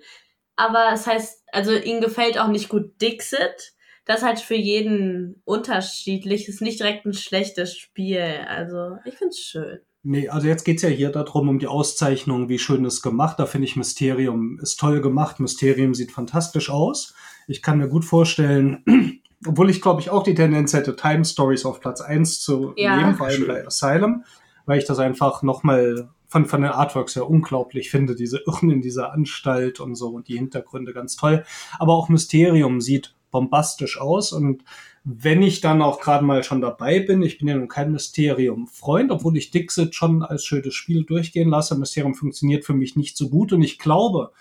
aber 0.57 0.90
es 0.92 1.07
heißt, 1.07 1.42
also 1.53 1.73
ihnen 1.73 2.01
gefällt 2.01 2.38
auch 2.38 2.49
nicht 2.49 2.69
gut 2.69 3.01
Dixit. 3.01 3.73
Das 4.07 4.19
ist 4.19 4.25
halt 4.25 4.40
für 4.40 4.55
jeden 4.55 5.42
unterschiedlich, 5.45 6.49
ist 6.49 6.62
nicht 6.62 6.81
direkt 6.81 7.05
ein 7.05 7.12
schlechtes 7.12 7.77
Spiel. 7.77 8.23
Also 8.49 8.97
ich 9.05 9.14
finde 9.14 9.31
es 9.31 9.40
schön. 9.40 9.81
Nee, 10.09 10.29
also 10.29 10.47
jetzt 10.47 10.62
geht's 10.62 10.83
ja 10.83 10.88
hier 10.88 11.11
darum, 11.11 11.49
um 11.49 11.59
die 11.59 11.66
Auszeichnung, 11.66 12.49
wie 12.49 12.61
schön 12.61 12.85
es 12.85 13.03
gemacht. 13.03 13.40
Da 13.40 13.47
finde 13.47 13.66
ich 13.66 13.75
Mysterium 13.75 14.61
ist 14.62 14.79
toll 14.79 15.01
gemacht. 15.01 15.40
Mysterium 15.40 15.95
sieht 15.95 16.12
fantastisch 16.12 16.71
aus. 16.71 17.12
Ich 17.49 17.61
kann 17.61 17.79
mir 17.79 17.88
gut 17.88 18.05
vorstellen, 18.05 18.85
obwohl 19.47 19.69
ich 19.69 19.83
glaube 19.83 20.01
ich 20.01 20.11
auch 20.11 20.23
die 20.23 20.37
Tendenz 20.37 20.73
hätte, 20.73 20.95
Time 20.95 21.25
Stories 21.25 21.66
auf 21.66 21.81
Platz 21.81 22.01
1 22.01 22.40
zu 22.40 22.73
ja. 22.77 22.97
nehmen, 22.97 23.16
vor 23.16 23.27
allem 23.27 23.49
bei 23.49 23.66
Asylum, 23.66 24.23
weil 24.64 24.79
ich 24.79 24.85
das 24.85 25.01
einfach 25.01 25.42
nochmal 25.42 26.09
von, 26.29 26.47
von 26.47 26.62
den 26.62 26.71
Artworks 26.71 27.16
her 27.16 27.29
unglaublich 27.29 27.90
finde, 27.90 28.14
diese 28.14 28.40
Irren 28.47 28.71
in 28.71 28.83
dieser 28.83 29.12
Anstalt 29.12 29.81
und 29.81 29.97
so 29.97 30.11
und 30.11 30.29
die 30.29 30.38
Hintergründe 30.38 30.92
ganz 30.92 31.16
toll. 31.16 31.45
Aber 31.81 31.95
auch 31.95 32.09
Mysterium 32.09 32.81
sieht 32.81 33.15
bombastisch 33.37 34.01
aus 34.01 34.33
und 34.33 34.62
wenn 35.05 35.42
ich 35.42 35.61
dann 35.61 35.83
auch 35.83 36.01
gerade 36.01 36.25
mal 36.25 36.42
schon 36.42 36.61
dabei 36.61 36.99
bin, 36.99 37.22
ich 37.22 37.38
bin 37.38 37.46
ja 37.46 37.55
nun 37.55 37.68
kein 37.68 37.92
Mysterium-Freund, 37.92 39.12
obwohl 39.12 39.37
ich 39.37 39.53
Dixit 39.53 39.94
schon 39.94 40.25
als 40.25 40.44
schönes 40.44 40.75
Spiel 40.75 41.05
durchgehen 41.05 41.49
lasse. 41.49 41.79
Mysterium 41.79 42.14
funktioniert 42.14 42.64
für 42.64 42.75
mich 42.75 42.96
nicht 42.96 43.16
so 43.16 43.29
gut 43.29 43.53
und 43.53 43.62
ich 43.62 43.79
glaube, 43.79 44.33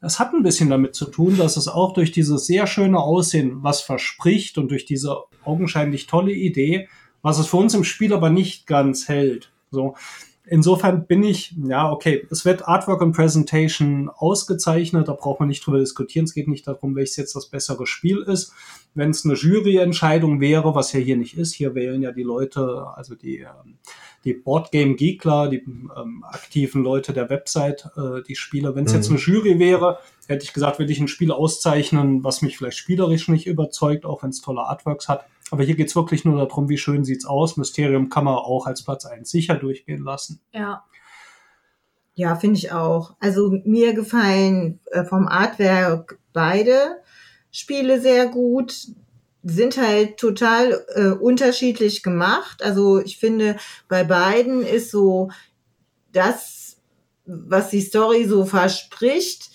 das 0.00 0.18
hat 0.18 0.32
ein 0.32 0.42
bisschen 0.42 0.68
damit 0.70 0.96
zu 0.96 1.04
tun, 1.04 1.36
dass 1.36 1.56
es 1.56 1.68
auch 1.68 1.92
durch 1.92 2.10
dieses 2.10 2.46
sehr 2.46 2.66
schöne 2.66 2.98
Aussehen 2.98 3.62
was 3.62 3.82
verspricht 3.82 4.58
und 4.58 4.70
durch 4.70 4.84
diese 4.84 5.16
augenscheinlich 5.44 6.08
tolle 6.08 6.32
Idee, 6.32 6.88
was 7.22 7.38
es 7.38 7.46
für 7.46 7.58
uns 7.58 7.74
im 7.74 7.84
Spiel 7.84 8.12
aber 8.12 8.30
nicht 8.30 8.66
ganz 8.66 9.06
hält. 9.08 9.52
So, 9.70 9.94
insofern 10.50 11.06
bin 11.06 11.22
ich, 11.22 11.54
ja, 11.64 11.90
okay, 11.90 12.26
es 12.30 12.44
wird 12.44 12.66
Artwork 12.68 13.00
und 13.00 13.12
Presentation 13.12 14.10
ausgezeichnet, 14.10 15.08
da 15.08 15.14
braucht 15.14 15.40
man 15.40 15.48
nicht 15.48 15.64
drüber 15.64 15.78
diskutieren. 15.78 16.24
Es 16.24 16.34
geht 16.34 16.48
nicht 16.48 16.66
darum, 16.66 16.94
welches 16.96 17.16
jetzt 17.16 17.36
das 17.36 17.46
bessere 17.46 17.86
Spiel 17.86 18.18
ist. 18.18 18.52
Wenn 18.94 19.10
es 19.10 19.24
eine 19.24 19.34
Juryentscheidung 19.34 20.40
wäre, 20.40 20.74
was 20.74 20.92
ja 20.92 21.00
hier 21.00 21.16
nicht 21.16 21.38
ist, 21.38 21.54
hier 21.54 21.74
wählen 21.74 22.02
ja 22.02 22.10
die 22.10 22.24
Leute, 22.24 22.86
also 22.94 23.14
die, 23.14 23.38
ähm, 23.38 23.78
die 24.24 24.34
Boardgame 24.34 24.96
Geekler, 24.96 25.48
die 25.48 25.58
ähm, 25.58 26.24
aktiven 26.28 26.82
Leute 26.82 27.12
der 27.12 27.30
Website, 27.30 27.88
äh, 27.96 28.22
die 28.26 28.34
Spieler. 28.34 28.74
Wenn 28.74 28.86
es 28.86 28.92
mhm. 28.92 28.98
jetzt 28.98 29.10
eine 29.10 29.18
Jury 29.18 29.58
wäre, 29.60 29.98
hätte 30.26 30.44
ich 30.44 30.52
gesagt, 30.52 30.80
würde 30.80 30.92
ich 30.92 31.00
ein 31.00 31.08
Spiel 31.08 31.30
auszeichnen, 31.30 32.24
was 32.24 32.42
mich 32.42 32.58
vielleicht 32.58 32.78
spielerisch 32.78 33.28
nicht 33.28 33.46
überzeugt, 33.46 34.04
auch 34.04 34.24
wenn 34.24 34.30
es 34.30 34.40
tolle 34.40 34.62
Artworks 34.62 35.08
hat. 35.08 35.24
Aber 35.50 35.64
hier 35.64 35.74
geht's 35.74 35.96
wirklich 35.96 36.24
nur 36.24 36.36
darum, 36.36 36.68
wie 36.68 36.78
schön 36.78 37.04
sieht's 37.04 37.24
aus. 37.24 37.56
Mysterium 37.56 38.08
kann 38.08 38.24
man 38.24 38.34
auch 38.34 38.66
als 38.66 38.84
Platz 38.84 39.04
1 39.04 39.30
sicher 39.30 39.54
durchgehen 39.54 40.02
lassen. 40.04 40.40
Ja. 40.52 40.84
Ja, 42.14 42.36
finde 42.36 42.58
ich 42.58 42.72
auch. 42.72 43.14
Also 43.18 43.50
mir 43.64 43.94
gefallen 43.94 44.80
äh, 44.90 45.04
vom 45.04 45.26
Artwerk 45.26 46.18
beide 46.32 47.00
Spiele 47.50 48.00
sehr 48.00 48.26
gut. 48.28 48.88
Sind 49.42 49.78
halt 49.78 50.18
total 50.18 50.84
äh, 50.94 51.08
unterschiedlich 51.08 52.02
gemacht. 52.02 52.62
Also 52.62 53.00
ich 53.00 53.18
finde, 53.18 53.56
bei 53.88 54.04
beiden 54.04 54.62
ist 54.62 54.90
so 54.90 55.30
das, 56.12 56.76
was 57.24 57.70
die 57.70 57.80
Story 57.80 58.26
so 58.26 58.44
verspricht, 58.44 59.50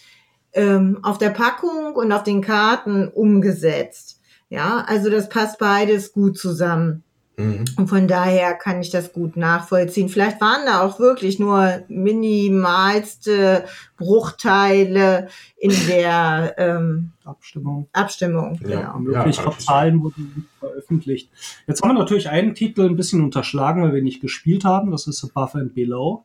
ähm, 0.53 0.99
auf 1.03 1.19
der 1.19 1.29
Packung 1.29 1.93
und 1.93 2.11
auf 2.11 2.23
den 2.23 2.41
Karten 2.41 3.09
umgesetzt. 3.09 4.21
Ja, 4.49 4.85
also 4.87 5.09
das 5.09 5.29
passt 5.29 5.59
beides 5.59 6.13
gut 6.13 6.37
zusammen. 6.37 7.03
Mhm. 7.37 7.65
Und 7.75 7.87
von 7.87 8.07
daher 8.07 8.53
kann 8.53 8.79
ich 8.79 8.91
das 8.91 9.11
gut 9.11 9.35
nachvollziehen. 9.35 10.07
Vielleicht 10.07 10.39
waren 10.39 10.65
da 10.65 10.81
auch 10.81 10.99
wirklich 10.99 11.37
nur 11.37 11.83
minimalste 11.89 13.65
Bruchteile 13.97 15.27
in 15.57 15.71
der 15.87 16.55
ähm, 16.57 17.11
Abstimmung. 17.25 17.89
Abstimmung, 17.91 18.59
ja. 18.61 18.93
genau. 18.93 19.13
Wirklich 19.13 19.37
ja, 19.37 19.57
Zahlen 19.57 20.01
wurden 20.01 20.33
nicht 20.35 20.47
veröffentlicht. 20.59 21.29
Jetzt 21.67 21.81
haben 21.81 21.89
wir 21.89 21.99
natürlich 21.99 22.29
einen 22.29 22.55
Titel 22.55 22.83
ein 22.83 22.95
bisschen 22.95 23.21
unterschlagen, 23.21 23.83
weil 23.83 23.93
wir 23.93 24.03
nicht 24.03 24.21
gespielt 24.21 24.63
haben. 24.63 24.91
Das 24.91 25.07
ist 25.07 25.23
Above 25.23 25.59
and 25.59 25.75
Below. 25.75 26.23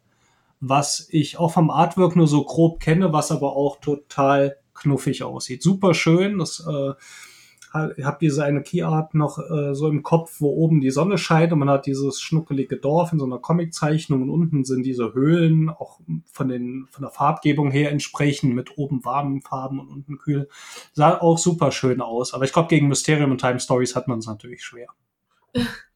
Was 0.61 1.09
ich 1.11 1.39
auch 1.39 1.53
vom 1.53 1.71
Artwork 1.71 2.17
nur 2.17 2.29
so 2.29 2.45
grob 2.45 2.81
kenne, 2.81 3.13
was 3.13 3.33
aber 3.33 3.57
auch 3.57 3.81
total 3.81 4.59
knuffig 4.75 5.23
aussieht. 5.23 5.63
Super 5.63 5.95
schön. 5.95 6.39
Das 6.39 6.65
äh, 6.69 6.93
ich 7.97 8.05
habe 8.05 8.19
diese 8.21 8.45
eine 8.45 8.63
Keyart 8.63 9.15
noch 9.15 9.39
äh, 9.39 9.75
so 9.75 9.89
im 9.89 10.03
Kopf, 10.03 10.41
wo 10.41 10.49
oben 10.51 10.81
die 10.81 10.91
Sonne 10.91 11.19
scheint 11.19 11.53
und 11.53 11.61
man 11.61 11.71
hat 11.71 11.87
dieses 11.87 12.21
schnuckelige 12.21 12.77
Dorf 12.77 13.13
in 13.13 13.19
so 13.19 13.25
einer 13.25 13.39
Comiczeichnung 13.39 14.23
und 14.23 14.31
unten 14.31 14.65
sind 14.65 14.83
diese 14.83 15.15
Höhlen, 15.15 15.71
auch 15.71 16.01
von, 16.33 16.49
den, 16.49 16.89
von 16.91 17.03
der 17.03 17.11
Farbgebung 17.11 17.71
her 17.71 17.93
entsprechend 17.93 18.55
mit 18.55 18.77
oben 18.77 19.05
warmen 19.05 19.43
Farben 19.43 19.79
und 19.79 19.89
unten 19.89 20.19
kühl. 20.19 20.49
Sah 20.93 21.21
auch 21.21 21.39
super 21.39 21.71
schön 21.71 22.01
aus. 22.01 22.35
Aber 22.35 22.45
ich 22.45 22.53
glaube, 22.53 22.69
gegen 22.69 22.89
Mysterium 22.89 23.31
und 23.31 23.41
Time 23.41 23.61
Stories 23.61 23.95
hat 23.95 24.09
man 24.09 24.19
es 24.19 24.27
natürlich 24.27 24.63
schwer. 24.65 24.89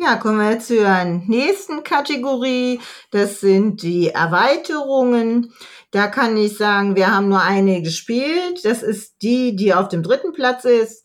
Ja, 0.00 0.14
kommen 0.14 0.38
wir 0.38 0.60
zur 0.60 1.04
nächsten 1.26 1.82
Kategorie. 1.82 2.78
Das 3.10 3.40
sind 3.40 3.82
die 3.82 4.10
Erweiterungen. 4.10 5.52
Da 5.90 6.06
kann 6.06 6.36
ich 6.36 6.56
sagen, 6.56 6.94
wir 6.94 7.12
haben 7.12 7.28
nur 7.28 7.42
eine 7.42 7.82
gespielt. 7.82 8.64
Das 8.64 8.84
ist 8.84 9.16
die, 9.22 9.56
die 9.56 9.74
auf 9.74 9.88
dem 9.88 10.04
dritten 10.04 10.32
Platz 10.32 10.64
ist. 10.64 11.04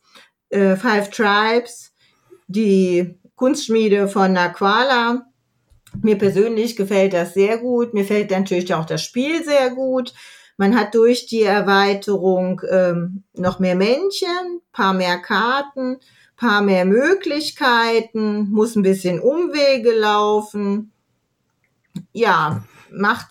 Äh, 0.50 0.76
Five 0.76 1.10
Tribes, 1.10 1.92
die 2.46 3.20
Kunstschmiede 3.36 4.08
von 4.08 4.32
Naquala. 4.32 5.24
Mir 6.04 6.20
persönlich 6.20 6.76
gefällt 6.76 7.14
das 7.14 7.34
sehr 7.34 7.58
gut. 7.58 7.96
Mir 7.96 8.06
fällt 8.06 8.30
natürlich 8.30 8.76
auch 8.76 8.86
das 8.86 9.02
Spiel 9.02 9.44
sehr 9.44 9.72
gut. 9.72 10.14
Man 10.56 10.78
hat 10.78 10.94
durch 10.94 11.26
die 11.26 11.42
Erweiterung 11.42 12.62
ähm, 12.70 13.24
noch 13.34 13.58
mehr 13.58 13.76
Männchen, 13.76 14.62
paar 14.72 14.94
mehr 14.94 15.18
Karten, 15.18 15.98
paar 16.44 16.62
mehr 16.62 16.84
Möglichkeiten, 16.84 18.50
muss 18.52 18.76
ein 18.76 18.84
bisschen 18.84 19.22
Umwege 19.22 19.92
laufen. 19.94 20.92
Ja, 22.12 22.66
macht 22.92 23.28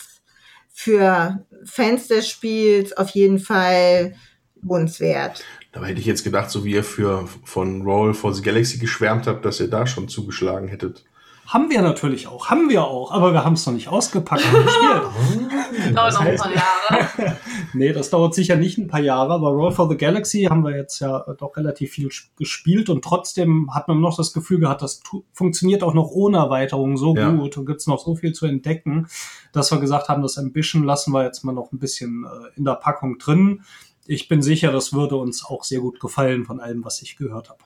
für 0.73 1.45
Fans 1.65 2.09
des 2.09 2.27
Spiels 2.27 2.97
auf 2.97 3.11
jeden 3.11 3.39
Fall 3.39 4.15
lohnenswert. 4.63 5.45
Dabei 5.73 5.89
hätte 5.89 6.01
ich 6.01 6.07
jetzt 6.07 6.25
gedacht, 6.25 6.51
so 6.51 6.65
wie 6.65 6.73
ihr 6.73 6.85
für 6.85 7.29
von 7.45 7.83
Roll 7.83 8.15
for 8.15 8.33
the 8.33 8.43
Galaxy 8.43 8.79
geschwärmt 8.79 9.27
habt, 9.27 9.45
dass 9.45 9.61
ihr 9.61 9.69
da 9.69 9.87
schon 9.87 10.09
zugeschlagen 10.09 10.69
hättet. 10.69 11.05
Haben 11.53 11.69
wir 11.69 11.83
natürlich 11.83 12.29
auch, 12.29 12.49
haben 12.49 12.71
wir 12.71 12.83
auch, 12.83 13.13
aber 13.13 13.35
wir 13.35 13.45
haben 13.45 13.53
es 13.53 13.67
noch 13.67 13.75
nicht 13.75 13.89
ausgepackt 13.89 14.43
und 14.43 14.65
gespielt. 14.65 15.95
dauert 15.95 16.15
noch 16.15 16.21
ein 16.23 16.37
paar 16.37 16.51
Jahre. 16.51 17.37
nee, 17.75 17.93
das 17.93 18.09
dauert 18.09 18.35
sicher 18.35 18.57
nicht 18.57 18.79
ein 18.79 18.87
paar 18.87 19.03
Jahre, 19.03 19.35
aber 19.35 19.51
Roll 19.51 19.71
for 19.71 19.87
the 19.87 19.99
Galaxy 19.99 20.45
haben 20.45 20.65
wir 20.65 20.75
jetzt 20.75 21.01
ja 21.01 21.19
doch 21.37 21.55
relativ 21.59 21.93
viel 21.93 22.09
gespielt 22.39 22.89
und 22.89 23.05
trotzdem 23.05 23.69
hat 23.75 23.87
man 23.87 24.01
noch 24.01 24.17
das 24.17 24.33
Gefühl 24.33 24.61
gehabt, 24.61 24.81
das 24.81 25.03
funktioniert 25.35 25.83
auch 25.83 25.93
noch 25.93 26.09
ohne 26.11 26.39
Erweiterung 26.39 26.97
so 26.97 27.15
ja. 27.15 27.29
gut 27.29 27.59
und 27.59 27.67
gibt 27.67 27.81
es 27.81 27.87
noch 27.87 28.03
so 28.03 28.15
viel 28.15 28.33
zu 28.33 28.47
entdecken, 28.47 29.09
dass 29.53 29.71
wir 29.71 29.79
gesagt 29.79 30.09
haben, 30.09 30.23
das 30.23 30.39
Ambition 30.39 30.85
lassen 30.85 31.13
wir 31.13 31.23
jetzt 31.23 31.45
mal 31.45 31.53
noch 31.53 31.71
ein 31.71 31.79
bisschen 31.79 32.25
äh, 32.25 32.57
in 32.57 32.65
der 32.65 32.77
Packung 32.77 33.19
drin. 33.19 33.61
Ich 34.07 34.27
bin 34.27 34.41
sicher, 34.41 34.73
das 34.73 34.95
würde 34.95 35.17
uns 35.17 35.45
auch 35.45 35.65
sehr 35.65 35.81
gut 35.81 36.01
gefallen 36.01 36.47
von 36.47 36.61
allem, 36.61 36.83
was 36.83 37.03
ich 37.03 37.17
gehört 37.17 37.51
habe. 37.51 37.63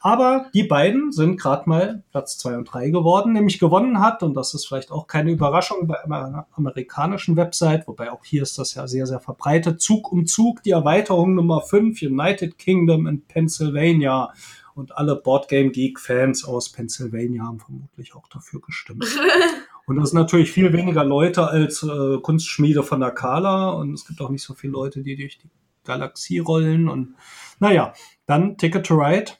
Aber 0.00 0.46
die 0.54 0.62
beiden 0.62 1.12
sind 1.12 1.40
gerade 1.40 1.68
mal 1.68 2.02
Platz 2.10 2.38
zwei 2.38 2.56
und 2.56 2.64
drei 2.64 2.90
geworden, 2.90 3.32
nämlich 3.32 3.58
gewonnen 3.58 4.00
hat, 4.00 4.22
und 4.22 4.34
das 4.34 4.54
ist 4.54 4.66
vielleicht 4.66 4.92
auch 4.92 5.06
keine 5.06 5.30
Überraschung 5.32 5.86
bei 5.86 6.02
einer 6.04 6.46
amerikanischen 6.52 7.36
Website, 7.36 7.88
wobei 7.88 8.12
auch 8.12 8.24
hier 8.24 8.42
ist 8.42 8.58
das 8.58 8.74
ja 8.74 8.86
sehr, 8.86 9.06
sehr 9.06 9.20
verbreitet. 9.20 9.80
Zug 9.80 10.12
um 10.12 10.26
Zug, 10.26 10.62
die 10.62 10.70
Erweiterung 10.70 11.34
Nummer 11.34 11.60
5, 11.60 12.00
United 12.02 12.58
Kingdom 12.58 13.06
in 13.06 13.22
Pennsylvania. 13.22 14.32
Und 14.74 14.96
alle 14.96 15.16
Boardgame 15.16 15.70
Geek-Fans 15.70 16.44
aus 16.44 16.70
Pennsylvania 16.70 17.42
haben 17.42 17.58
vermutlich 17.58 18.14
auch 18.14 18.28
dafür 18.28 18.60
gestimmt. 18.60 19.04
Und 19.86 19.96
das 19.96 20.10
sind 20.10 20.20
natürlich 20.20 20.52
viel 20.52 20.72
weniger 20.72 21.04
Leute 21.04 21.48
als 21.48 21.82
äh, 21.82 22.18
Kunstschmiede 22.22 22.84
von 22.84 23.00
der 23.00 23.10
Kala. 23.10 23.70
Und 23.70 23.92
es 23.92 24.06
gibt 24.06 24.20
auch 24.20 24.30
nicht 24.30 24.44
so 24.44 24.54
viele 24.54 24.72
Leute, 24.72 25.02
die 25.02 25.16
durch 25.16 25.38
die 25.38 25.50
Galaxie 25.84 26.38
rollen. 26.38 26.88
Und 26.88 27.16
naja, 27.58 27.92
dann 28.26 28.56
Ticket 28.56 28.86
to 28.86 28.94
Ride 28.94 29.32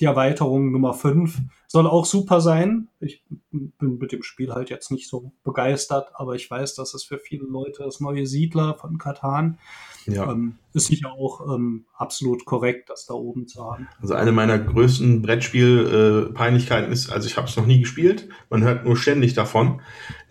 die 0.00 0.04
Erweiterung 0.04 0.70
Nummer 0.70 0.94
5 0.94 1.38
soll 1.66 1.86
auch 1.86 2.06
super 2.06 2.40
sein. 2.40 2.88
Ich 3.00 3.22
bin 3.50 3.98
mit 3.98 4.12
dem 4.12 4.22
Spiel 4.22 4.52
halt 4.54 4.70
jetzt 4.70 4.90
nicht 4.90 5.08
so 5.08 5.32
begeistert, 5.44 6.10
aber 6.14 6.34
ich 6.34 6.50
weiß, 6.50 6.74
dass 6.74 6.94
es 6.94 7.04
für 7.04 7.18
viele 7.18 7.44
Leute 7.44 7.82
das 7.82 8.00
neue 8.00 8.26
Siedler 8.26 8.74
von 8.74 8.98
Katan 8.98 9.58
Ja. 10.06 10.30
ähm, 10.30 10.56
ist 10.72 10.86
sicher 10.86 11.12
auch 11.12 11.54
ähm, 11.54 11.84
absolut 11.94 12.44
korrekt, 12.44 12.88
das 12.90 13.06
da 13.06 13.14
oben 13.14 13.46
zu 13.48 13.62
haben. 13.64 13.88
Also 14.00 14.14
eine 14.14 14.32
meiner 14.32 14.58
größten 14.58 15.20
Brettspiel-Peinlichkeiten 15.20 16.92
ist, 16.92 17.10
also 17.10 17.26
ich 17.26 17.36
habe 17.36 17.48
es 17.48 17.56
noch 17.56 17.66
nie 17.66 17.80
gespielt, 17.80 18.28
man 18.50 18.62
hört 18.62 18.84
nur 18.84 18.96
ständig 18.96 19.34
davon. 19.34 19.82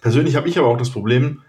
Persönlich 0.01 0.35
habe 0.35 0.47
ich 0.47 0.57
aber 0.57 0.67
auch 0.67 0.77
das 0.77 0.89
Problem, 0.89 1.41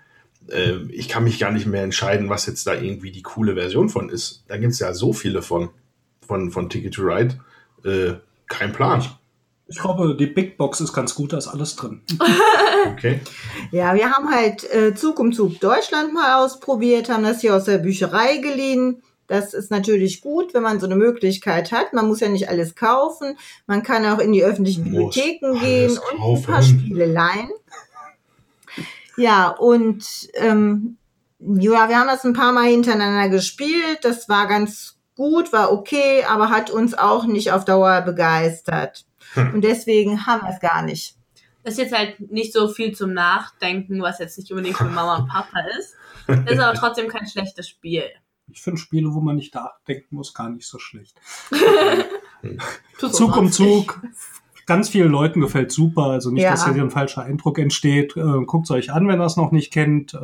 äh, 0.51 0.79
ich 0.91 1.09
kann 1.09 1.25
mich 1.25 1.39
gar 1.39 1.53
nicht 1.53 1.67
mehr 1.67 1.85
entscheiden, 1.85 2.29
was 2.29 2.47
jetzt 2.47 2.67
da 2.67 2.75
irgendwie 2.75 3.13
die 3.13 3.23
coole 3.23 3.55
Version 3.55 3.89
von 3.89 4.11
ist. 4.11 4.45
Da 4.49 4.57
gibt 4.57 4.73
es 4.73 4.81
ja 4.81 4.93
so 4.93 5.13
viele 5.13 5.41
von, 5.41 5.71
von, 6.27 6.51
von 6.51 6.69
Ticket 6.69 6.95
to 6.95 7.03
Ride. 7.03 7.39
Äh, 7.85 8.15
kein 8.49 8.73
Plan. 8.73 9.05
Ich 9.67 9.79
glaube, 9.79 10.17
die 10.17 10.27
Big 10.27 10.57
Box 10.57 10.81
ist 10.81 10.95
ganz 10.95 11.15
gut, 11.15 11.33
da 11.33 11.39
ist 11.39 11.49
alles 11.49 11.77
drin. 11.77 12.03
Okay. 12.93 13.21
Ja, 13.73 13.95
wir 13.95 14.11
haben 14.13 14.31
halt 14.31 14.65
äh, 14.73 14.95
Zug 14.95 15.19
um 15.19 15.33
Zug 15.33 15.59
Deutschland 15.61 16.15
mal 16.15 16.43
ausprobiert, 16.43 17.11
haben 17.11 17.25
das 17.25 17.41
hier 17.41 17.55
aus 17.55 17.65
der 17.65 17.79
Bücherei 17.79 18.39
geliehen. 18.39 19.03
Das 19.27 19.53
ist 19.53 19.71
natürlich 19.71 20.23
gut, 20.23 20.55
wenn 20.55 20.63
man 20.63 20.81
so 20.81 20.87
eine 20.87 20.97
Möglichkeit 20.97 21.71
hat. 21.71 21.93
Man 21.93 22.07
muss 22.09 22.21
ja 22.21 22.29
nicht 22.29 22.49
alles 22.49 22.77
kaufen. 22.77 23.37
Man 23.67 23.83
kann 23.83 24.07
auch 24.07 24.21
in 24.21 24.33
die 24.33 24.43
öffentlichen 24.45 24.91
Muss 24.91 25.15
Bibliotheken 25.15 25.59
gehen 25.61 25.91
und 25.91 26.13
ein 26.13 26.19
kaufen. 26.19 26.45
paar 26.45 26.63
Spiele 26.63 27.07
leihen. 27.07 27.51
Ja, 29.17 29.49
und 29.49 30.05
ähm, 30.35 30.97
ja, 31.41 31.89
wir 31.89 31.99
haben 31.99 32.09
das 32.09 32.25
ein 32.25 32.33
paar 32.33 32.53
Mal 32.53 32.69
hintereinander 32.71 33.29
gespielt. 33.29 33.99
Das 34.03 34.29
war 34.29 34.47
ganz 34.47 34.98
gut, 35.19 35.53
war 35.53 35.73
okay, 35.73 36.25
aber 36.25 36.49
hat 36.49 36.71
uns 36.71 36.95
auch 36.95 37.27
nicht 37.27 37.53
auf 37.53 37.65
Dauer 37.67 38.01
begeistert. 38.03 39.05
Hm. 39.35 39.55
Und 39.55 39.65
deswegen 39.65 40.27
haben 40.27 40.43
wir 40.47 40.55
es 40.55 40.61
gar 40.61 40.83
nicht. 40.83 41.17
Das 41.65 41.75
ist 41.75 41.81
jetzt 41.81 41.95
halt 41.95 42.31
nicht 42.33 42.55
so 42.55 42.69
viel 42.69 42.95
zum 42.95 43.13
Nachdenken, 43.13 44.01
was 44.01 44.21
jetzt 44.21 44.39
nicht 44.39 44.51
unbedingt 44.53 44.77
für 44.79 44.85
Mama 44.85 45.17
und 45.17 45.29
Papa 45.29 45.59
ist. 45.79 45.95
Das 46.27 46.53
ist 46.53 46.61
aber 46.61 46.73
trotzdem 46.79 47.09
kein 47.09 47.27
schlechtes 47.27 47.69
Spiel. 47.69 48.05
Ich 48.51 48.63
finde 48.63 48.81
Spiele, 48.81 49.13
wo 49.13 49.21
man 49.21 49.37
nicht 49.37 49.55
nachdenken 49.55 50.15
muss, 50.17 50.33
gar 50.33 50.49
nicht 50.49 50.67
so 50.67 50.79
schlecht. 50.79 51.21
Zug 52.99 53.37
um 53.37 53.49
sonst 53.49 53.57
Zug. 53.57 54.01
Ganz 54.67 54.91
vielen 54.91 55.11
Leuten 55.11 55.41
gefällt 55.41 55.73
super, 55.73 56.05
also 56.05 56.31
nicht, 56.31 56.43
Ja. 56.43 56.51
dass 56.51 56.65
hier 56.71 56.83
ein 56.83 56.91
falscher 56.91 57.23
Eindruck 57.23 57.59
entsteht. 57.59 58.17
Äh, 58.17 58.45
Guckt 58.47 58.67
es 58.67 58.71
euch 58.71 58.93
an, 58.93 59.09
wenn 59.09 59.21
ihr 59.21 59.25
es 59.25 59.37
noch 59.37 59.51
nicht 59.51 59.73
kennt. 59.73 60.15
Äh, 60.15 60.19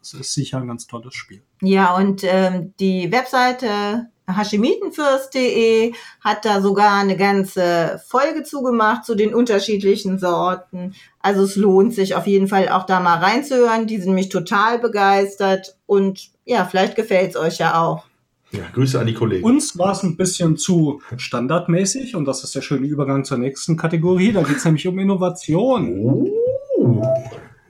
es 0.00 0.14
ist 0.14 0.34
sicher 0.34 0.58
ein 0.58 0.66
ganz 0.66 0.86
tolles 0.86 1.14
Spiel. 1.14 1.42
Ja, 1.62 1.94
und 1.94 2.22
ähm, 2.24 2.74
die 2.80 3.12
Webseite 3.12 4.08
hashimitenfürst.de 4.36 5.92
hat 6.20 6.44
da 6.44 6.60
sogar 6.60 6.98
eine 6.98 7.16
ganze 7.16 8.00
Folge 8.06 8.42
zugemacht 8.42 9.04
zu 9.04 9.14
den 9.14 9.34
unterschiedlichen 9.34 10.18
Sorten. 10.18 10.94
Also 11.20 11.42
es 11.42 11.56
lohnt 11.56 11.94
sich 11.94 12.14
auf 12.14 12.26
jeden 12.26 12.48
Fall 12.48 12.68
auch 12.68 12.86
da 12.86 13.00
mal 13.00 13.18
reinzuhören. 13.18 13.86
Die 13.86 14.00
sind 14.00 14.14
mich 14.14 14.28
total 14.28 14.78
begeistert 14.78 15.76
und 15.86 16.30
ja, 16.44 16.64
vielleicht 16.64 16.96
gefällt's 16.96 17.36
euch 17.36 17.58
ja 17.58 17.80
auch. 17.82 18.04
Ja, 18.52 18.64
Grüße 18.72 18.98
an 18.98 19.06
die 19.06 19.14
Kollegen. 19.14 19.44
Uns 19.44 19.78
war 19.78 19.92
es 19.92 20.02
ein 20.02 20.16
bisschen 20.16 20.56
zu 20.56 21.00
standardmäßig 21.16 22.16
und 22.16 22.24
das 22.24 22.42
ist 22.42 22.54
der 22.54 22.62
schöne 22.62 22.86
Übergang 22.86 23.24
zur 23.24 23.38
nächsten 23.38 23.76
Kategorie. 23.76 24.32
Da 24.32 24.42
geht 24.42 24.56
es 24.56 24.64
nämlich 24.64 24.88
um 24.88 24.98
Innovation. 24.98 26.28
Oh, 26.76 27.02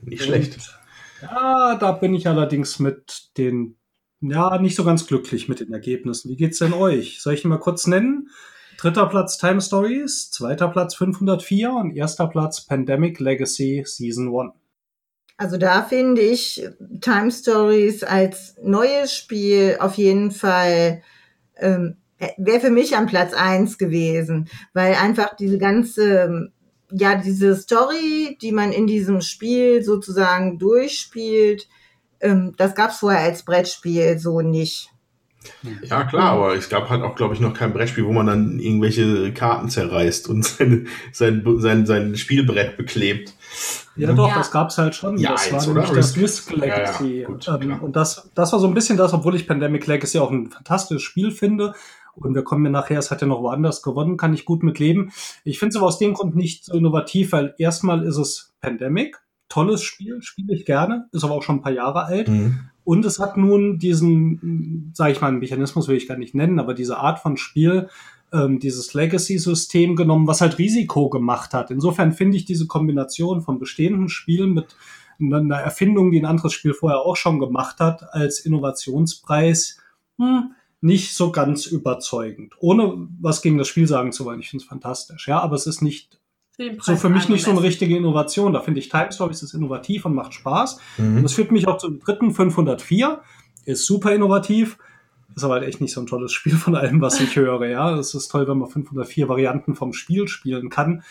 nicht 0.03 0.23
schlecht. 0.23 0.59
Ja, 1.21 1.77
da 1.79 1.93
bin 1.93 2.15
ich 2.15 2.27
allerdings 2.27 2.79
mit 2.79 3.37
den, 3.37 3.77
ja, 4.21 4.59
nicht 4.59 4.77
so 4.77 4.85
ganz 4.85 5.07
glücklich 5.07 5.49
mit 5.49 5.61
den 5.61 5.73
Ergebnissen. 5.73 6.31
Wie 6.31 6.37
geht's 6.37 6.59
denn 6.59 6.73
euch? 6.73 7.21
Soll 7.21 7.35
ich 7.35 7.43
die 7.43 7.49
mal 7.49 7.59
kurz 7.59 7.87
nennen? 7.87 8.31
Dritter 8.79 9.07
Platz 9.07 9.39
Time 9.39 9.61
Stories, 9.61 10.31
zweiter 10.31 10.69
Platz 10.69 10.95
504 10.95 11.71
und 11.71 11.97
erster 11.97 12.27
Platz 12.29 12.65
Pandemic 12.65 13.21
Legacy 13.21 13.83
Season 13.87 14.29
1. 14.29 14.55
Also 15.37 15.57
da 15.57 15.83
finde 15.83 16.21
ich 16.21 16.67
Time 17.01 17.31
Stories 17.31 18.03
als 18.03 18.57
neues 18.63 19.15
Spiel 19.15 19.77
auf 19.81 19.95
jeden 19.95 20.31
Fall 20.31 21.03
ähm, 21.57 21.97
wäre 22.37 22.61
für 22.61 22.71
mich 22.71 22.97
am 22.97 23.07
Platz 23.07 23.33
eins 23.33 23.79
gewesen, 23.79 24.49
weil 24.75 24.95
einfach 24.95 25.37
diese 25.37 25.59
ganze 25.59 26.53
ja 26.93 27.15
diese 27.15 27.55
Story, 27.57 28.37
die 28.43 28.53
man 28.53 28.73
in 28.73 28.87
diesem 28.87 29.21
Spiel 29.21 29.83
sozusagen 29.83 30.59
durchspielt, 30.59 31.69
ähm, 32.21 32.55
das 32.57 32.75
gab's 32.75 32.99
vorher 32.99 33.21
als 33.21 33.45
Brettspiel 33.45 34.19
so 34.19 34.41
nicht. 34.41 34.91
Ja, 35.83 36.05
klar, 36.05 36.33
aber 36.33 36.55
es 36.55 36.69
gab 36.69 36.91
halt 36.91 37.03
auch, 37.03 37.15
glaube 37.15 37.33
ich, 37.33 37.41
noch 37.41 37.55
kein 37.55 37.73
Brettspiel, 37.73 38.05
wo 38.05 38.13
man 38.13 38.27
dann 38.27 38.59
irgendwelche 38.61 39.33
Karten 39.33 39.71
zerreißt 39.71 40.29
und 40.29 40.45
sein, 40.47 40.87
sein, 41.13 41.43
sein, 41.59 41.87
sein 41.87 42.17
Spielbrett 42.17 42.77
beklebt. 42.77 43.35
Ja, 43.97 44.13
doch, 44.13 44.29
Ja. 44.29 44.35
das 44.35 44.51
gab's 44.51 44.77
halt 44.77 44.95
schon. 44.95 45.17
Ja, 45.19 45.31
das 45.31 45.51
war 45.51 45.67
nämlich 45.67 45.91
das 45.91 46.17
Risk. 46.17 46.51
Legacy. 46.55 47.05
Ja, 47.05 47.21
ja, 47.23 47.27
gut, 47.27 47.49
ähm, 47.49 47.81
und 47.83 47.97
das, 47.97 48.31
das 48.35 48.53
war 48.53 48.61
so 48.61 48.67
ein 48.67 48.75
bisschen 48.75 48.99
das, 48.99 49.15
obwohl 49.15 49.35
ich 49.35 49.47
Pandemic 49.49 49.87
Legacy 49.87 50.19
auch 50.19 50.31
ein 50.31 50.51
fantastisches 50.51 51.03
Spiel 51.03 51.31
finde. 51.31 51.75
Und 52.17 52.35
wir 52.35 52.43
kommen 52.43 52.65
ja 52.65 52.71
nachher, 52.71 52.99
es 52.99 53.11
hat 53.11 53.23
ja 53.23 53.27
noch 53.27 53.41
woanders 53.41 53.83
gewonnen, 53.83 54.19
kann 54.19 54.35
ich 54.35 54.45
gut 54.45 54.63
mit 54.63 54.79
leben. 54.79 55.11
Ich 55.45 55.59
finde 55.59 55.71
es 55.71 55.77
aber 55.77 55.87
aus 55.87 55.99
dem 55.99 56.13
Grund 56.13 56.37
nicht 56.37 56.65
so 56.67 56.75
innovativ, 56.75 57.33
weil 57.33 57.55
erstmal 57.57 58.03
ist 58.03 58.17
es 58.19 58.53
Pandemic, 58.61 59.19
tolles 59.51 59.83
Spiel, 59.83 60.23
spiele 60.23 60.55
ich 60.55 60.65
gerne, 60.65 61.09
ist 61.13 61.25
aber 61.25 61.35
auch 61.35 61.43
schon 61.43 61.57
ein 61.57 61.63
paar 61.63 61.73
Jahre 61.73 62.05
alt. 62.05 62.29
Mhm. 62.29 62.71
Und 62.85 63.05
es 63.05 63.19
hat 63.19 63.37
nun 63.37 63.79
diesen, 63.79 64.93
sage 64.95 65.13
ich 65.13 65.21
mal, 65.21 65.29
einen 65.29 65.41
Mechanismus 65.41 65.87
will 65.87 65.97
ich 65.97 66.09
gar 66.09 66.17
nicht 66.17 66.35
nennen, 66.35 66.59
aber 66.59 66.73
diese 66.73 66.97
Art 66.97 67.19
von 67.19 67.37
Spiel, 67.37 67.89
ähm, 68.33 68.59
dieses 68.59 68.95
Legacy-System 68.95 69.97
genommen, 69.97 70.27
was 70.27 70.41
halt 70.41 70.59
Risiko 70.59 71.11
gemacht 71.11 71.53
hat. 71.53 71.71
Insofern 71.71 72.13
finde 72.13 72.37
ich 72.37 72.45
diese 72.45 72.67
Kombination 72.67 73.43
von 73.43 73.59
bestehenden 73.59 74.09
Spielen 74.09 74.55
mit 74.55 74.77
einer 75.21 75.59
Erfindung, 75.59 76.11
die 76.11 76.21
ein 76.21 76.27
anderes 76.27 76.53
Spiel 76.53 76.73
vorher 76.73 77.01
auch 77.01 77.17
schon 77.17 77.39
gemacht 77.39 77.81
hat, 77.81 78.15
als 78.15 78.41
Innovationspreis 78.41 79.79
hm, 80.17 80.53
nicht 80.81 81.15
so 81.15 81.31
ganz 81.31 81.67
überzeugend. 81.67 82.55
Ohne 82.59 83.09
was 83.21 83.43
gegen 83.43 83.59
das 83.59 83.69
Spiel 83.69 83.87
sagen 83.87 84.13
zu 84.13 84.25
wollen. 84.25 84.41
Ich 84.41 84.49
finde 84.49 84.63
es 84.63 84.69
fantastisch, 84.69 85.29
ja, 85.29 85.41
aber 85.41 85.57
es 85.57 85.67
ist 85.67 85.83
nicht 85.83 86.20
so 86.81 86.93
Preis 86.93 87.01
für 87.01 87.09
mich 87.09 87.29
nicht 87.29 87.45
so 87.45 87.51
eine 87.51 87.63
richtige 87.63 87.97
Innovation. 87.97 88.53
Da 88.53 88.61
finde 88.61 88.81
ich 88.81 88.89
Time 88.89 89.13
Stories 89.13 89.43
ist 89.43 89.55
innovativ 89.55 90.05
und 90.05 90.15
macht 90.15 90.35
Spaß. 90.35 90.79
Und 90.99 91.17
Mhm. 91.17 91.23
das 91.23 91.33
führt 91.33 91.51
mich 91.53 91.67
auch 91.69 91.79
zum 91.79 91.99
dritten 92.01 92.33
504. 92.33 93.21
Ist 93.65 93.87
super 93.87 94.13
innovativ. 94.15 94.79
Ist 95.37 95.45
aber 95.45 95.55
halt 95.55 95.65
echt 95.65 95.81
nicht 95.81 95.93
so 95.93 96.01
ein 96.01 96.07
tolles 96.07 96.33
Spiel 96.33 96.57
von 96.57 96.75
allem, 96.75 97.01
was 97.01 97.21
ich 97.21 97.37
höre. 97.37 97.65
Ja, 97.67 97.97
es 97.97 98.15
ist 98.15 98.29
toll, 98.29 98.49
wenn 98.49 98.59
man 98.59 98.69
504 98.69 99.29
Varianten 99.29 99.75
vom 99.75 99.93
Spiel 99.93 100.29
spielen 100.29 100.71
kann. 100.71 101.03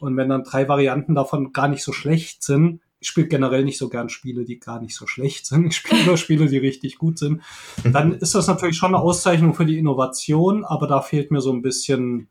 Und 0.00 0.16
wenn 0.16 0.28
dann 0.28 0.44
drei 0.44 0.68
Varianten 0.68 1.14
davon 1.14 1.52
gar 1.52 1.68
nicht 1.68 1.82
so 1.82 1.92
schlecht 1.92 2.42
sind, 2.42 2.80
ich 3.00 3.08
spiele 3.08 3.28
generell 3.28 3.64
nicht 3.64 3.78
so 3.78 3.88
gern 3.88 4.08
Spiele, 4.08 4.44
die 4.44 4.58
gar 4.58 4.80
nicht 4.80 4.94
so 4.94 5.06
schlecht 5.06 5.46
sind. 5.46 5.66
Ich 5.66 5.76
spiele 5.76 6.04
nur 6.04 6.16
Spiele, 6.16 6.46
die 6.46 6.58
richtig 6.58 6.98
gut 6.98 7.18
sind. 7.18 7.42
Dann 7.84 8.12
ist 8.14 8.34
das 8.34 8.48
natürlich 8.48 8.76
schon 8.76 8.94
eine 8.94 9.02
Auszeichnung 9.02 9.54
für 9.54 9.64
die 9.66 9.78
Innovation, 9.78 10.64
aber 10.64 10.86
da 10.88 11.00
fehlt 11.00 11.30
mir 11.30 11.40
so 11.40 11.52
ein 11.52 11.62
bisschen, 11.62 12.28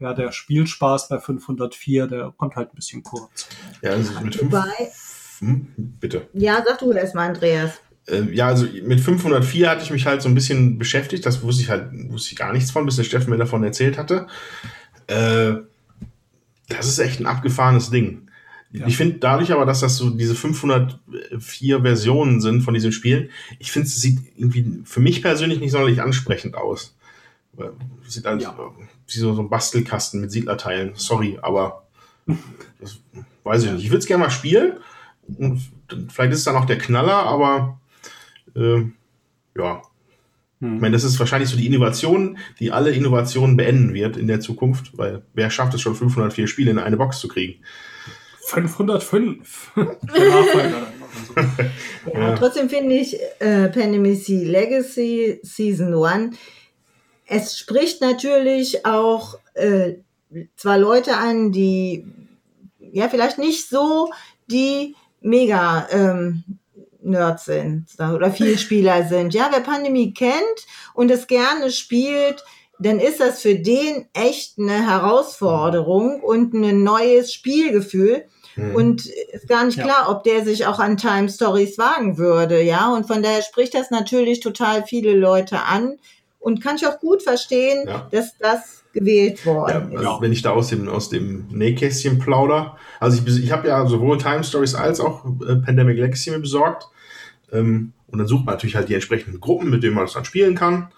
ja, 0.00 0.14
der 0.14 0.32
Spielspaß 0.32 1.08
bei 1.08 1.18
504, 1.18 2.06
der 2.06 2.34
kommt 2.36 2.56
halt 2.56 2.72
ein 2.72 2.76
bisschen 2.76 3.02
kurz. 3.02 3.48
Ja, 3.82 3.90
also 3.90 4.20
mit 4.20 4.34
fünf, 4.34 4.52
Wobei, 4.52 4.90
hm, 5.38 5.68
bitte. 5.76 6.28
ja, 6.32 6.62
sag 6.66 6.78
du 6.78 6.92
das 6.92 7.14
mal, 7.14 7.28
Andreas. 7.28 7.80
Äh, 8.08 8.22
ja, 8.32 8.46
also 8.48 8.66
mit 8.82 9.00
504 9.00 9.70
hatte 9.70 9.82
ich 9.82 9.90
mich 9.90 10.06
halt 10.06 10.22
so 10.22 10.28
ein 10.28 10.34
bisschen 10.34 10.78
beschäftigt. 10.78 11.24
Das 11.26 11.42
wusste 11.42 11.62
ich 11.62 11.68
halt, 11.68 11.90
wusste 12.10 12.32
ich 12.32 12.38
gar 12.38 12.52
nichts 12.52 12.70
von, 12.70 12.86
bis 12.86 12.96
der 12.96 13.04
Steffen 13.04 13.30
mir 13.30 13.38
davon 13.38 13.62
erzählt 13.62 13.98
hatte. 13.98 14.26
Äh, 15.06 15.54
das 16.68 16.86
ist 16.86 16.98
echt 16.98 17.20
ein 17.20 17.26
abgefahrenes 17.26 17.90
Ding. 17.90 18.28
Ja. 18.72 18.86
Ich 18.86 18.96
finde 18.96 19.18
dadurch 19.18 19.52
aber, 19.52 19.66
dass 19.66 19.80
das 19.80 19.96
so 19.96 20.10
diese 20.10 20.36
504 20.36 21.80
Versionen 21.82 22.40
sind 22.40 22.62
von 22.62 22.72
diesen 22.72 22.92
Spielen, 22.92 23.30
ich 23.58 23.72
finde, 23.72 23.88
es 23.88 24.00
sieht 24.00 24.20
irgendwie 24.36 24.82
für 24.84 25.00
mich 25.00 25.22
persönlich 25.22 25.58
nicht 25.58 25.72
sonderlich 25.72 26.00
ansprechend 26.00 26.54
aus. 26.54 26.94
Sieht 28.06 28.24
halt 28.24 28.42
Ja. 28.42 28.56
wie 29.06 29.18
so, 29.18 29.34
so 29.34 29.42
ein 29.42 29.50
Bastelkasten 29.50 30.20
mit 30.20 30.30
Siedlerteilen. 30.30 30.92
Sorry, 30.94 31.38
aber 31.42 31.86
das 32.80 32.98
weiß 33.44 33.64
ich 33.64 33.72
nicht. 33.72 33.84
Ich 33.84 33.90
würde 33.90 33.98
es 33.98 34.06
gerne 34.06 34.24
mal 34.24 34.30
spielen. 34.30 34.78
Und 35.38 35.60
vielleicht 36.08 36.32
ist 36.32 36.38
es 36.40 36.44
dann 36.44 36.56
auch 36.56 36.64
der 36.64 36.78
Knaller, 36.78 37.14
aber 37.24 37.80
äh, 38.56 38.82
ja. 39.56 39.82
Ich 40.62 40.66
Hm. 40.66 40.78
meine, 40.78 40.92
das 40.92 41.04
ist 41.04 41.18
wahrscheinlich 41.18 41.48
so 41.48 41.56
die 41.56 41.66
Innovation, 41.66 42.36
die 42.58 42.70
alle 42.70 42.90
Innovationen 42.90 43.56
beenden 43.56 43.94
wird 43.94 44.18
in 44.18 44.26
der 44.26 44.40
Zukunft, 44.40 44.96
weil 44.98 45.22
wer 45.32 45.48
schafft 45.48 45.72
es 45.72 45.80
schon 45.80 45.94
504 45.94 46.46
Spiele 46.48 46.70
in 46.70 46.78
eine 46.78 46.98
Box 46.98 47.18
zu 47.18 47.28
kriegen? 47.28 47.62
505. 48.46 49.72
Der 49.76 49.84
Nachfolger 49.84 50.70
dann 50.70 50.82
oder 51.32 51.48
so. 52.04 52.12
Ja, 52.20 52.34
trotzdem 52.36 52.68
finde 52.68 52.94
ich 52.96 53.16
äh, 53.38 53.68
Pandemic 53.68 54.26
Legacy 54.28 55.40
Season 55.42 55.94
1, 55.94 56.36
es 57.30 57.56
spricht 57.56 58.00
natürlich 58.00 58.84
auch 58.84 59.38
äh, 59.54 59.94
zwar 60.56 60.78
Leute 60.78 61.16
an, 61.16 61.52
die 61.52 62.04
ja 62.92 63.08
vielleicht 63.08 63.38
nicht 63.38 63.68
so 63.68 64.10
die 64.50 64.96
mega 65.20 65.86
ähm, 65.92 66.42
Nerds 67.02 67.44
sind 67.44 67.86
oder 67.98 68.32
Vielspieler 68.32 69.04
sind. 69.08 69.32
Ja, 69.32 69.48
wer 69.52 69.60
Pandemie 69.60 70.12
kennt 70.12 70.66
und 70.92 71.08
es 71.08 71.28
gerne 71.28 71.70
spielt, 71.70 72.44
dann 72.80 72.98
ist 72.98 73.20
das 73.20 73.40
für 73.40 73.54
den 73.54 74.08
echt 74.12 74.58
eine 74.58 74.90
Herausforderung 74.90 76.22
und 76.22 76.52
ein 76.52 76.82
neues 76.82 77.32
Spielgefühl. 77.32 78.24
Mhm. 78.56 78.74
Und 78.74 79.06
ist 79.06 79.46
gar 79.46 79.64
nicht 79.64 79.78
Ja. 79.78 79.84
klar, 79.84 80.10
ob 80.10 80.24
der 80.24 80.44
sich 80.44 80.66
auch 80.66 80.80
an 80.80 80.96
Time 80.96 81.28
Stories 81.28 81.78
wagen 81.78 82.18
würde, 82.18 82.60
ja. 82.60 82.92
Und 82.92 83.06
von 83.06 83.22
daher 83.22 83.42
spricht 83.42 83.74
das 83.74 83.92
natürlich 83.92 84.40
total 84.40 84.84
viele 84.84 85.14
Leute 85.14 85.60
an 85.60 85.98
und 86.40 86.62
kann 86.62 86.76
ich 86.76 86.86
auch 86.86 86.98
gut 86.98 87.22
verstehen, 87.22 87.84
Ja. 87.86 88.08
dass 88.10 88.36
das 88.38 88.82
gewählt 88.92 89.44
Ja, 89.44 89.54
worden 89.54 89.92
ist. 89.92 89.98
also 89.98 90.20
wenn 90.20 90.32
ich 90.32 90.42
da 90.42 90.50
aus 90.50 90.68
dem, 90.68 90.88
aus 90.88 91.08
dem 91.10 91.46
Nähkästchen 91.48 92.18
plauder. 92.18 92.76
Also 92.98 93.22
ich, 93.24 93.44
ich 93.44 93.52
habe 93.52 93.68
ja 93.68 93.86
sowohl 93.86 94.18
Time 94.18 94.42
Stories 94.42 94.74
als 94.74 94.98
auch 95.00 95.24
äh, 95.46 95.56
Pandemic 95.56 95.96
Legacy 95.96 96.30
mir 96.32 96.40
besorgt. 96.40 96.88
Ähm, 97.52 97.92
und 98.08 98.18
dann 98.18 98.26
sucht 98.26 98.44
man 98.44 98.54
natürlich 98.54 98.74
halt 98.74 98.88
die 98.88 98.94
entsprechenden 98.94 99.40
Gruppen, 99.40 99.70
mit 99.70 99.84
denen 99.84 99.94
man 99.94 100.04
das 100.04 100.14
dann 100.14 100.24
spielen 100.24 100.56
kann. 100.56 100.88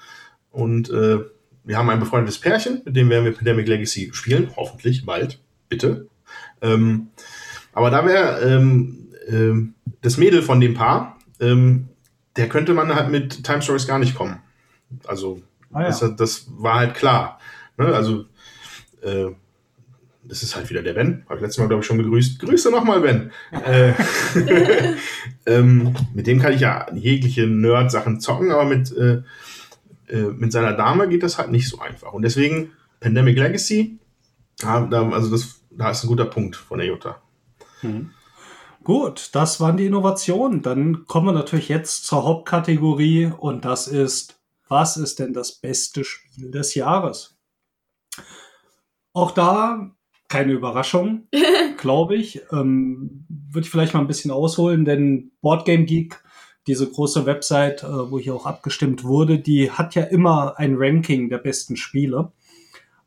Und 0.51 0.89
äh, 0.91 1.19
wir 1.65 1.77
haben 1.77 1.91
ein 1.91 2.01
befreundetes 2.01 2.39
Pärchen, 2.39 2.81
mit 2.85 2.97
dem 2.97 3.11
werden 3.11 3.25
wir 3.27 3.35
Pandemic 3.35 3.69
Legacy 3.69 4.11
spielen. 4.15 4.51
Hoffentlich 4.57 5.05
bald, 5.05 5.39
bitte. 5.69 6.07
Ähm, 6.63 7.09
aber 7.75 7.91
da 7.91 8.07
wäre 8.07 8.41
ähm, 8.41 9.09
ähm, 9.29 9.75
das 10.01 10.17
Mädel 10.17 10.43
von 10.43 10.61
dem 10.61 10.75
Paar, 10.75 11.19
ähm, 11.41 11.89
der 12.37 12.49
könnte 12.49 12.73
man 12.75 12.95
halt 12.95 13.11
mit 13.11 13.45
Time 13.45 13.61
Stories 13.63 13.87
gar 13.87 13.99
nicht 13.99 14.15
kommen. 14.15 14.39
Also 15.07 15.43
Ah, 15.73 15.83
ja. 15.83 15.89
das, 15.89 16.17
das 16.17 16.47
war 16.59 16.81
halt 16.81 16.95
klar. 16.95 17.39
Ne? 17.79 17.87
Also, 17.87 18.27
äh, 19.03 19.31
das 20.25 20.43
ist 20.43 20.55
halt 20.55 20.71
wieder 20.71 20.83
der 20.83 20.93
Ben. 20.93 21.25
Habe 21.27 21.37
ich 21.37 21.43
letztes 21.43 21.59
Mal, 21.59 21.69
glaube 21.69 21.81
ich, 21.81 21.87
schon 21.87 21.99
begrüßt. 21.99 22.39
Grüße 22.39 22.71
nochmal, 22.71 23.01
Ben. 23.01 23.33
äh, 23.65 23.93
ähm, 25.47 25.95
mit 26.15 26.27
dem 26.27 26.41
kann 26.41 26.53
ich 26.53 26.61
ja 26.61 26.87
jegliche 26.95 27.47
Nerd-Sachen 27.47 28.21
zocken, 28.21 28.53
aber 28.53 28.65
mit, 28.65 28.97
äh, 28.97 29.23
äh, 30.09 30.23
mit 30.37 30.53
seiner 30.53 30.75
Dame 30.75 31.09
geht 31.09 31.23
das 31.23 31.39
halt 31.39 31.51
nicht 31.51 31.69
so 31.69 31.81
einfach. 31.81 32.13
Und 32.13 32.23
deswegen 32.23 32.73
Pandemic 33.01 33.37
Legacy, 33.37 33.99
also 34.63 35.31
das, 35.31 35.61
da 35.71 35.91
ist 35.91 36.05
ein 36.05 36.09
guter 36.09 36.27
Punkt 36.27 36.55
von 36.55 36.79
der 36.79 36.87
Jutta. 36.87 37.21
Hm. 37.81 38.11
Gut, 38.85 39.31
das 39.33 39.61
waren 39.61 39.77
die 39.77 39.87
Innovationen. 39.87 40.63
Dann 40.63 41.07
kommen 41.07 41.27
wir 41.27 41.33
natürlich 41.33 41.69
jetzt 41.69 42.05
zur 42.07 42.25
Hauptkategorie 42.25 43.33
und 43.37 43.65
das 43.65 43.89
ist, 43.89 44.42
was 44.73 44.97
ist 44.97 45.19
denn 45.19 45.35
das 45.35 45.53
beste 45.53 46.03
Spiel 46.03 46.51
des 46.51 46.75
Jahres? 46.75 47.37
Auch 49.13 49.31
da 49.31 49.95
keine 50.29 50.53
Überraschung, 50.53 51.29
glaube 51.77 52.17
ich. 52.17 52.41
Ähm, 52.51 53.27
Würde 53.29 53.67
ich 53.67 53.71
vielleicht 53.71 53.93
mal 53.93 54.01
ein 54.01 54.07
bisschen 54.07 54.31
ausholen, 54.31 54.87
denn 54.87 55.31
Boardgame 55.43 55.85
Geek, 55.85 56.25
diese 56.67 56.89
große 56.89 57.27
Website, 57.27 57.83
äh, 57.83 58.11
wo 58.11 58.19
hier 58.19 58.35
auch 58.35 58.47
abgestimmt 58.47 59.05
wurde, 59.05 59.39
die 59.39 59.71
hat 59.71 59.95
ja 59.95 60.05
immer 60.05 60.59
ein 60.59 60.77
Ranking 60.77 61.29
der 61.29 61.39
besten 61.39 61.77
Spiele. 61.77 62.33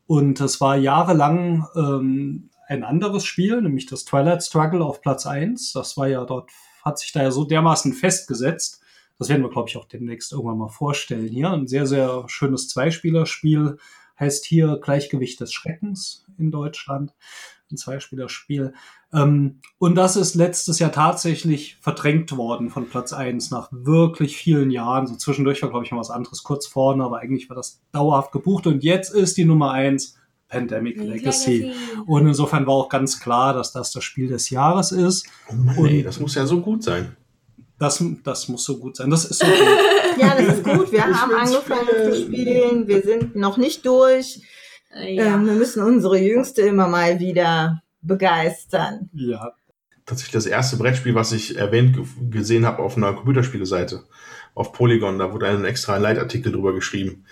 Und 0.06 0.40
es 0.40 0.60
war 0.60 0.76
jahrelang 0.76 1.66
ähm, 1.74 2.50
ein 2.68 2.84
anderes 2.84 3.24
Spiel, 3.24 3.60
nämlich 3.60 3.86
das 3.86 4.04
Twilight 4.04 4.44
Struggle 4.44 4.84
auf 4.84 5.00
Platz 5.00 5.26
1. 5.26 5.72
Das 5.72 5.96
war 5.96 6.06
ja 6.06 6.24
dort, 6.24 6.48
hat 6.84 7.00
sich 7.00 7.10
da 7.10 7.24
ja 7.24 7.32
so 7.32 7.44
dermaßen 7.44 7.92
festgesetzt. 7.92 8.84
Das 9.18 9.28
werden 9.28 9.42
wir, 9.42 9.50
glaube 9.50 9.68
ich, 9.68 9.76
auch 9.76 9.86
demnächst 9.86 10.32
irgendwann 10.32 10.58
mal 10.58 10.68
vorstellen 10.68 11.28
hier. 11.28 11.50
Ein 11.50 11.66
sehr, 11.66 11.86
sehr 11.86 12.24
schönes 12.28 12.68
Zweispielerspiel. 12.68 13.78
Heißt 14.18 14.44
hier 14.44 14.78
Gleichgewicht 14.82 15.40
des 15.40 15.52
Schreckens 15.52 16.24
in 16.38 16.50
Deutschland. 16.50 17.14
Ein 17.70 17.76
Zweispielerspiel. 17.76 18.72
Ähm, 19.12 19.60
und 19.78 19.94
das 19.94 20.16
ist 20.16 20.34
letztes 20.34 20.78
Jahr 20.78 20.92
tatsächlich 20.92 21.76
verdrängt 21.80 22.36
worden 22.36 22.70
von 22.70 22.88
Platz 22.88 23.12
1 23.12 23.50
nach 23.50 23.68
wirklich 23.72 24.36
vielen 24.36 24.70
Jahren. 24.70 25.06
So 25.06 25.16
zwischendurch 25.16 25.62
war, 25.62 25.70
glaube 25.70 25.84
ich, 25.84 25.90
mal 25.92 25.98
was 25.98 26.10
anderes 26.10 26.42
kurz 26.44 26.66
vorne, 26.66 27.02
aber 27.04 27.18
eigentlich 27.18 27.48
war 27.48 27.56
das 27.56 27.82
dauerhaft 27.92 28.32
gebucht. 28.32 28.66
Und 28.66 28.84
jetzt 28.84 29.12
ist 29.12 29.36
die 29.36 29.44
Nummer 29.44 29.72
1 29.72 30.16
Pandemic 30.48 30.96
Legacy. 30.98 31.72
Und 32.06 32.26
insofern 32.26 32.66
war 32.66 32.74
auch 32.74 32.88
ganz 32.88 33.18
klar, 33.18 33.52
dass 33.52 33.72
das 33.72 33.90
das 33.90 34.04
Spiel 34.04 34.28
des 34.28 34.50
Jahres 34.50 34.92
ist. 34.92 35.26
Oh 35.50 35.54
Mann, 35.54 35.76
Und- 35.76 35.88
ey, 35.88 36.02
das 36.02 36.20
muss 36.20 36.34
ja 36.36 36.46
so 36.46 36.60
gut 36.60 36.84
sein. 36.84 37.16
Das, 37.78 38.02
das 38.24 38.48
muss 38.48 38.64
so 38.64 38.78
gut 38.78 38.96
sein. 38.96 39.10
Das 39.10 39.24
ist 39.24 39.38
so 39.40 39.46
gut. 39.46 39.54
Ja, 40.18 40.34
das 40.34 40.54
ist 40.56 40.64
gut. 40.64 40.90
Wir 40.92 40.98
Ich 41.00 41.04
haben 41.04 41.34
angefangen 41.34 41.86
spielen. 41.88 42.12
zu 42.12 42.20
spielen. 42.22 42.88
Wir 42.88 43.02
sind 43.02 43.36
noch 43.36 43.58
nicht 43.58 43.84
durch. 43.84 44.40
Ja. 44.94 45.34
Ähm, 45.34 45.44
wir 45.44 45.52
müssen 45.52 45.82
unsere 45.82 46.18
Jüngste 46.18 46.62
immer 46.62 46.88
mal 46.88 47.20
wieder 47.20 47.82
begeistern. 48.00 49.10
ja. 49.12 49.52
tatsächlich 50.06 50.32
das 50.32 50.46
erste 50.46 50.76
Brettspiel, 50.78 51.14
was 51.14 51.32
ich 51.32 51.58
erwähnt 51.58 51.96
ge- 51.96 52.04
gesehen 52.30 52.64
habe 52.64 52.82
auf 52.82 52.96
einer 52.96 53.12
Computerspieleseite, 53.12 54.04
auf 54.54 54.72
Polygon. 54.72 55.18
Da 55.18 55.32
wurde 55.34 55.48
ein 55.48 55.64
extra 55.66 55.98
Leitartikel 55.98 56.50
drüber 56.52 56.72
geschrieben, 56.72 57.26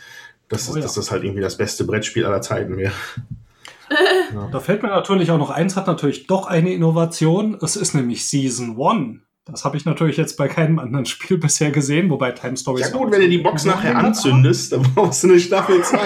dass, 0.51 0.69
Oh 0.71 0.77
ja. 0.77 0.83
dass 0.83 0.93
das 0.95 1.11
halt 1.11 1.25
irgendwie 1.25 1.41
das 1.41 1.57
beste 1.57 1.85
Brettspiel 1.85 2.27
aller 2.27 2.43
Zeiten 2.43 2.77
wäre. 2.77 2.93
Da 4.51 4.61
fällt 4.61 4.83
mir 4.83 4.89
natürlich 4.89 5.31
auch 5.31 5.39
noch 5.39 5.51
eins, 5.51 5.77
hat 5.77 5.87
natürlich 5.87 6.27
doch 6.27 6.47
eine 6.47 6.73
Innovation. 6.73 7.57
Es 7.63 7.77
ist 7.77 7.95
nämlich 7.95 8.27
Season 8.27 8.77
1. 8.81 9.21
Das 9.47 9.67
habe 9.67 9.77
ich 9.77 9.85
natürlich 9.85 10.17
jetzt 10.17 10.39
bei 10.39 10.49
keinem 10.49 10.79
anderen 10.79 11.05
Spiel 11.11 11.39
bisher 11.39 11.71
gesehen, 11.71 12.09
wobei 12.11 12.33
Time 12.33 12.57
Stories. 12.57 12.91
Ja 12.91 12.97
gut, 12.97 13.13
wenn 13.13 13.21
du 13.21 13.29
die 13.29 13.39
Box 13.39 13.65
nachher 13.65 13.97
anzündest, 13.97 14.73
dann 14.73 14.83
brauchst 14.95 15.23
du 15.23 15.29
eine 15.29 15.39
Staffel 15.39 15.83
2. 15.83 15.99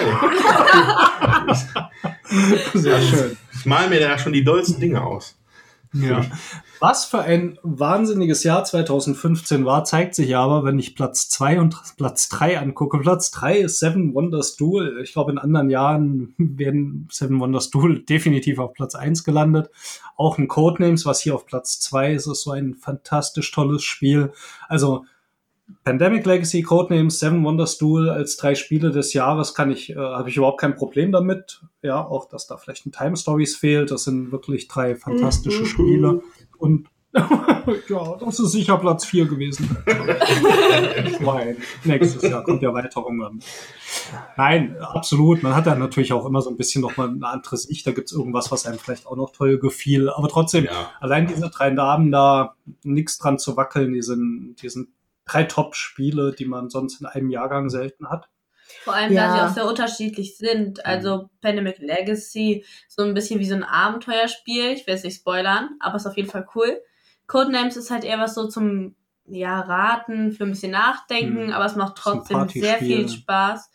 Sehr 2.73 3.01
schön. 3.01 3.37
Ich 3.53 3.65
mal 3.65 3.89
mir 3.89 3.99
da 3.99 4.17
schon 4.17 4.33
die 4.33 4.43
dollsten 4.43 4.79
Dinge 4.79 5.01
aus. 5.01 5.38
Ja. 5.93 6.25
Was 6.79 7.05
für 7.05 7.19
ein 7.19 7.57
wahnsinniges 7.63 8.43
Jahr 8.43 8.63
2015 8.63 9.65
war, 9.65 9.83
zeigt 9.83 10.13
sich 10.15 10.35
aber, 10.35 10.63
wenn 10.63 10.77
ich 10.77 10.95
Platz 10.95 11.29
2 11.29 11.59
und 11.59 11.75
Platz 11.97 12.29
3 12.29 12.59
angucke. 12.59 12.99
Platz 12.99 13.31
3 13.31 13.59
ist 13.59 13.79
Seven 13.79 14.13
Wonders 14.13 14.55
Duel. 14.55 15.01
Ich 15.03 15.13
glaube, 15.13 15.31
in 15.31 15.39
anderen 15.39 15.69
Jahren 15.69 16.35
wären 16.37 17.07
Seven 17.11 17.39
Wonders 17.39 17.71
Duel 17.71 18.03
definitiv 18.03 18.59
auf 18.59 18.73
Platz 18.73 18.95
1 18.95 19.23
gelandet. 19.23 19.69
Auch 20.15 20.37
ein 20.37 20.47
Codenames, 20.47 21.05
was 21.05 21.21
hier 21.21 21.33
auf 21.33 21.45
Platz 21.45 21.79
2 21.79 22.13
ist, 22.13 22.27
ist 22.27 22.43
so 22.43 22.51
ein 22.51 22.75
fantastisch 22.75 23.51
tolles 23.51 23.83
Spiel. 23.83 24.31
Also 24.67 25.05
Pandemic 25.83 26.25
Legacy, 26.25 26.61
Codenames, 26.61 27.19
Seven 27.19 27.43
Wonders 27.43 27.77
Duel 27.77 28.09
als 28.09 28.37
drei 28.37 28.55
Spiele 28.55 28.91
des 28.91 29.13
Jahres 29.13 29.53
kann 29.53 29.71
ich, 29.71 29.91
äh, 29.91 29.95
habe 29.95 30.29
ich 30.29 30.37
überhaupt 30.37 30.59
kein 30.59 30.75
Problem 30.75 31.11
damit. 31.11 31.61
Ja, 31.81 32.05
auch 32.05 32.27
dass 32.27 32.47
da 32.47 32.57
vielleicht 32.57 32.85
ein 32.85 32.91
Time 32.91 33.15
Stories 33.15 33.55
fehlt. 33.55 33.91
Das 33.91 34.03
sind 34.03 34.31
wirklich 34.31 34.67
drei 34.67 34.95
fantastische 34.95 35.65
Spiele. 35.65 36.21
Und 36.57 36.87
ja, 37.89 38.17
das 38.19 38.39
ist 38.39 38.51
sicher 38.51 38.77
Platz 38.77 39.03
4 39.05 39.25
gewesen. 39.25 39.75
Weil 41.21 41.57
nächstes 41.83 42.21
Jahr 42.21 42.43
kommt 42.43 42.61
ja 42.61 42.71
Weiterung 42.71 43.23
an. 43.23 43.39
Nein, 44.37 44.77
absolut. 44.79 45.41
Man 45.41 45.55
hat 45.55 45.65
dann 45.65 45.79
natürlich 45.79 46.13
auch 46.13 46.25
immer 46.27 46.43
so 46.43 46.51
ein 46.51 46.57
bisschen 46.57 46.83
noch 46.83 46.97
mal 46.97 47.09
eine 47.09 47.27
andere 47.27 47.57
Sicht. 47.57 47.87
Da 47.87 47.91
gibt's 47.93 48.11
irgendwas, 48.11 48.51
was 48.51 48.67
einem 48.67 48.77
vielleicht 48.77 49.07
auch 49.07 49.15
noch 49.15 49.31
toll 49.31 49.57
gefiel. 49.57 50.09
Aber 50.09 50.27
trotzdem, 50.27 50.65
Ja. 50.65 50.91
allein 50.99 51.25
diese 51.25 51.49
drei 51.49 51.71
Damen 51.71 52.11
da, 52.11 52.53
nichts 52.83 53.17
dran 53.17 53.39
zu 53.39 53.57
wackeln, 53.57 53.93
die 53.93 54.03
sind, 54.03 54.57
die 54.61 54.69
sind 54.69 54.89
drei 55.31 55.43
Top-Spiele, 55.43 56.33
die 56.37 56.45
man 56.45 56.69
sonst 56.69 57.01
in 57.01 57.07
einem 57.07 57.29
Jahrgang 57.29 57.69
selten 57.69 58.09
hat. 58.09 58.29
Vor 58.83 58.93
allem, 58.93 59.11
Ja. 59.11 59.27
da 59.27 59.33
sie 59.33 59.41
auch 59.45 59.53
sehr 59.53 59.65
unterschiedlich 59.67 60.37
sind. 60.37 60.85
Also 60.85 61.29
Pandemic 61.41 61.79
Legacy, 61.79 62.65
so 62.87 63.03
ein 63.03 63.13
bisschen 63.13 63.39
wie 63.39 63.47
so 63.47 63.55
ein 63.55 63.63
Abenteuerspiel. 63.63 64.71
Ich 64.73 64.85
will 64.87 64.93
es 64.93 65.03
nicht 65.03 65.17
spoilern, 65.17 65.69
aber 65.79 65.95
ist 65.95 66.05
auf 66.05 66.17
jeden 66.17 66.29
Fall 66.29 66.47
cool. 66.55 66.79
Codenames 67.27 67.77
ist 67.77 67.91
halt 67.91 68.03
eher 68.03 68.19
was 68.19 68.35
so 68.35 68.47
zum 68.47 68.95
ja, 69.31 69.59
Raten, 69.59 70.31
für 70.31 70.43
ein 70.43 70.51
bisschen 70.51 70.71
Nachdenken, 70.71 71.47
Hm. 71.47 71.53
aber 71.53 71.65
es 71.65 71.75
macht 71.75 71.95
trotzdem 71.97 72.47
sehr 72.49 72.77
viel 72.77 73.07
Spaß. 73.07 73.69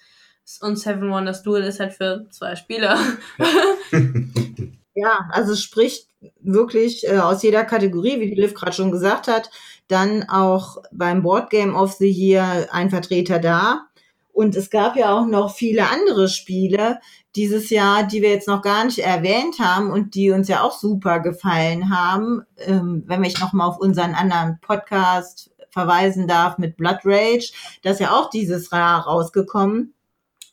Und 0.61 0.77
Seven 0.79 1.11
Wonders 1.11 1.43
Duel 1.43 1.63
ist 1.63 1.81
halt 1.81 1.93
für 1.95 2.27
zwei 2.31 2.57
Spieler. 2.57 2.99
Ja, 4.97 5.29
also 5.33 5.53
es 5.55 5.63
spricht 5.63 6.09
wirklich 6.41 7.05
äh, 7.09 7.19
aus 7.19 7.43
jeder 7.43 7.65
Kategorie, 7.65 8.21
wie 8.21 8.33
die 8.33 8.41
Liv 8.41 8.55
gerade 8.55 8.73
schon 8.73 8.93
gesagt 8.93 9.27
hat, 9.27 9.51
dann 9.89 10.29
auch 10.29 10.79
beim 10.93 11.23
Board 11.23 11.51
Game 11.51 11.75
of 11.75 11.93
the 11.95 12.11
Year 12.11 12.69
ein 12.71 12.91
Vertreter 12.91 13.39
da. 13.39 13.87
Und 14.33 14.57
es 14.57 14.71
gab 14.71 14.97
ja 14.97 15.17
auch 15.17 15.27
noch 15.27 15.55
viele 15.55 15.89
andere 15.89 16.29
Spiele 16.29 16.99
dieses 17.37 17.71
Jahr, 17.71 18.05
die 18.05 18.23
wir 18.23 18.31
jetzt 18.31 18.49
noch 18.49 18.63
gar 18.63 18.85
nicht 18.85 18.99
erwähnt 18.99 19.59
haben 19.61 19.91
und 19.91 20.15
die 20.15 20.31
uns 20.31 20.49
ja 20.49 20.63
auch 20.63 20.77
super 20.77 21.21
gefallen 21.21 21.91
haben. 21.91 22.43
Ähm, 22.59 23.05
wenn 23.07 23.23
ich 23.25 23.41
noch 23.41 23.53
mal 23.53 23.67
auf 23.67 23.79
unseren 23.79 24.15
anderen 24.15 24.59
Podcast 24.61 25.51
verweisen 25.71 26.27
darf 26.27 26.59
mit 26.59 26.77
Blood 26.77 27.01
Rage, 27.05 27.53
das 27.83 27.95
ist 27.95 28.01
ja 28.01 28.13
auch 28.13 28.31
dieses 28.31 28.71
Jahr 28.71 29.03
rausgekommen 29.03 29.95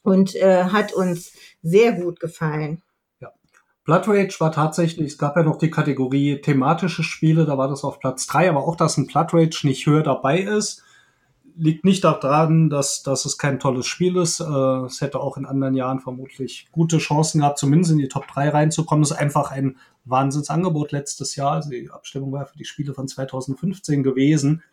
und 0.04 0.36
äh, 0.36 0.66
hat 0.66 0.94
uns 0.94 1.34
sehr 1.62 1.94
gut 1.94 2.20
gefallen. 2.20 2.82
Blood 3.84 4.08
Rage 4.08 4.36
war 4.40 4.52
tatsächlich, 4.52 5.08
es 5.08 5.18
gab 5.18 5.36
ja 5.36 5.44
noch 5.44 5.58
die 5.58 5.72
Kategorie 5.72 6.40
thematische 6.42 7.04
Spiele, 7.04 7.46
da 7.46 7.58
war 7.58 7.68
das 7.68 7.84
auf 7.84 8.00
Platz 8.00 8.28
drei, 8.28 8.50
aber 8.50 8.68
auch, 8.68 8.76
dass 8.76 8.98
ein 8.98 9.08
Blood 9.08 9.34
Rage 9.34 9.68
nicht 9.68 9.86
höher 9.88 10.04
dabei 10.04 10.40
ist, 10.40 10.84
liegt 11.58 11.84
nicht 11.84 12.04
daran, 12.04 12.70
dass, 12.70 13.04
dass 13.04 13.26
es 13.26 13.38
kein 13.38 13.60
tolles 13.60 13.86
Spiel 13.86 14.18
ist. 14.18 14.40
Äh, 14.40 14.86
es 14.86 15.02
hätte 15.02 15.20
auch 15.20 15.38
in 15.38 15.46
anderen 15.46 15.76
Jahren 15.76 16.00
vermutlich 16.00 16.68
gute 16.72 16.98
Chancen 16.98 17.42
gehabt, 17.42 17.58
zumindest 17.58 17.92
in 17.92 17.98
die 17.98 18.08
Top 18.08 18.28
3 18.28 18.50
reinzukommen. 18.50 19.04
Es 19.04 19.12
ist 19.12 19.18
einfach 19.18 19.52
ein 19.52 19.78
Wahnsinnsangebot 20.06 20.92
letztes 20.92 21.36
Jahr. 21.36 21.52
Also 21.54 21.70
die 21.70 21.90
Abstimmung 21.90 22.32
war 22.32 22.46
für 22.46 22.58
die 22.58 22.66
Spiele 22.66 22.94
von 22.94 23.08
2015 23.08 24.04
gewesen. 24.04 24.64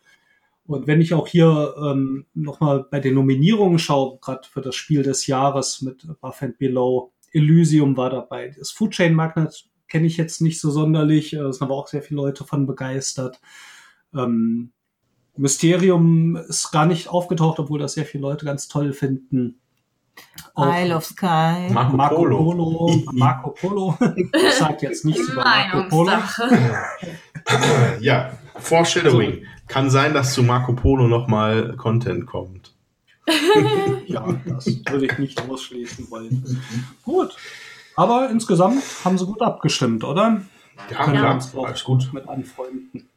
Und 0.65 0.87
wenn 0.87 1.01
ich 1.01 1.13
auch 1.13 1.27
hier 1.27 1.73
ähm, 1.81 2.25
nochmal 2.33 2.85
bei 2.89 2.99
den 2.99 3.15
Nominierungen 3.15 3.79
schaue, 3.79 4.19
gerade 4.19 4.47
für 4.47 4.61
das 4.61 4.75
Spiel 4.75 5.03
des 5.03 5.25
Jahres 5.27 5.81
mit 5.81 6.07
Above 6.07 6.45
and 6.45 6.57
Below, 6.59 7.11
Elysium 7.31 7.95
war 7.97 8.09
dabei, 8.09 8.53
das 8.57 8.71
Food 8.71 8.91
Chain 8.91 9.13
Magnate 9.13 9.55
kenne 9.87 10.07
ich 10.07 10.17
jetzt 10.17 10.41
nicht 10.41 10.61
so 10.61 10.69
sonderlich. 10.71 11.33
Äh, 11.33 11.39
Es 11.39 11.57
sind 11.57 11.65
aber 11.67 11.75
auch 11.75 11.87
sehr 11.87 12.01
viele 12.01 12.21
Leute 12.21 12.43
von 12.45 12.65
begeistert. 12.65 13.39
Ähm, 14.13 14.71
Mysterium 15.35 16.35
ist 16.35 16.71
gar 16.71 16.85
nicht 16.85 17.07
aufgetaucht, 17.07 17.59
obwohl 17.59 17.79
das 17.79 17.93
sehr 17.93 18.05
viele 18.05 18.21
Leute 18.23 18.45
ganz 18.45 18.67
toll 18.67 18.93
finden. 18.93 19.59
Auch 20.53 20.73
Isle 20.75 20.95
of 20.95 21.05
Sky. 21.05 21.69
Marco, 21.71 21.95
Marco 21.95 22.15
Polo. 22.15 22.37
Polo. 22.37 23.03
Marco 23.13 23.51
Polo. 23.51 23.97
Ich 24.33 24.53
sag 24.53 24.81
jetzt 24.81 25.05
nichts 25.05 25.29
über 25.29 25.43
Marco 25.43 25.87
Polo. 25.87 26.11
Meinungssache. 26.11 26.77
Ja, 28.01 28.37
Foreshadowing. 28.57 29.45
Kann 29.67 29.89
sein, 29.89 30.13
dass 30.13 30.33
zu 30.33 30.43
Marco 30.43 30.73
Polo 30.73 31.07
nochmal 31.07 31.75
Content 31.77 32.25
kommt. 32.25 32.75
Ja, 34.07 34.25
das 34.45 34.65
würde 34.65 35.05
ich 35.05 35.17
nicht 35.19 35.47
ausschließen 35.47 36.09
wollen. 36.09 36.61
Gut. 37.03 37.35
Aber 37.95 38.29
insgesamt 38.29 38.81
haben 39.03 39.17
sie 39.17 39.25
gut 39.25 39.41
abgestimmt, 39.41 40.03
oder? 40.03 40.41
Ja, 40.89 41.03
Können 41.05 41.21
wir 41.21 41.29
uns 41.31 41.51
doch 41.51 41.65
alles 41.65 41.83
gut. 41.83 42.11
mit 42.13 42.27
anfreunden. 42.27 43.09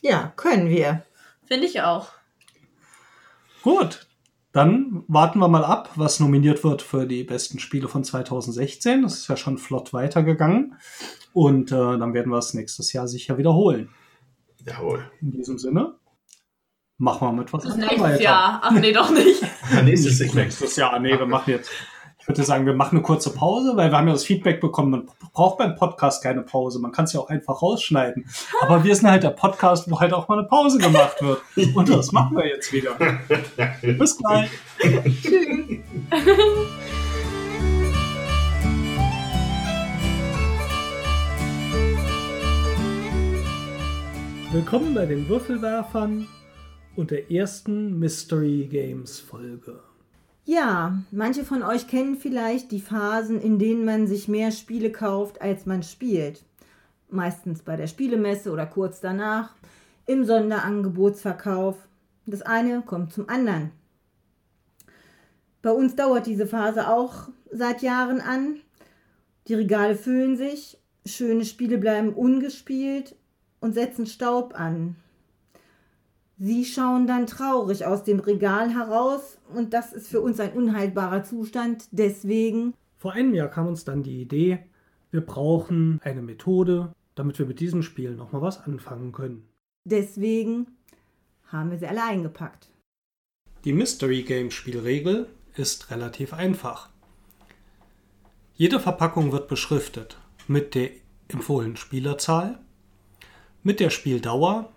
Ja, 0.00 0.32
können 0.36 0.68
wir. 0.68 1.04
Finde 1.46 1.66
ich 1.66 1.82
auch. 1.82 2.08
Gut. 3.62 4.06
Dann 4.52 5.02
warten 5.08 5.40
wir 5.40 5.48
mal 5.48 5.64
ab, 5.64 5.90
was 5.96 6.20
nominiert 6.20 6.62
wird 6.62 6.80
für 6.80 7.06
die 7.06 7.24
besten 7.24 7.58
Spiele 7.58 7.88
von 7.88 8.04
2016. 8.04 9.02
Das 9.02 9.14
ist 9.18 9.28
ja 9.28 9.36
schon 9.36 9.58
flott 9.58 9.92
weitergegangen. 9.92 10.76
Und 11.32 11.72
äh, 11.72 11.74
dann 11.74 12.14
werden 12.14 12.30
wir 12.30 12.38
es 12.38 12.54
nächstes 12.54 12.92
Jahr 12.92 13.08
sicher 13.08 13.36
wiederholen. 13.36 13.88
Jawohl. 14.64 15.10
In 15.20 15.32
diesem 15.32 15.58
Sinne, 15.58 15.94
machen 16.98 17.28
wir 17.28 17.32
mit 17.32 17.52
was 17.52 17.62
Bis 17.62 17.72
anderem 17.72 17.90
nächstes 17.90 18.12
weiter. 18.12 18.22
Jahr. 18.22 18.60
Ach 18.62 18.70
nee, 18.72 18.92
doch 18.92 19.10
nicht. 19.10 19.42
Ja, 19.72 19.82
nächstes 19.82 20.18
Segment. 20.18 20.46
Nächstes 20.46 20.76
Jahr, 20.76 20.98
nee, 20.98 21.18
wir 21.18 21.26
machen 21.26 21.50
jetzt. 21.50 21.70
Ich 22.18 22.28
würde 22.28 22.42
sagen, 22.42 22.64
wir 22.64 22.72
machen 22.72 22.96
eine 22.96 23.02
kurze 23.02 23.34
Pause, 23.34 23.76
weil 23.76 23.90
wir 23.90 23.98
haben 23.98 24.06
ja 24.06 24.14
das 24.14 24.24
Feedback 24.24 24.58
bekommen, 24.58 24.90
man 24.90 25.08
braucht 25.34 25.58
beim 25.58 25.76
Podcast 25.76 26.22
keine 26.22 26.40
Pause. 26.40 26.78
Man 26.78 26.90
kann 26.90 27.04
es 27.04 27.12
ja 27.12 27.20
auch 27.20 27.28
einfach 27.28 27.60
rausschneiden. 27.60 28.24
Aber 28.62 28.82
wir 28.82 28.96
sind 28.96 29.10
halt 29.10 29.24
der 29.24 29.30
Podcast, 29.30 29.90
wo 29.90 30.00
halt 30.00 30.14
auch 30.14 30.26
mal 30.28 30.38
eine 30.38 30.48
Pause 30.48 30.78
gemacht 30.78 31.20
wird. 31.20 31.42
Und 31.74 31.90
das 31.90 32.12
machen 32.12 32.36
wir 32.38 32.46
jetzt 32.46 32.72
wieder. 32.72 32.96
Bis 33.98 34.16
gleich. 34.16 34.48
Willkommen 44.50 44.94
bei 44.94 45.04
den 45.04 45.28
Würfelwerfern 45.28 46.26
und 46.96 47.10
der 47.10 47.30
ersten 47.30 47.98
Mystery 47.98 48.68
Games 48.70 49.20
Folge. 49.20 49.80
Ja, 50.44 50.98
manche 51.10 51.44
von 51.44 51.62
euch 51.62 51.88
kennen 51.88 52.16
vielleicht 52.16 52.70
die 52.70 52.80
Phasen, 52.80 53.40
in 53.40 53.58
denen 53.58 53.84
man 53.84 54.06
sich 54.06 54.28
mehr 54.28 54.50
Spiele 54.50 54.92
kauft, 54.92 55.40
als 55.40 55.64
man 55.64 55.82
spielt. 55.82 56.44
Meistens 57.08 57.62
bei 57.62 57.76
der 57.76 57.86
Spielemesse 57.86 58.50
oder 58.50 58.66
kurz 58.66 59.00
danach, 59.00 59.54
im 60.06 60.24
Sonderangebotsverkauf. 60.24 61.76
Das 62.26 62.42
eine 62.42 62.82
kommt 62.82 63.12
zum 63.12 63.28
anderen. 63.28 63.70
Bei 65.62 65.70
uns 65.70 65.96
dauert 65.96 66.26
diese 66.26 66.46
Phase 66.46 66.88
auch 66.88 67.28
seit 67.50 67.80
Jahren 67.80 68.20
an. 68.20 68.56
Die 69.48 69.54
Regale 69.54 69.96
füllen 69.96 70.36
sich, 70.36 70.78
schöne 71.06 71.46
Spiele 71.46 71.78
bleiben 71.78 72.12
ungespielt 72.12 73.16
und 73.60 73.72
setzen 73.72 74.06
Staub 74.06 74.54
an. 74.58 74.96
Sie 76.36 76.64
schauen 76.64 77.06
dann 77.06 77.26
traurig 77.26 77.86
aus 77.86 78.02
dem 78.02 78.18
Regal 78.18 78.74
heraus 78.74 79.38
und 79.54 79.72
das 79.72 79.92
ist 79.92 80.08
für 80.08 80.20
uns 80.20 80.40
ein 80.40 80.52
unhaltbarer 80.52 81.22
Zustand. 81.22 81.86
Deswegen, 81.92 82.74
Vor 82.96 83.12
einem 83.12 83.34
Jahr 83.34 83.48
kam 83.48 83.68
uns 83.68 83.84
dann 83.84 84.02
die 84.02 84.20
Idee, 84.20 84.58
wir 85.12 85.20
brauchen 85.20 86.00
eine 86.02 86.22
Methode, 86.22 86.92
damit 87.14 87.38
wir 87.38 87.46
mit 87.46 87.60
diesem 87.60 87.82
Spiel 87.82 88.16
nochmal 88.16 88.42
was 88.42 88.60
anfangen 88.64 89.12
können. 89.12 89.48
deswegen 89.84 90.66
haben 91.46 91.70
wir 91.70 91.78
sie 91.78 91.86
alle 91.86 92.02
eingepackt. 92.02 92.68
Die 93.64 93.72
Mystery 93.72 94.22
Game 94.22 94.50
Spielregel 94.50 95.28
ist 95.56 95.90
relativ 95.92 96.34
einfach. 96.34 96.88
Jede 98.54 98.80
Verpackung 98.80 99.30
wird 99.30 99.46
beschriftet 99.48 100.18
mit 100.48 100.74
der 100.74 100.90
empfohlenen 101.28 101.76
Spielerzahl, 101.76 102.58
mit 103.62 103.78
der 103.78 103.90
Spieldauer 103.90 104.73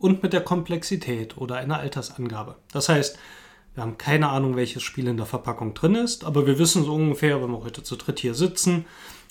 und 0.00 0.22
mit 0.24 0.32
der 0.32 0.40
Komplexität 0.40 1.36
oder 1.36 1.56
einer 1.56 1.78
Altersangabe. 1.78 2.56
Das 2.72 2.88
heißt, 2.88 3.18
wir 3.74 3.84
haben 3.84 3.98
keine 3.98 4.30
Ahnung, 4.30 4.56
welches 4.56 4.82
Spiel 4.82 5.06
in 5.06 5.16
der 5.16 5.26
Verpackung 5.26 5.74
drin 5.74 5.94
ist, 5.94 6.24
aber 6.24 6.46
wir 6.46 6.58
wissen 6.58 6.84
so 6.84 6.94
ungefähr, 6.94 7.40
wenn 7.40 7.52
wir 7.52 7.62
heute 7.62 7.84
zu 7.84 7.94
dritt 7.94 8.18
hier 8.18 8.34
sitzen 8.34 8.86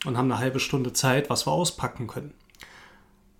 und 0.06 0.18
haben 0.18 0.32
eine 0.32 0.40
halbe 0.40 0.62
Stunde 0.62 0.94
Zeit, 0.94 1.30
was 1.30 1.46
wir 1.46 1.52
auspacken 1.52 2.08
können. 2.08 2.34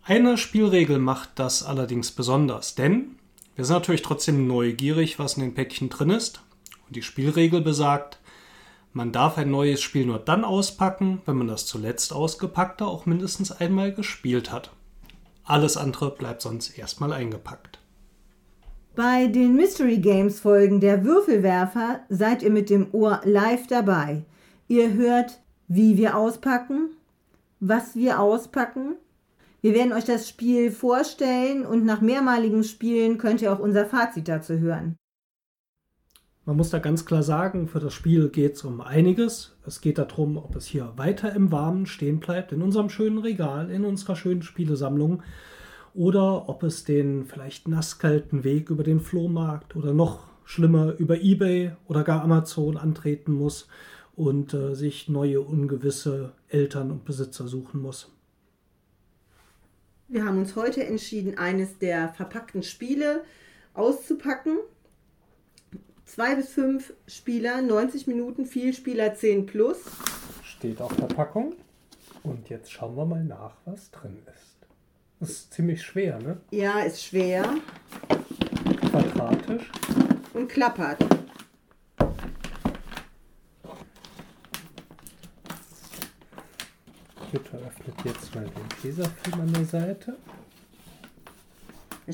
Eine 0.04 0.38
Spielregel 0.38 0.98
macht 0.98 1.30
das 1.36 1.64
allerdings 1.64 2.12
besonders, 2.12 2.76
denn 2.76 3.16
wir 3.56 3.64
sind 3.64 3.76
natürlich 3.76 4.02
trotzdem 4.02 4.48
neugierig, 4.48 5.20
was 5.20 5.36
in 5.36 5.44
den 5.44 5.54
Päckchen 5.54 5.90
drin 5.90 6.10
ist. 6.10 6.42
Und 6.88 6.96
die 6.96 7.04
Spielregel 7.04 7.62
besagt, 7.62 8.20
man 8.92 9.12
darf 9.12 9.38
ein 9.38 9.52
neues 9.52 9.82
Spiel 9.82 10.06
nur 10.06 10.18
dann 10.18 10.44
auspacken, 10.44 11.22
wenn 11.26 11.38
man 11.38 11.48
das 11.48 11.68
zuletzt 11.68 12.12
ausgepackte 12.12 12.86
auch 12.86 13.06
mindestens 13.06 13.52
einmal 13.52 13.94
gespielt 13.94 14.52
hat. 14.52 14.72
Alles 15.50 15.78
andere 15.78 16.12
bleibt 16.12 16.44
sonst 16.44 16.78
erstmal 16.78 17.12
eingepackt. 17.12 17.80
Bei 18.96 19.26
den 19.26 19.56
Mystery 19.56 19.98
Games 19.98 20.40
Folgen 20.40 20.80
der 20.80 21.04
Würfelwerfer 21.04 22.02
seid 22.08 22.44
ihr 22.44 22.52
mit 22.52 22.70
dem 22.70 22.94
Ohr 22.94 23.20
live 23.24 23.66
dabei. 23.66 24.26
Ihr 24.68 24.94
hört, 24.94 25.42
wie 25.68 25.98
wir 25.98 26.16
auspacken, 26.16 26.92
was 27.60 27.96
wir 27.96 28.20
auspacken. 28.20 28.98
Wir 29.62 29.74
werden 29.74 29.92
euch 29.92 30.06
das 30.06 30.30
Spiel 30.30 30.70
vorstellen 30.70 31.66
und 31.66 31.84
nach 31.84 32.02
mehrmaligem 32.02 32.62
Spielen 32.62 33.18
könnt 33.18 33.42
ihr 33.42 33.52
auch 33.52 33.60
unser 33.60 33.88
Fazit 33.88 34.28
dazu 34.28 34.60
hören. 34.60 34.98
Man 36.50 36.58
muss 36.58 36.72
da 36.72 36.80
ganz 36.80 37.06
klar 37.06 37.22
sagen, 37.22 37.68
für 37.68 37.80
das 37.80 37.94
Spiel 37.94 38.30
geht 38.30 38.56
es 38.56 38.64
um 38.64 38.82
einiges. 38.82 39.56
Es 39.68 39.82
geht 39.82 40.00
darum, 40.00 40.36
ob 40.36 40.56
es 40.56 40.66
hier 40.66 40.94
weiter 40.96 41.32
im 41.36 41.52
Warmen 41.52 41.86
stehen 41.86 42.20
bleibt, 42.20 42.52
in 42.52 42.64
unserem 42.64 42.90
schönen 42.90 43.20
Regal, 43.20 43.70
in 43.70 43.86
unserer 43.86 44.16
schönen 44.16 44.42
Spielesammlung, 44.42 45.22
oder 45.94 46.50
ob 46.50 46.64
es 46.64 46.86
den 46.86 47.26
vielleicht 47.26 47.68
nasskalten 47.68 48.44
Weg 48.44 48.72
über 48.72 48.82
den 48.82 49.00
Flohmarkt 49.00 49.76
oder 49.76 49.94
noch 49.94 50.26
schlimmer 50.44 50.96
über 50.98 51.22
eBay 51.22 51.74
oder 51.88 52.04
gar 52.04 52.24
Amazon 52.24 52.78
antreten 52.78 53.34
muss 53.34 53.68
und 54.16 54.56
äh, 54.56 54.74
sich 54.74 55.08
neue 55.08 55.42
ungewisse 55.42 56.32
Eltern 56.48 56.90
und 56.90 57.06
Besitzer 57.06 57.48
suchen 57.48 57.80
muss. 57.80 58.12
Wir 60.08 60.26
haben 60.26 60.40
uns 60.40 60.56
heute 60.56 60.84
entschieden, 60.84 61.38
eines 61.38 61.78
der 61.78 62.10
verpackten 62.10 62.64
Spiele 62.64 63.24
auszupacken. 63.76 64.58
Zwei 66.10 66.34
bis 66.34 66.50
fünf 66.50 66.92
Spieler, 67.06 67.62
90 67.62 68.08
Minuten, 68.08 68.48
Vielspieler 68.48 69.14
10 69.14 69.46
plus. 69.46 69.78
Steht 70.44 70.82
auf 70.82 70.96
der 70.96 71.06
Packung. 71.06 71.54
Und 72.24 72.50
jetzt 72.50 72.72
schauen 72.72 72.98
wir 72.98 73.06
mal 73.06 73.24
nach, 73.24 73.58
was 73.66 73.92
drin 73.92 74.18
ist. 74.34 74.58
Das 75.20 75.30
ist 75.30 75.54
ziemlich 75.54 75.84
schwer, 75.84 76.20
ne? 76.20 76.38
Ja, 76.50 76.80
ist 76.80 77.04
schwer 77.04 77.46
Quadratisch. 78.90 79.70
und 80.34 80.50
klappert. 80.50 80.98
Jutta 87.32 87.58
öffnet 87.58 87.96
jetzt 88.04 88.34
mal 88.34 88.46
den 88.46 88.70
Tesafilm 88.82 89.42
an 89.42 89.54
der 89.54 89.66
Seite. 89.66 90.18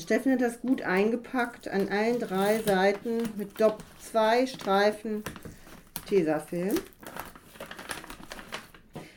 Steffen 0.00 0.32
hat 0.32 0.40
das 0.40 0.60
gut 0.60 0.82
eingepackt 0.82 1.68
an 1.68 1.88
allen 1.88 2.20
drei 2.20 2.60
Seiten 2.60 3.22
mit 3.36 3.60
Dopp 3.60 3.82
zwei 4.00 4.46
Streifen 4.46 5.24
Tesafilm. 6.06 6.76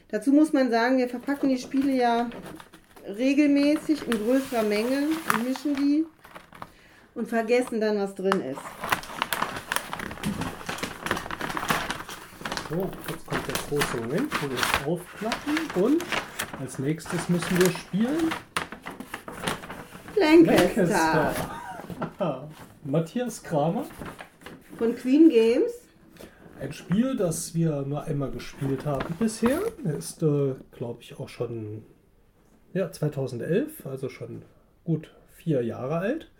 Dazu 0.09 0.31
muss 0.31 0.53
man 0.53 0.71
sagen, 0.71 0.97
wir 0.97 1.09
verpacken 1.09 1.49
die 1.49 1.57
Spiele 1.57 1.91
ja 1.91 2.29
regelmäßig 3.05 4.07
in 4.07 4.11
größerer 4.11 4.63
Menge 4.63 5.07
und 5.33 5.47
mischen 5.47 5.75
die 5.75 6.05
und 7.13 7.27
vergessen 7.27 7.81
dann, 7.81 7.99
was 7.99 8.15
drin 8.15 8.41
ist. 8.41 8.61
So, 12.69 12.89
jetzt 13.09 13.25
kommt 13.25 13.47
der 13.47 13.55
große 13.67 13.97
Moment, 13.97 14.41
wo 14.41 14.49
wir 14.49 14.57
es 14.57 14.87
aufklappen. 14.87 15.83
Und 15.83 16.03
als 16.59 16.79
nächstes 16.79 17.27
müssen 17.27 17.59
wir 17.59 17.71
spielen. 17.71 18.31
Lancaster 20.19 21.33
Matthias 22.83 23.41
Kramer. 23.41 23.85
von 24.77 24.95
Queen 24.95 25.29
Games. 25.29 25.71
Ein 26.59 26.73
Spiel, 26.73 27.15
das 27.15 27.55
wir 27.55 27.83
nur 27.83 28.03
einmal 28.03 28.31
gespielt 28.31 28.85
haben 28.85 29.15
bisher. 29.17 29.61
Er 29.85 29.95
ist, 29.95 30.21
äh, 30.21 30.55
glaube 30.71 31.01
ich, 31.01 31.17
auch 31.17 31.29
schon 31.29 31.83
ja, 32.73 32.91
2011, 32.91 33.85
also 33.85 34.09
schon 34.09 34.41
gut 34.83 35.13
vier 35.35 35.63
Jahre 35.63 35.99
alt. 35.99 36.31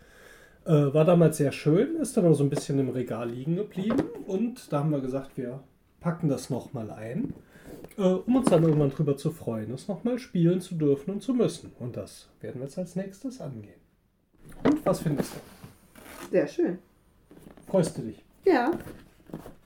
Äh, 0.66 0.92
war 0.92 1.06
damals 1.06 1.38
sehr 1.38 1.52
schön, 1.52 1.96
ist 1.96 2.18
dann 2.18 2.26
auch 2.26 2.34
so 2.34 2.44
ein 2.44 2.50
bisschen 2.50 2.78
im 2.78 2.90
Regal 2.90 3.30
liegen 3.30 3.56
geblieben. 3.56 4.02
Und 4.26 4.70
da 4.72 4.80
haben 4.80 4.90
wir 4.90 5.00
gesagt, 5.00 5.38
wir 5.38 5.62
packen 6.00 6.28
das 6.28 6.50
nochmal 6.50 6.90
ein. 6.90 7.32
Äh, 8.00 8.02
um 8.02 8.36
uns 8.36 8.48
dann 8.48 8.62
irgendwann 8.62 8.90
drüber 8.90 9.16
zu 9.16 9.30
freuen, 9.30 9.72
es 9.72 9.86
nochmal 9.86 10.18
spielen 10.18 10.60
zu 10.60 10.74
dürfen 10.74 11.10
und 11.10 11.22
zu 11.22 11.34
müssen. 11.34 11.72
Und 11.78 11.96
das 11.96 12.28
werden 12.40 12.60
wir 12.60 12.66
jetzt 12.66 12.78
als 12.78 12.96
nächstes 12.96 13.40
angehen. 13.40 13.80
Und 14.64 14.84
was 14.86 15.00
findest 15.00 15.34
du? 15.34 16.30
Sehr 16.30 16.46
schön. 16.46 16.78
Freust 17.66 17.98
du 17.98 18.02
dich? 18.02 18.24
Ja. 18.44 18.72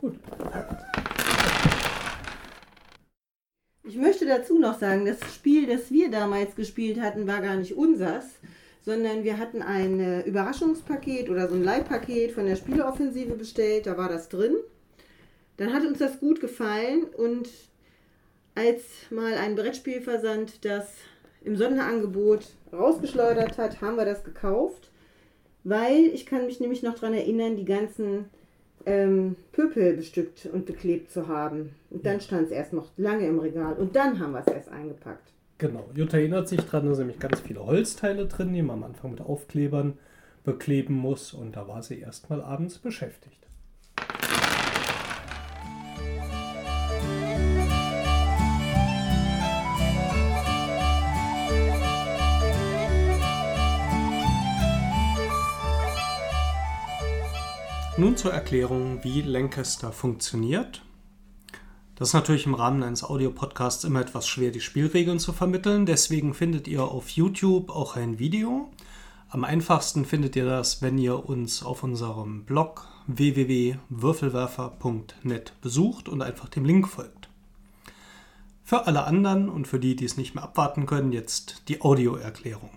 Gut. 0.00 0.18
Ich 3.84 3.96
möchte 3.96 4.26
dazu 4.26 4.58
noch 4.58 4.78
sagen, 4.78 5.06
das 5.06 5.18
Spiel, 5.34 5.66
das 5.66 5.90
wir 5.90 6.10
damals 6.10 6.56
gespielt 6.56 7.00
hatten, 7.00 7.26
war 7.26 7.40
gar 7.40 7.56
nicht 7.56 7.76
unsers, 7.76 8.24
sondern 8.80 9.22
wir 9.24 9.38
hatten 9.38 9.62
ein 9.62 10.00
äh, 10.00 10.22
Überraschungspaket 10.22 11.30
oder 11.30 11.48
so 11.48 11.54
ein 11.54 11.62
Leihpaket 11.62 12.32
von 12.32 12.46
der 12.46 12.56
Spieleoffensive 12.56 13.34
bestellt, 13.34 13.86
da 13.86 13.96
war 13.96 14.08
das 14.08 14.28
drin. 14.28 14.56
Dann 15.56 15.72
hat 15.72 15.86
uns 15.86 15.98
das 15.98 16.18
gut 16.18 16.40
gefallen 16.40 17.04
und 17.16 17.48
als 18.54 18.82
mal 19.10 19.34
ein 19.34 19.56
Brettspielversand 19.56 20.64
das 20.64 20.86
im 21.42 21.56
Sonderangebot 21.56 22.46
rausgeschleudert 22.72 23.58
hat, 23.58 23.80
haben 23.80 23.96
wir 23.96 24.04
das 24.04 24.24
gekauft, 24.24 24.90
weil 25.62 26.06
ich 26.12 26.26
kann 26.26 26.46
mich 26.46 26.60
nämlich 26.60 26.82
noch 26.82 26.94
daran 26.94 27.14
erinnern, 27.14 27.56
die 27.56 27.64
ganzen 27.64 28.30
ähm, 28.86 29.36
Pöpel 29.52 29.94
bestückt 29.94 30.46
und 30.46 30.66
beklebt 30.66 31.10
zu 31.10 31.28
haben. 31.28 31.74
Und 31.90 32.06
dann 32.06 32.20
stand 32.20 32.46
es 32.46 32.50
erst 32.50 32.72
noch 32.72 32.88
lange 32.96 33.26
im 33.26 33.38
Regal 33.38 33.74
und 33.74 33.96
dann 33.96 34.18
haben 34.18 34.32
wir 34.32 34.40
es 34.40 34.52
erst 34.52 34.68
eingepackt. 34.68 35.32
Genau. 35.58 35.88
Jutta 35.94 36.18
erinnert 36.18 36.48
sich 36.48 36.60
dran, 36.60 36.86
da 36.86 36.94
sind 36.94 37.06
nämlich 37.06 37.20
ganz 37.20 37.40
viele 37.40 37.64
Holzteile 37.64 38.26
drin, 38.26 38.52
die 38.52 38.62
man 38.62 38.78
am 38.78 38.84
Anfang 38.84 39.12
mit 39.12 39.20
Aufklebern 39.20 39.98
bekleben 40.42 40.94
muss. 40.94 41.32
Und 41.32 41.56
da 41.56 41.68
war 41.68 41.82
sie 41.82 42.00
erstmal 42.00 42.42
abends 42.42 42.78
beschäftigt. 42.78 43.38
Nun 57.96 58.16
zur 58.16 58.32
Erklärung, 58.32 59.04
wie 59.04 59.22
Lancaster 59.22 59.92
funktioniert. 59.92 60.82
Das 61.94 62.08
ist 62.08 62.14
natürlich 62.14 62.44
im 62.44 62.54
Rahmen 62.54 62.82
eines 62.82 63.04
Audiopodcasts 63.04 63.84
immer 63.84 64.00
etwas 64.00 64.26
schwer, 64.26 64.50
die 64.50 64.60
Spielregeln 64.60 65.20
zu 65.20 65.32
vermitteln. 65.32 65.86
Deswegen 65.86 66.34
findet 66.34 66.66
ihr 66.66 66.82
auf 66.82 67.10
YouTube 67.10 67.70
auch 67.70 67.94
ein 67.94 68.18
Video. 68.18 68.68
Am 69.28 69.44
einfachsten 69.44 70.04
findet 70.04 70.34
ihr 70.34 70.44
das, 70.44 70.82
wenn 70.82 70.98
ihr 70.98 71.28
uns 71.28 71.62
auf 71.62 71.84
unserem 71.84 72.44
Blog 72.44 72.88
www.würfelwerfer.net 73.06 75.52
besucht 75.60 76.08
und 76.08 76.20
einfach 76.20 76.48
dem 76.48 76.64
Link 76.64 76.88
folgt. 76.88 77.28
Für 78.64 78.88
alle 78.88 79.04
anderen 79.04 79.48
und 79.48 79.68
für 79.68 79.78
die, 79.78 79.94
die 79.94 80.06
es 80.06 80.16
nicht 80.16 80.34
mehr 80.34 80.42
abwarten 80.42 80.86
können, 80.86 81.12
jetzt 81.12 81.62
die 81.68 81.80
Audioerklärung. 81.80 82.70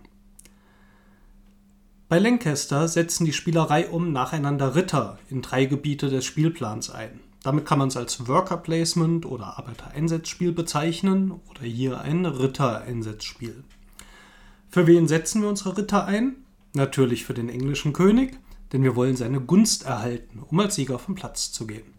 Bei 2.10 2.20
Lancaster 2.20 2.88
setzen 2.88 3.26
die 3.26 3.34
Spielerei 3.34 3.90
um 3.90 4.14
nacheinander 4.14 4.76
Ritter 4.76 5.20
in 5.30 5.42
drei 5.42 5.66
Gebiete 5.66 6.10
des 6.10 6.24
Spielplans 6.24 6.90
ein. 6.90 7.20
Damit 7.44 7.66
kann 7.66 7.80
man 7.80 7.90
es 7.90 7.98
als 7.98 8.30
Worker 8.30 8.56
Placement 8.56 9.26
oder 9.26 9.58
Arbeitereinsatzspiel 9.58 10.54
bezeichnen 10.54 11.32
oder 11.50 11.64
hier 11.64 12.00
ein 12.00 12.26
Rittereinsatzspiel. 12.26 13.62
Für 14.70 14.88
wen 14.88 15.10
setzen 15.10 15.42
wir 15.42 15.50
unsere 15.50 15.78
Ritter 15.78 16.06
ein? 16.06 16.38
Natürlich 16.74 17.26
für 17.26 17.34
den 17.34 17.50
englischen 17.50 17.92
König, 17.92 18.40
denn 18.72 18.84
wir 18.84 18.96
wollen 18.96 19.18
seine 19.18 19.42
Gunst 19.42 19.86
erhalten, 19.86 20.42
um 20.50 20.58
als 20.62 20.76
Sieger 20.76 21.00
vom 21.00 21.16
Platz 21.16 21.52
zu 21.52 21.68
gehen. 21.68 21.94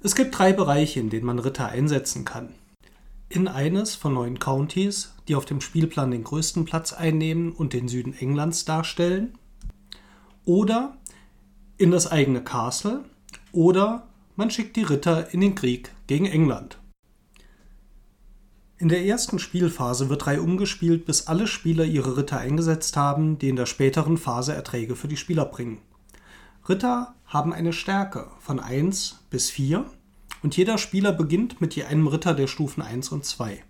Es 0.00 0.14
gibt 0.14 0.38
drei 0.38 0.52
Bereiche, 0.52 1.00
in 1.00 1.10
denen 1.10 1.26
man 1.26 1.40
Ritter 1.40 1.68
einsetzen 1.68 2.24
kann 2.24 2.54
in 3.30 3.46
eines 3.46 3.94
von 3.94 4.14
neun 4.14 4.40
Countys, 4.40 5.14
die 5.28 5.36
auf 5.36 5.44
dem 5.44 5.60
Spielplan 5.60 6.10
den 6.10 6.24
größten 6.24 6.64
Platz 6.64 6.92
einnehmen 6.92 7.52
und 7.52 7.72
den 7.72 7.86
Süden 7.86 8.12
Englands 8.12 8.64
darstellen, 8.64 9.38
oder 10.44 10.98
in 11.78 11.92
das 11.92 12.10
eigene 12.10 12.42
Castle, 12.42 13.04
oder 13.52 14.08
man 14.34 14.50
schickt 14.50 14.76
die 14.76 14.82
Ritter 14.82 15.32
in 15.32 15.40
den 15.40 15.54
Krieg 15.54 15.92
gegen 16.08 16.26
England. 16.26 16.78
In 18.78 18.88
der 18.88 19.04
ersten 19.04 19.38
Spielphase 19.38 20.08
wird 20.08 20.24
drei 20.24 20.40
umgespielt, 20.40 21.06
bis 21.06 21.28
alle 21.28 21.46
Spieler 21.46 21.84
ihre 21.84 22.16
Ritter 22.16 22.38
eingesetzt 22.38 22.96
haben, 22.96 23.38
die 23.38 23.50
in 23.50 23.56
der 23.56 23.66
späteren 23.66 24.16
Phase 24.16 24.54
Erträge 24.54 24.96
für 24.96 25.08
die 25.08 25.18
Spieler 25.18 25.44
bringen. 25.44 25.78
Ritter 26.68 27.14
haben 27.26 27.52
eine 27.52 27.72
Stärke 27.72 28.28
von 28.40 28.58
1 28.58 29.20
bis 29.30 29.50
4 29.50 29.84
und 30.42 30.56
jeder 30.56 30.78
Spieler 30.78 31.12
beginnt 31.12 31.60
mit 31.60 31.76
je 31.76 31.84
einem 31.84 32.06
Ritter 32.06 32.34
der 32.34 32.46
Stufen 32.46 32.82
1 32.82 33.10
und 33.10 33.24
2. 33.24 33.62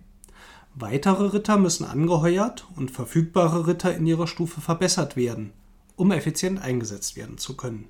Weitere 0.73 1.25
Ritter 1.25 1.57
müssen 1.57 1.85
angeheuert 1.85 2.65
und 2.75 2.91
verfügbare 2.91 3.67
Ritter 3.67 3.95
in 3.95 4.07
ihrer 4.07 4.27
Stufe 4.27 4.61
verbessert 4.61 5.15
werden, 5.15 5.51
um 5.95 6.11
effizient 6.11 6.61
eingesetzt 6.61 7.17
werden 7.17 7.37
zu 7.37 7.57
können. 7.57 7.87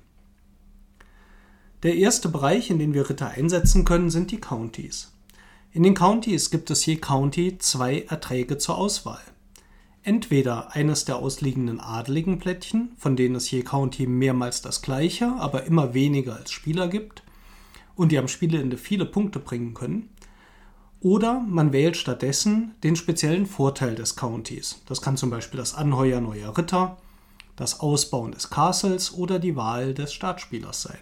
Der 1.84 1.94
erste 1.96 2.28
Bereich, 2.28 2.70
in 2.70 2.78
den 2.78 2.94
wir 2.94 3.08
Ritter 3.08 3.28
einsetzen 3.28 3.84
können, 3.84 4.10
sind 4.10 4.30
die 4.30 4.40
Countys. 4.40 5.12
In 5.72 5.82
den 5.84 5.94
Countys 5.94 6.50
gibt 6.50 6.70
es 6.70 6.84
je 6.84 6.96
County 6.96 7.58
zwei 7.58 8.02
Erträge 8.02 8.58
zur 8.58 8.78
Auswahl. 8.78 9.22
Entweder 10.02 10.74
eines 10.74 11.04
der 11.04 11.16
ausliegenden 11.16 11.80
adeligen 11.80 12.38
Plättchen, 12.38 12.92
von 12.98 13.14
denen 13.14 13.36
es 13.36 13.50
je 13.50 13.62
County 13.62 14.06
mehrmals 14.06 14.60
das 14.60 14.82
gleiche, 14.82 15.32
aber 15.38 15.64
immer 15.64 15.94
weniger 15.94 16.36
als 16.36 16.50
Spieler 16.50 16.88
gibt, 16.88 17.22
und 17.94 18.12
die 18.12 18.18
am 18.18 18.28
Spielende 18.28 18.76
viele 18.76 19.04
Punkte 19.04 19.38
bringen 19.38 19.74
können. 19.74 20.08
Oder 21.00 21.40
man 21.40 21.72
wählt 21.72 21.96
stattdessen 21.96 22.74
den 22.84 22.96
speziellen 22.96 23.46
Vorteil 23.46 23.94
des 23.94 24.14
Countys. 24.14 24.82
Das 24.86 25.02
kann 25.02 25.16
zum 25.16 25.30
Beispiel 25.30 25.58
das 25.58 25.74
Anheuern 25.74 26.24
neuer 26.24 26.56
Ritter, 26.56 26.96
das 27.56 27.80
Ausbauen 27.80 28.32
des 28.32 28.50
Castles 28.50 29.12
oder 29.12 29.38
die 29.38 29.56
Wahl 29.56 29.94
des 29.94 30.12
Startspielers 30.12 30.82
sein. 30.82 30.98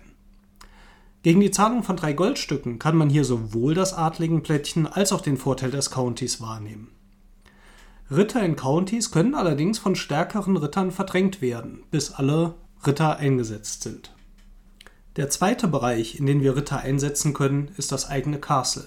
Gegen 1.23 1.41
die 1.41 1.51
Zahlung 1.51 1.83
von 1.83 1.97
drei 1.97 2.15
Goldstücken 2.15 2.79
kann 2.79 2.97
man 2.97 3.11
hier 3.11 3.25
sowohl 3.25 3.75
das 3.75 3.93
Adligenplättchen 3.93 4.87
als 4.87 5.13
auch 5.13 5.21
den 5.21 5.37
Vorteil 5.37 5.71
des 5.71 5.91
Countys 5.91 6.41
wahrnehmen. 6.41 6.89
Ritter 8.11 8.43
in 8.43 8.57
Countys 8.57 9.11
können 9.11 9.35
allerdings 9.35 9.79
von 9.79 9.95
stärkeren 9.95 10.57
Rittern 10.57 10.91
verdrängt 10.91 11.43
werden, 11.43 11.85
bis 11.91 12.11
alle 12.11 12.55
Ritter 12.87 13.19
eingesetzt 13.19 13.83
sind. 13.83 14.15
Der 15.21 15.29
zweite 15.29 15.69
Bereich, 15.69 16.19
in 16.19 16.25
den 16.25 16.43
wir 16.43 16.57
Ritter 16.57 16.81
einsetzen 16.81 17.35
können, 17.35 17.69
ist 17.77 17.93
das 17.93 18.09
eigene 18.09 18.39
Castle, 18.39 18.87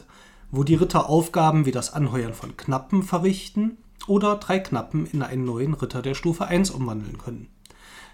wo 0.50 0.64
die 0.64 0.74
Ritter 0.74 1.08
Aufgaben 1.08 1.68
wie 1.68 1.72
das 1.72 1.94
Anheuern 1.94 2.34
von 2.34 2.58
Knappen 2.58 3.04
verrichten 3.04 3.78
oder 4.08 4.38
drei 4.38 4.58
Knappen 4.58 5.06
in 5.06 5.22
einen 5.22 5.46
neuen 5.46 5.76
Ritter 5.76 6.02
der 6.02 6.16
Stufe 6.16 6.48
1 6.48 6.72
umwandeln 6.72 7.20
können. 7.20 7.50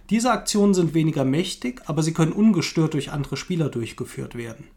Diese 0.10 0.32
Aktionen 0.32 0.74
sind 0.74 0.94
weniger 0.94 1.24
mächtig, 1.24 1.84
aber 1.86 2.04
sie 2.04 2.12
können 2.12 2.34
ungestört 2.34 2.94
durch 2.94 3.10
andere 3.10 3.38
Spieler 3.38 3.70
durchgeführt 3.70 4.36
werden. 4.36 4.68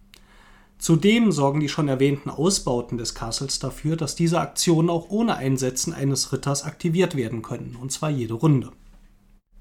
Zudem 0.79 1.33
sorgen 1.33 1.59
die 1.59 1.69
schon 1.69 1.89
erwähnten 1.89 2.31
Ausbauten 2.31 2.97
des 2.97 3.17
Castles 3.17 3.59
dafür, 3.59 3.97
dass 3.97 4.15
diese 4.15 4.39
Aktionen 4.39 4.89
auch 4.89 5.11
ohne 5.11 5.35
Einsetzen 5.35 5.93
eines 5.93 6.33
Ritters 6.33 6.63
aktiviert 6.63 7.17
werden 7.17 7.43
können, 7.43 7.77
und 7.83 7.91
zwar 7.91 8.11
jede 8.11 8.35
Runde. 8.35 8.71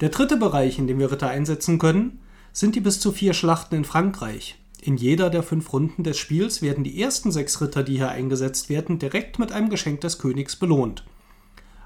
Der 0.02 0.10
dritte 0.10 0.38
Bereich, 0.38 0.78
in 0.78 0.86
dem 0.86 1.00
wir 1.00 1.12
Ritter 1.12 1.30
einsetzen 1.30 1.80
können, 1.80 2.20
sind 2.54 2.76
die 2.76 2.82
bis 2.82 3.00
zu 3.00 3.12
vier 3.12 3.34
Schlachten 3.34 3.76
in 3.76 3.86
Frankreich. 3.86 4.58
In 4.82 4.98
jeder 4.98 5.30
der 5.30 5.44
fünf 5.44 5.72
Runden 5.74 6.04
des 6.04 6.18
Spiels 6.18 6.62
werden 6.62 6.84
die 6.84 7.02
ersten 7.02 7.32
sechs 7.32 7.62
Ritter, 7.62 7.84
die 7.84 7.98
hier 7.98 8.10
eingesetzt 8.10 8.70
werden, 8.70 8.98
direkt 8.98 9.38
mit 9.38 9.52
einem 9.52 9.70
Geschenk 9.70 10.02
des 10.02 10.18
Königs 10.18 10.56
belohnt. 10.56 11.06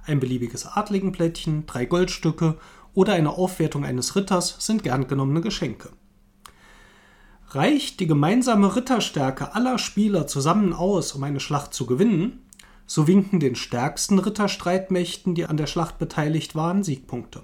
Ein 0.05 0.20
beliebiges 0.20 0.66
Adligenplättchen, 0.66 1.66
drei 1.66 1.86
Goldstücke 1.86 2.57
oder 2.93 3.13
eine 3.13 3.32
Aufwertung 3.32 3.84
eines 3.84 4.16
Ritters 4.16 4.55
sind 4.59 4.84
gern 4.84 5.07
genommene 5.07 5.41
Geschenke. 5.41 5.89
Reicht 7.49 7.99
die 7.99 8.07
gemeinsame 8.07 8.76
Ritterstärke 8.76 9.55
aller 9.55 9.78
Spieler 9.78 10.28
zusammen 10.28 10.74
aus, 10.74 11.13
um 11.13 11.24
eine 11.24 11.39
Schlacht 11.39 11.74
zu 11.74 11.86
gewinnen, 11.86 12.45
so 12.88 13.07
winken 13.07 13.39
den 13.39 13.55
stärksten 13.55 14.20
Ritterstreitmächten, 14.20 15.36
die 15.36 15.45
an 15.45 15.57
der 15.57 15.68
Schlacht 15.68 15.97
beteiligt 15.99 16.55
waren, 16.55 16.84
Siegpunkte. 16.84 17.43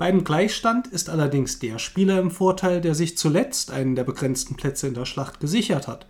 Bei 0.00 0.06
einem 0.06 0.24
Gleichstand 0.24 0.86
ist 0.86 1.10
allerdings 1.10 1.58
der 1.58 1.78
Spieler 1.78 2.20
im 2.20 2.30
Vorteil, 2.30 2.80
der 2.80 2.94
sich 2.94 3.18
zuletzt 3.18 3.70
einen 3.70 3.96
der 3.96 4.04
begrenzten 4.04 4.54
Plätze 4.54 4.86
in 4.86 4.94
der 4.94 5.04
Schlacht 5.04 5.40
gesichert 5.40 5.88
hat. 5.88 6.06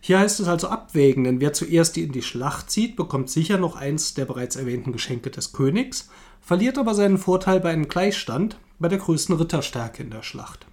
Hier 0.00 0.20
heißt 0.20 0.38
es 0.38 0.46
also 0.46 0.68
abwägen, 0.68 1.24
denn 1.24 1.40
wer 1.40 1.52
zuerst 1.52 1.98
in 1.98 2.12
die 2.12 2.22
Schlacht 2.22 2.70
zieht, 2.70 2.94
bekommt 2.94 3.28
sicher 3.28 3.58
noch 3.58 3.74
eins 3.74 4.14
der 4.14 4.26
bereits 4.26 4.54
erwähnten 4.54 4.92
Geschenke 4.92 5.28
des 5.30 5.52
Königs, 5.52 6.08
verliert 6.40 6.78
aber 6.78 6.94
seinen 6.94 7.18
Vorteil 7.18 7.58
bei 7.58 7.72
einem 7.72 7.88
Gleichstand 7.88 8.60
bei 8.78 8.86
der 8.86 8.98
größten 8.98 9.34
Ritterstärke 9.34 10.04
in 10.04 10.10
der 10.10 10.22
Schlacht. 10.22 10.66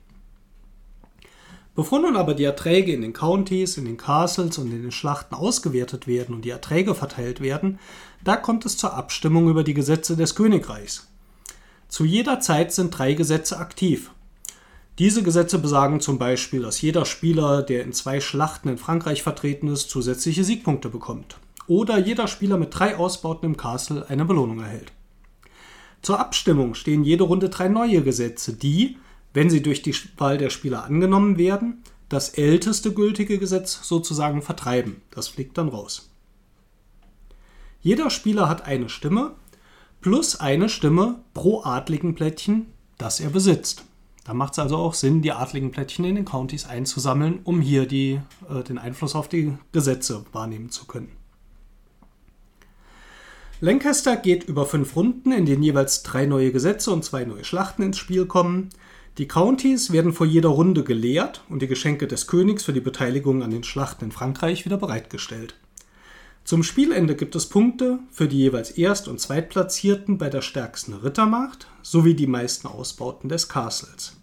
Bevor 1.73 2.01
nun 2.01 2.15
aber 2.15 2.35
die 2.35 2.43
Erträge 2.43 2.93
in 2.93 3.01
den 3.01 3.13
Countys, 3.13 3.77
in 3.77 3.85
den 3.85 3.97
Castles 3.97 4.59
und 4.59 4.71
in 4.71 4.83
den 4.83 4.91
Schlachten 4.91 5.33
ausgewertet 5.33 6.05
werden 6.05 6.35
und 6.35 6.45
die 6.45 6.51
Erträge 6.51 6.93
verteilt 6.93 7.41
werden, 7.41 7.79
da 8.23 8.35
kommt 8.35 8.63
es 8.67 8.77
zur 8.77 8.93
Abstimmung 8.93 9.49
über 9.49 9.63
die 9.63 9.73
Gesetze 9.73 10.15
des 10.15 10.35
Königreichs. 10.35 11.07
Zu 11.87 12.05
jeder 12.05 12.39
Zeit 12.39 12.73
sind 12.73 12.97
drei 12.97 13.13
Gesetze 13.13 13.57
aktiv. 13.57 14.11
Diese 14.99 15.21
Gesetze 15.21 15.59
besagen 15.59 15.99
zum 15.99 16.17
Beispiel, 16.17 16.63
dass 16.63 16.81
jeder 16.81 17.05
Spieler, 17.05 17.61
der 17.61 17.83
in 17.83 17.93
zwei 17.93 18.19
Schlachten 18.19 18.69
in 18.69 18.77
Frankreich 18.77 19.21
vertreten 19.21 19.67
ist, 19.67 19.89
zusätzliche 19.89 20.43
Siegpunkte 20.43 20.89
bekommt. 20.89 21.37
Oder 21.67 21.97
jeder 21.97 22.27
Spieler 22.27 22.57
mit 22.57 22.77
drei 22.77 22.95
Ausbauten 22.97 23.45
im 23.45 23.57
Castle 23.57 24.05
eine 24.09 24.25
Belohnung 24.25 24.59
erhält. 24.59 24.91
Zur 26.01 26.19
Abstimmung 26.19 26.73
stehen 26.73 27.03
jede 27.03 27.25
Runde 27.25 27.49
drei 27.49 27.67
neue 27.67 28.01
Gesetze, 28.01 28.53
die, 28.53 28.97
wenn 29.33 29.49
sie 29.49 29.61
durch 29.61 29.81
die 29.81 29.95
Wahl 30.17 30.37
der 30.37 30.49
Spieler 30.49 30.85
angenommen 30.85 31.37
werden, 31.37 31.83
das 32.09 32.29
älteste 32.29 32.93
gültige 32.93 33.37
Gesetz 33.37 33.79
sozusagen 33.83 34.41
vertreiben. 34.41 35.01
Das 35.11 35.27
fliegt 35.27 35.57
dann 35.57 35.67
raus. 35.69 36.09
Jeder 37.81 38.09
Spieler 38.09 38.49
hat 38.49 38.65
eine 38.65 38.89
Stimme 38.89 39.35
plus 40.01 40.39
eine 40.39 40.69
Stimme 40.69 41.19
pro 41.33 41.61
adligen 41.63 42.15
Plättchen, 42.15 42.67
das 42.97 43.19
er 43.19 43.29
besitzt. 43.29 43.83
Da 44.25 44.33
macht 44.33 44.53
es 44.53 44.59
also 44.59 44.75
auch 44.75 44.93
Sinn, 44.93 45.21
die 45.21 45.31
adligen 45.31 45.71
Plättchen 45.71 46.03
in 46.03 46.15
den 46.15 46.25
Countys 46.25 46.65
einzusammeln, 46.65 47.39
um 47.45 47.61
hier 47.61 47.85
die, 47.85 48.19
äh, 48.49 48.63
den 48.63 48.77
Einfluss 48.77 49.15
auf 49.15 49.29
die 49.29 49.57
Gesetze 49.71 50.25
wahrnehmen 50.33 50.69
zu 50.69 50.85
können. 50.85 51.11
Lancaster 53.59 54.17
geht 54.17 54.43
über 54.43 54.65
fünf 54.65 54.95
Runden, 54.95 55.31
in 55.31 55.45
denen 55.45 55.63
jeweils 55.63 56.03
drei 56.03 56.25
neue 56.25 56.51
Gesetze 56.51 56.91
und 56.91 57.03
zwei 57.03 57.25
neue 57.25 57.43
Schlachten 57.43 57.81
ins 57.81 57.97
Spiel 57.97 58.25
kommen. 58.25 58.69
Die 59.17 59.27
Countys 59.27 59.91
werden 59.91 60.13
vor 60.13 60.27
jeder 60.27 60.49
Runde 60.49 60.83
geleert 60.83 61.41
und 61.49 61.61
die 61.63 61.67
Geschenke 61.67 62.05
des 62.05 62.27
Königs 62.27 62.63
für 62.63 62.73
die 62.73 62.81
Beteiligung 62.81 63.41
an 63.41 63.49
den 63.49 63.63
Schlachten 63.63 64.05
in 64.05 64.11
Frankreich 64.11 64.65
wieder 64.65 64.77
bereitgestellt. 64.77 65.55
Zum 66.47 66.63
Spielende 66.63 67.17
gibt 67.17 67.35
es 67.35 67.47
Punkte 67.47 67.99
für 68.09 68.29
die 68.29 68.37
jeweils 68.37 68.71
Erst- 68.71 69.09
und 69.09 69.19
Zweitplatzierten 69.19 70.17
bei 70.17 70.29
der 70.29 70.41
stärksten 70.41 70.93
Rittermacht 70.93 71.67
sowie 71.81 72.13
die 72.13 72.25
meisten 72.25 72.67
Ausbauten 72.67 73.27
des 73.27 73.49
Castles. 73.49 74.15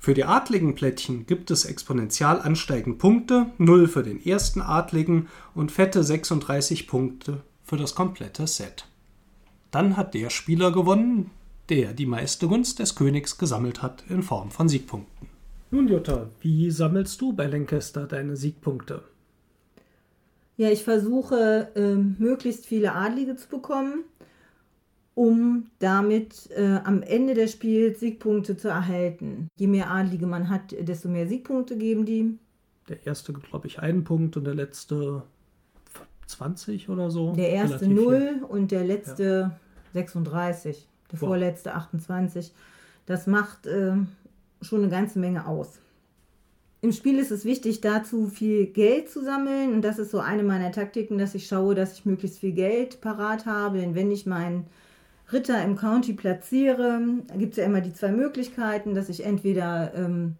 Für 0.00 0.12
die 0.12 0.24
adligen 0.24 0.74
Plättchen 0.74 1.26
gibt 1.26 1.52
es 1.52 1.66
exponentiell 1.66 2.40
ansteigend 2.40 2.98
Punkte, 2.98 3.46
0 3.58 3.86
für 3.86 4.02
den 4.02 4.20
ersten 4.20 4.60
Adligen 4.60 5.28
und 5.54 5.70
fette 5.70 6.02
36 6.02 6.88
Punkte 6.88 7.44
für 7.62 7.76
das 7.76 7.94
komplette 7.94 8.48
Set. 8.48 8.88
Dann 9.70 9.96
hat 9.96 10.14
der 10.14 10.30
Spieler 10.30 10.72
gewonnen, 10.72 11.30
der 11.68 11.92
die 11.92 12.06
meiste 12.06 12.48
Gunst 12.48 12.80
des 12.80 12.96
Königs 12.96 13.38
gesammelt 13.38 13.82
hat 13.82 14.02
in 14.08 14.24
Form 14.24 14.50
von 14.50 14.68
Siegpunkten. 14.68 15.28
Nun, 15.70 15.86
Jutta, 15.86 16.28
wie 16.40 16.72
sammelst 16.72 17.20
du 17.20 17.32
bei 17.32 17.46
Lancaster 17.46 18.08
deine 18.08 18.34
Siegpunkte? 18.34 19.04
Ja, 20.60 20.68
ich 20.68 20.84
versuche, 20.84 21.68
ähm, 21.74 22.16
möglichst 22.18 22.66
viele 22.66 22.92
Adlige 22.94 23.34
zu 23.34 23.48
bekommen, 23.48 24.04
um 25.14 25.70
damit 25.78 26.50
äh, 26.50 26.80
am 26.84 27.02
Ende 27.02 27.32
des 27.32 27.52
Spiels 27.52 28.00
Siegpunkte 28.00 28.58
zu 28.58 28.68
erhalten. 28.68 29.48
Je 29.56 29.66
mehr 29.68 29.90
Adlige 29.90 30.26
man 30.26 30.50
hat, 30.50 30.74
desto 30.78 31.08
mehr 31.08 31.26
Siegpunkte 31.26 31.78
geben 31.78 32.04
die. 32.04 32.38
Der 32.90 33.06
erste, 33.06 33.32
glaube 33.32 33.68
ich, 33.68 33.78
einen 33.78 34.04
Punkt 34.04 34.36
und 34.36 34.44
der 34.44 34.54
letzte 34.54 35.22
20 36.26 36.90
oder 36.90 37.10
so. 37.10 37.32
Der 37.32 37.48
erste 37.48 37.80
Relativ 37.86 38.04
0 38.04 38.18
viel. 38.34 38.44
und 38.44 38.70
der 38.70 38.84
letzte 38.84 39.52
36, 39.94 40.86
der 41.10 41.22
Wow. 41.22 41.28
vorletzte 41.30 41.74
28. 41.74 42.52
Das 43.06 43.26
macht 43.26 43.66
äh, 43.66 43.94
schon 44.60 44.82
eine 44.82 44.90
ganze 44.90 45.20
Menge 45.20 45.46
aus. 45.46 45.78
Im 46.82 46.92
Spiel 46.92 47.18
ist 47.18 47.30
es 47.30 47.44
wichtig, 47.44 47.82
dazu 47.82 48.28
viel 48.28 48.66
Geld 48.66 49.10
zu 49.10 49.22
sammeln. 49.22 49.74
Und 49.74 49.82
das 49.82 49.98
ist 49.98 50.10
so 50.10 50.20
eine 50.20 50.42
meiner 50.42 50.72
Taktiken, 50.72 51.18
dass 51.18 51.34
ich 51.34 51.46
schaue, 51.46 51.74
dass 51.74 51.92
ich 51.92 52.06
möglichst 52.06 52.38
viel 52.38 52.52
Geld 52.52 53.00
parat 53.02 53.44
habe. 53.44 53.78
Denn 53.78 53.94
wenn 53.94 54.10
ich 54.10 54.24
meinen 54.24 54.66
Ritter 55.30 55.62
im 55.62 55.76
County 55.76 56.14
platziere, 56.14 57.02
gibt 57.36 57.52
es 57.52 57.58
ja 57.58 57.64
immer 57.64 57.82
die 57.82 57.92
zwei 57.92 58.12
Möglichkeiten, 58.12 58.94
dass 58.94 59.10
ich 59.10 59.24
entweder 59.24 59.92
ähm, 59.94 60.36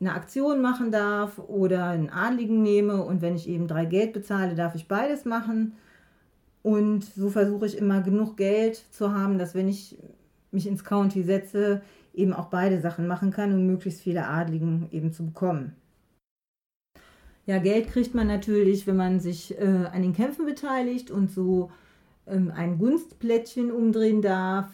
eine 0.00 0.12
Aktion 0.12 0.60
machen 0.60 0.92
darf 0.92 1.38
oder 1.38 1.86
einen 1.86 2.10
Adligen 2.10 2.62
nehme. 2.62 3.02
Und 3.02 3.22
wenn 3.22 3.34
ich 3.34 3.48
eben 3.48 3.66
drei 3.68 3.86
Geld 3.86 4.12
bezahle, 4.12 4.54
darf 4.54 4.74
ich 4.74 4.86
beides 4.86 5.24
machen. 5.24 5.72
Und 6.62 7.04
so 7.04 7.30
versuche 7.30 7.64
ich 7.64 7.78
immer 7.78 8.02
genug 8.02 8.36
Geld 8.36 8.84
zu 8.90 9.14
haben, 9.14 9.38
dass 9.38 9.54
wenn 9.54 9.68
ich 9.68 9.96
mich 10.50 10.66
ins 10.66 10.84
County 10.84 11.22
setze, 11.22 11.80
eben 12.18 12.32
auch 12.32 12.46
beide 12.46 12.80
Sachen 12.80 13.06
machen 13.06 13.30
kann, 13.30 13.52
um 13.54 13.66
möglichst 13.66 14.02
viele 14.02 14.26
Adligen 14.26 14.88
eben 14.90 15.12
zu 15.12 15.24
bekommen. 15.24 15.74
Ja, 17.46 17.58
Geld 17.58 17.88
kriegt 17.88 18.14
man 18.14 18.26
natürlich, 18.26 18.86
wenn 18.86 18.96
man 18.96 19.20
sich 19.20 19.58
äh, 19.58 19.86
an 19.90 20.02
den 20.02 20.12
Kämpfen 20.12 20.44
beteiligt 20.44 21.10
und 21.10 21.30
so 21.30 21.70
ähm, 22.26 22.52
ein 22.54 22.78
Gunstplättchen 22.78 23.72
umdrehen 23.72 24.20
darf. 24.20 24.66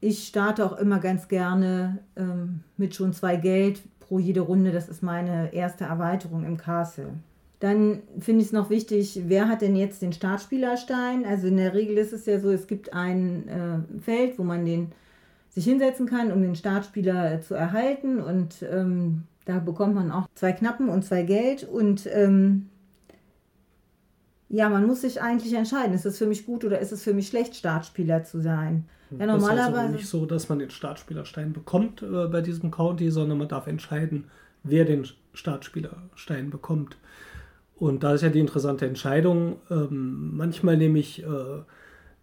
Ich 0.00 0.26
starte 0.26 0.64
auch 0.64 0.78
immer 0.78 0.98
ganz 0.98 1.28
gerne 1.28 1.98
ähm, 2.16 2.60
mit 2.78 2.94
schon 2.94 3.12
zwei 3.12 3.36
Geld 3.36 3.82
pro 4.00 4.18
jede 4.18 4.40
Runde. 4.40 4.72
Das 4.72 4.88
ist 4.88 5.02
meine 5.02 5.52
erste 5.52 5.84
Erweiterung 5.84 6.44
im 6.44 6.56
Castle. 6.56 7.14
Dann 7.60 8.02
finde 8.18 8.42
ich 8.42 8.48
es 8.48 8.52
noch 8.52 8.70
wichtig, 8.70 9.22
wer 9.26 9.48
hat 9.48 9.62
denn 9.62 9.76
jetzt 9.76 10.02
den 10.02 10.12
Startspielerstein? 10.12 11.24
Also 11.24 11.48
in 11.48 11.56
der 11.56 11.74
Regel 11.74 11.98
ist 11.98 12.12
es 12.12 12.26
ja 12.26 12.40
so, 12.40 12.50
es 12.50 12.66
gibt 12.66 12.92
ein 12.92 13.48
äh, 13.48 14.00
Feld, 14.00 14.38
wo 14.38 14.42
man 14.42 14.64
den 14.64 14.92
sich 15.54 15.64
hinsetzen 15.64 16.06
kann, 16.06 16.32
um 16.32 16.42
den 16.42 16.56
Startspieler 16.56 17.32
äh, 17.32 17.40
zu 17.40 17.54
erhalten. 17.54 18.20
Und 18.20 18.64
ähm, 18.68 19.22
da 19.44 19.60
bekommt 19.60 19.94
man 19.94 20.10
auch 20.10 20.26
zwei 20.34 20.52
Knappen 20.52 20.88
und 20.88 21.04
zwei 21.04 21.22
Geld. 21.22 21.64
Und 21.64 22.08
ähm, 22.12 22.66
ja, 24.48 24.68
man 24.68 24.86
muss 24.86 25.02
sich 25.02 25.22
eigentlich 25.22 25.54
entscheiden, 25.54 25.94
ist 25.94 26.06
es 26.06 26.18
für 26.18 26.26
mich 26.26 26.44
gut 26.44 26.64
oder 26.64 26.80
ist 26.80 26.92
es 26.92 27.02
für 27.02 27.14
mich 27.14 27.28
schlecht, 27.28 27.54
Startspieler 27.54 28.24
zu 28.24 28.40
sein. 28.40 28.84
Ja, 29.10 29.26
Das 29.26 29.36
ist 29.42 29.44
also 29.44 29.46
normalerweise. 29.46 29.92
nicht 29.92 30.08
so, 30.08 30.26
dass 30.26 30.48
man 30.48 30.58
den 30.58 30.70
Startspielerstein 30.70 31.52
bekommt 31.52 32.02
äh, 32.02 32.26
bei 32.26 32.40
diesem 32.40 32.70
County, 32.70 33.10
sondern 33.10 33.38
man 33.38 33.48
darf 33.48 33.66
entscheiden, 33.68 34.24
wer 34.64 34.84
den 34.84 35.06
Startspielerstein 35.34 36.50
bekommt. 36.50 36.96
Und 37.76 38.02
da 38.02 38.14
ist 38.14 38.22
ja 38.22 38.28
die 38.28 38.40
interessante 38.40 38.86
Entscheidung. 38.86 39.56
Ähm, 39.70 40.36
manchmal 40.36 40.76
nehme 40.76 40.98
ich 40.98 41.22
äh, 41.22 41.26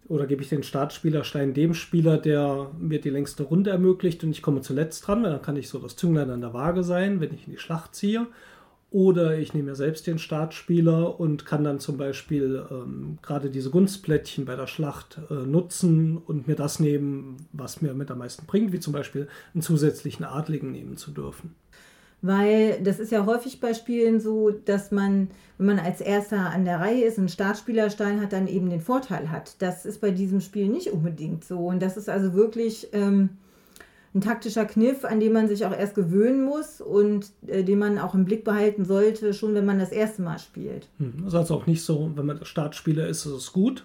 oder 0.08 0.26
gebe 0.26 0.42
ich 0.42 0.48
den 0.48 0.62
Startspielerstein 0.62 1.54
dem 1.54 1.74
Spieler, 1.74 2.18
der 2.18 2.70
mir 2.78 3.00
die 3.00 3.10
längste 3.10 3.44
Runde 3.44 3.70
ermöglicht 3.70 4.22
und 4.24 4.30
ich 4.30 4.42
komme 4.42 4.60
zuletzt 4.60 5.06
dran, 5.06 5.22
weil 5.22 5.30
dann 5.30 5.42
kann 5.42 5.56
ich 5.56 5.68
so 5.68 5.78
das 5.78 5.96
Zünglein 5.96 6.30
an 6.30 6.40
der 6.40 6.54
Waage 6.54 6.82
sein, 6.82 7.20
wenn 7.20 7.32
ich 7.32 7.46
in 7.46 7.52
die 7.52 7.58
Schlacht 7.58 7.94
ziehe. 7.94 8.26
Oder 8.90 9.38
ich 9.38 9.54
nehme 9.54 9.70
mir 9.70 9.74
selbst 9.74 10.06
den 10.06 10.18
Startspieler 10.18 11.18
und 11.18 11.46
kann 11.46 11.64
dann 11.64 11.80
zum 11.80 11.96
Beispiel 11.96 12.62
ähm, 12.70 13.18
gerade 13.22 13.48
diese 13.48 13.70
Gunstplättchen 13.70 14.44
bei 14.44 14.54
der 14.54 14.66
Schlacht 14.66 15.18
äh, 15.30 15.46
nutzen 15.46 16.18
und 16.18 16.46
mir 16.46 16.56
das 16.56 16.78
nehmen, 16.78 17.38
was 17.52 17.80
mir 17.80 17.94
mit 17.94 18.10
am 18.10 18.18
meisten 18.18 18.44
bringt, 18.44 18.70
wie 18.72 18.80
zum 18.80 18.92
Beispiel 18.92 19.28
einen 19.54 19.62
zusätzlichen 19.62 20.26
Adligen 20.26 20.72
nehmen 20.72 20.98
zu 20.98 21.10
dürfen. 21.10 21.54
Weil 22.22 22.80
das 22.82 23.00
ist 23.00 23.10
ja 23.10 23.26
häufig 23.26 23.60
bei 23.60 23.74
Spielen 23.74 24.20
so, 24.20 24.50
dass 24.50 24.92
man, 24.92 25.28
wenn 25.58 25.66
man 25.66 25.78
als 25.80 26.00
erster 26.00 26.50
an 26.50 26.64
der 26.64 26.78
Reihe 26.78 27.04
ist, 27.04 27.18
einen 27.18 27.28
Startspielerstein 27.28 28.20
hat, 28.20 28.32
dann 28.32 28.46
eben 28.46 28.70
den 28.70 28.80
Vorteil 28.80 29.30
hat. 29.30 29.60
Das 29.60 29.84
ist 29.84 30.00
bei 30.00 30.12
diesem 30.12 30.40
Spiel 30.40 30.68
nicht 30.68 30.92
unbedingt 30.92 31.44
so. 31.44 31.58
Und 31.66 31.82
das 31.82 31.96
ist 31.96 32.08
also 32.08 32.32
wirklich 32.32 32.88
ähm, 32.92 33.30
ein 34.14 34.20
taktischer 34.20 34.66
Kniff, 34.66 35.04
an 35.04 35.18
den 35.18 35.32
man 35.32 35.48
sich 35.48 35.66
auch 35.66 35.76
erst 35.76 35.96
gewöhnen 35.96 36.44
muss 36.44 36.80
und 36.80 37.32
äh, 37.48 37.64
den 37.64 37.80
man 37.80 37.98
auch 37.98 38.14
im 38.14 38.24
Blick 38.24 38.44
behalten 38.44 38.84
sollte, 38.84 39.34
schon 39.34 39.54
wenn 39.54 39.66
man 39.66 39.80
das 39.80 39.90
erste 39.90 40.22
Mal 40.22 40.38
spielt. 40.38 40.88
Hm, 40.98 41.14
Das 41.24 41.32
ist 41.32 41.38
also 41.38 41.56
auch 41.56 41.66
nicht 41.66 41.82
so, 41.82 42.12
wenn 42.14 42.26
man 42.26 42.44
Startspieler 42.44 43.08
ist, 43.08 43.26
ist 43.26 43.32
es 43.32 43.52
gut. 43.52 43.84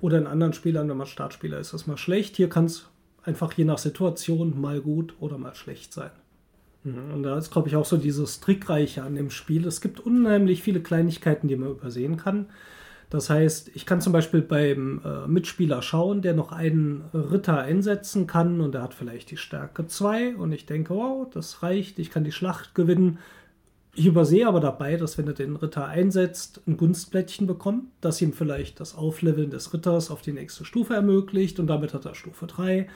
Oder 0.00 0.18
in 0.18 0.26
anderen 0.26 0.54
Spielern, 0.54 0.88
wenn 0.88 0.96
man 0.96 1.06
Startspieler 1.06 1.58
ist, 1.58 1.68
ist 1.68 1.82
es 1.82 1.86
mal 1.86 1.96
schlecht. 1.98 2.36
Hier 2.36 2.48
kann 2.48 2.66
es 2.66 2.86
einfach 3.24 3.52
je 3.52 3.64
nach 3.64 3.78
Situation 3.78 4.60
mal 4.60 4.80
gut 4.80 5.14
oder 5.20 5.36
mal 5.36 5.54
schlecht 5.54 5.92
sein. 5.92 6.10
Und 6.94 7.22
da 7.22 7.36
ist, 7.36 7.50
glaube 7.50 7.68
ich, 7.68 7.76
auch 7.76 7.84
so 7.84 7.96
dieses 7.96 8.40
Trickreiche 8.40 9.02
an 9.02 9.14
dem 9.14 9.30
Spiel. 9.30 9.66
Es 9.66 9.80
gibt 9.80 10.00
unheimlich 10.00 10.62
viele 10.62 10.80
Kleinigkeiten, 10.80 11.48
die 11.48 11.56
man 11.56 11.70
übersehen 11.70 12.16
kann. 12.16 12.46
Das 13.10 13.30
heißt, 13.30 13.70
ich 13.74 13.86
kann 13.86 14.00
zum 14.00 14.12
Beispiel 14.12 14.42
beim 14.42 15.00
äh, 15.04 15.28
Mitspieler 15.28 15.80
schauen, 15.80 16.22
der 16.22 16.34
noch 16.34 16.50
einen 16.50 17.04
Ritter 17.14 17.58
einsetzen 17.58 18.26
kann 18.26 18.60
und 18.60 18.74
der 18.74 18.82
hat 18.82 18.94
vielleicht 18.94 19.30
die 19.30 19.36
Stärke 19.36 19.86
2 19.86 20.36
und 20.36 20.52
ich 20.52 20.66
denke, 20.66 20.94
wow, 20.94 21.28
das 21.32 21.62
reicht, 21.62 22.00
ich 22.00 22.10
kann 22.10 22.24
die 22.24 22.32
Schlacht 22.32 22.74
gewinnen. 22.74 23.18
Ich 23.94 24.06
übersehe 24.06 24.46
aber 24.46 24.60
dabei, 24.60 24.96
dass 24.96 25.16
wenn 25.18 25.26
er 25.28 25.34
den 25.34 25.56
Ritter 25.56 25.86
einsetzt, 25.86 26.60
ein 26.66 26.76
Gunstplättchen 26.76 27.46
bekommt, 27.46 27.84
das 28.00 28.20
ihm 28.20 28.32
vielleicht 28.32 28.80
das 28.80 28.94
Aufleveln 28.94 29.50
des 29.50 29.72
Ritters 29.72 30.10
auf 30.10 30.20
die 30.20 30.32
nächste 30.32 30.64
Stufe 30.64 30.94
ermöglicht 30.94 31.60
und 31.60 31.68
damit 31.68 31.94
hat 31.94 32.04
er 32.04 32.14
Stufe 32.14 32.46
3. 32.46 32.88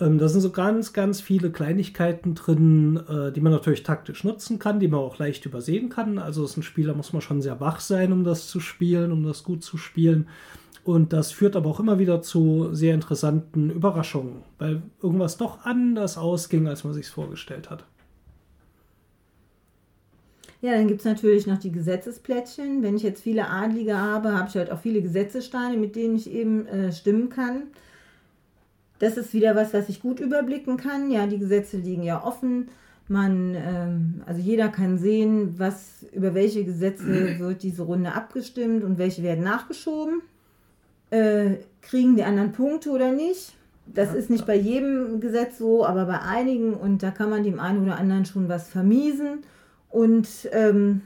Ähm, 0.00 0.18
da 0.18 0.28
sind 0.28 0.40
so 0.40 0.50
ganz, 0.50 0.92
ganz 0.92 1.20
viele 1.20 1.50
Kleinigkeiten 1.50 2.34
drin, 2.34 3.00
äh, 3.08 3.32
die 3.32 3.40
man 3.40 3.52
natürlich 3.52 3.82
taktisch 3.82 4.24
nutzen 4.24 4.58
kann, 4.58 4.80
die 4.80 4.88
man 4.88 5.00
auch 5.00 5.18
leicht 5.18 5.46
übersehen 5.46 5.88
kann. 5.88 6.18
Also 6.18 6.42
als 6.42 6.56
ein 6.56 6.62
Spieler 6.62 6.94
muss 6.94 7.12
man 7.12 7.22
schon 7.22 7.42
sehr 7.42 7.60
wach 7.60 7.80
sein, 7.80 8.12
um 8.12 8.24
das 8.24 8.48
zu 8.48 8.60
spielen, 8.60 9.12
um 9.12 9.24
das 9.24 9.44
gut 9.44 9.62
zu 9.62 9.76
spielen. 9.76 10.28
Und 10.84 11.12
das 11.12 11.30
führt 11.30 11.54
aber 11.54 11.70
auch 11.70 11.78
immer 11.78 11.98
wieder 11.98 12.22
zu 12.22 12.70
sehr 12.72 12.94
interessanten 12.94 13.70
Überraschungen, 13.70 14.42
weil 14.58 14.82
irgendwas 15.00 15.36
doch 15.36 15.64
anders 15.64 16.18
ausging, 16.18 16.66
als 16.66 16.82
man 16.82 16.92
sich 16.92 17.08
vorgestellt 17.08 17.70
hat. 17.70 17.84
Ja, 20.60 20.72
dann 20.72 20.86
gibt 20.86 21.00
es 21.00 21.06
natürlich 21.06 21.46
noch 21.46 21.58
die 21.58 21.72
Gesetzesplättchen. 21.72 22.82
Wenn 22.82 22.96
ich 22.96 23.02
jetzt 23.02 23.22
viele 23.22 23.48
Adlige 23.48 23.96
habe, 23.96 24.32
habe 24.32 24.48
ich 24.48 24.54
halt 24.54 24.70
auch 24.70 24.80
viele 24.80 25.02
Gesetzesteine, 25.02 25.76
mit 25.76 25.96
denen 25.96 26.16
ich 26.16 26.30
eben 26.30 26.66
äh, 26.66 26.92
stimmen 26.92 27.30
kann. 27.30 27.64
Das 29.02 29.16
ist 29.16 29.34
wieder 29.34 29.56
was, 29.56 29.74
was 29.74 29.88
ich 29.88 30.00
gut 30.00 30.20
überblicken 30.20 30.76
kann. 30.76 31.10
Ja, 31.10 31.26
die 31.26 31.40
Gesetze 31.40 31.76
liegen 31.76 32.04
ja 32.04 32.24
offen. 32.24 32.68
Man, 33.08 33.56
ähm, 33.56 34.22
also 34.26 34.40
jeder 34.40 34.68
kann 34.68 34.96
sehen, 34.96 35.56
was 35.58 36.06
über 36.12 36.34
welche 36.34 36.64
Gesetze 36.64 37.04
wird 37.40 37.64
diese 37.64 37.82
Runde 37.82 38.12
abgestimmt 38.12 38.84
und 38.84 38.98
welche 38.98 39.24
werden 39.24 39.42
nachgeschoben. 39.42 40.22
Äh, 41.10 41.56
kriegen 41.80 42.14
die 42.14 42.22
anderen 42.22 42.52
Punkte 42.52 42.90
oder 42.90 43.10
nicht? 43.10 43.54
Das 43.86 44.14
ist 44.14 44.30
nicht 44.30 44.46
bei 44.46 44.54
jedem 44.54 45.18
Gesetz 45.18 45.58
so, 45.58 45.84
aber 45.84 46.04
bei 46.04 46.20
einigen 46.20 46.72
und 46.72 47.02
da 47.02 47.10
kann 47.10 47.28
man 47.28 47.42
dem 47.42 47.58
einen 47.58 47.82
oder 47.82 47.98
anderen 47.98 48.24
schon 48.24 48.48
was 48.48 48.68
vermiesen 48.68 49.40
und 49.90 50.28
ähm, 50.52 51.00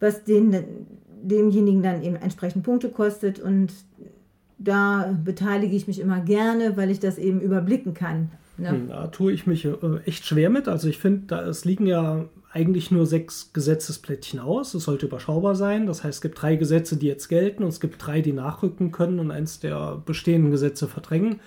was 0.00 0.24
den, 0.24 0.88
demjenigen 1.22 1.84
dann 1.84 2.02
eben 2.02 2.16
entsprechend 2.16 2.64
Punkte 2.64 2.88
kostet 2.88 3.38
und 3.38 3.72
da 4.60 5.18
beteilige 5.24 5.74
ich 5.74 5.88
mich 5.88 5.98
immer 6.00 6.20
gerne, 6.20 6.76
weil 6.76 6.90
ich 6.90 7.00
das 7.00 7.18
eben 7.18 7.40
überblicken 7.40 7.94
kann. 7.94 8.30
Ne? 8.58 8.70
Hm, 8.70 8.88
Da 8.88 9.06
tue 9.06 9.32
ich 9.32 9.46
mich 9.46 9.64
äh, 9.64 9.72
echt 10.04 10.26
schwer 10.26 10.50
mit. 10.50 10.68
Also 10.68 10.88
ich 10.88 10.98
finde, 10.98 11.34
es 11.36 11.64
liegen 11.64 11.86
ja 11.86 12.26
eigentlich 12.52 12.90
nur 12.90 13.06
sechs 13.06 13.52
Gesetzesplättchen 13.54 14.38
aus. 14.38 14.74
Es 14.74 14.84
sollte 14.84 15.06
überschaubar 15.06 15.54
sein. 15.54 15.86
Das 15.86 16.04
heißt, 16.04 16.16
es 16.16 16.20
gibt 16.20 16.42
drei 16.42 16.56
Gesetze, 16.56 16.96
die 16.96 17.06
jetzt 17.06 17.28
gelten 17.28 17.62
und 17.62 17.70
es 17.70 17.80
gibt 17.80 18.04
drei, 18.06 18.20
die 18.20 18.32
nachrücken 18.32 18.92
können 18.92 19.18
und 19.18 19.30
eins 19.30 19.60
der 19.60 20.02
bestehenden 20.04 20.50
Gesetze 20.50 20.88
verdrängen. 20.88 21.40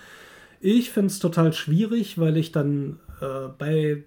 Ich 0.60 0.90
finde 0.90 1.08
es 1.08 1.18
total 1.20 1.52
schwierig, 1.52 2.18
weil 2.18 2.36
ich 2.36 2.50
dann 2.50 2.98
äh, 3.20 3.48
bei 3.58 4.02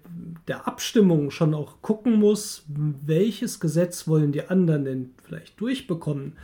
der 0.48 0.66
Abstimmung 0.66 1.30
schon 1.30 1.54
auch 1.54 1.80
gucken 1.80 2.16
muss, 2.16 2.64
welches 2.66 3.58
Gesetz 3.60 4.06
wollen 4.06 4.32
die 4.32 4.48
anderen 4.48 4.84
denn 4.84 5.10
vielleicht 5.22 5.58
durchbekommen 5.60 6.34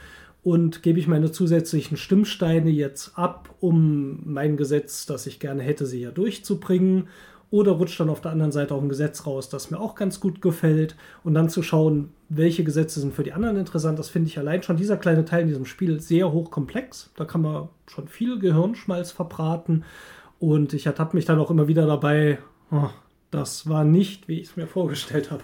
und 0.45 0.83
gebe 0.83 0.99
ich 0.99 1.09
meine 1.09 1.33
zusätzlichen 1.33 1.97
Stimmsteine 1.97 2.69
jetzt 2.69 3.19
ab, 3.19 3.55
um 3.61 4.21
mein 4.25 4.59
Gesetz, 4.59 5.07
das 5.07 5.27
ich 5.27 5.41
gerne 5.41 5.63
hätte, 5.63 5.87
sie 5.87 6.03
ja 6.03 6.11
durchzubringen. 6.11 7.09
Oder 7.51 7.73
rutscht 7.73 7.99
dann 8.01 8.11
auf 8.11 8.21
der 8.21 8.33
anderen 8.33 8.53
Seite 8.53 8.75
auch 8.75 8.83
ein 8.83 8.89
Gesetz 8.89 9.27
raus, 9.27 9.49
das 9.49 9.71
mir 9.71 9.79
auch 9.79 9.95
ganz 9.95 10.21
gut 10.21 10.43
gefällt. 10.43 10.97
Und 11.23 11.35
dann 11.35 11.49
zu 11.49 11.63
schauen, 11.63 12.11
welche 12.29 12.63
Gesetze 12.63 13.01
sind 13.01 13.15
für 13.15 13.23
die 13.23 13.33
anderen 13.33 13.57
interessant, 13.57 13.99
das 13.99 14.11
finde 14.11 14.29
ich 14.29 14.39
allein 14.39 14.63
schon 14.63 14.77
dieser 14.77 14.97
kleine 14.97 15.25
Teil 15.25 15.43
in 15.43 15.49
diesem 15.49 15.65
Spiel 15.65 16.01
sehr 16.01 16.31
hochkomplex. 16.31 17.11
Da 17.17 17.25
kann 17.25 17.43
man 17.43 17.69
schon 17.87 18.09
viel 18.09 18.39
Gehirnschmalz 18.39 19.13
verbraten. 19.13 19.85
Und 20.41 20.75
ich 20.75 20.85
ertappe 20.85 21.17
mich 21.17 21.25
dann 21.25 21.39
auch 21.39 21.51
immer 21.51 21.69
wieder 21.69 21.87
dabei, 21.87 22.39
oh, 22.71 22.91
das 23.31 23.67
war 23.69 23.85
nicht, 23.85 24.29
wie 24.29 24.41
ich 24.41 24.49
es 24.49 24.57
mir 24.57 24.67
vorgestellt 24.67 25.31
habe. 25.31 25.43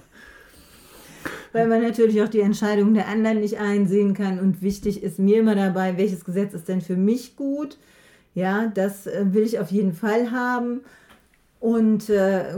Weil 1.52 1.66
man 1.66 1.82
natürlich 1.82 2.22
auch 2.22 2.28
die 2.28 2.40
Entscheidungen 2.40 2.94
der 2.94 3.08
anderen 3.08 3.40
nicht 3.40 3.58
einsehen 3.58 4.14
kann. 4.14 4.38
Und 4.38 4.62
wichtig 4.62 5.02
ist 5.02 5.18
mir 5.18 5.40
immer 5.40 5.54
dabei, 5.54 5.96
welches 5.96 6.24
Gesetz 6.24 6.54
ist 6.54 6.68
denn 6.68 6.80
für 6.80 6.96
mich 6.96 7.36
gut. 7.36 7.78
Ja, 8.34 8.68
das 8.68 9.06
äh, 9.06 9.26
will 9.30 9.42
ich 9.42 9.58
auf 9.58 9.70
jeden 9.70 9.92
Fall 9.92 10.30
haben. 10.30 10.82
Und 11.58 12.08
äh, 12.08 12.54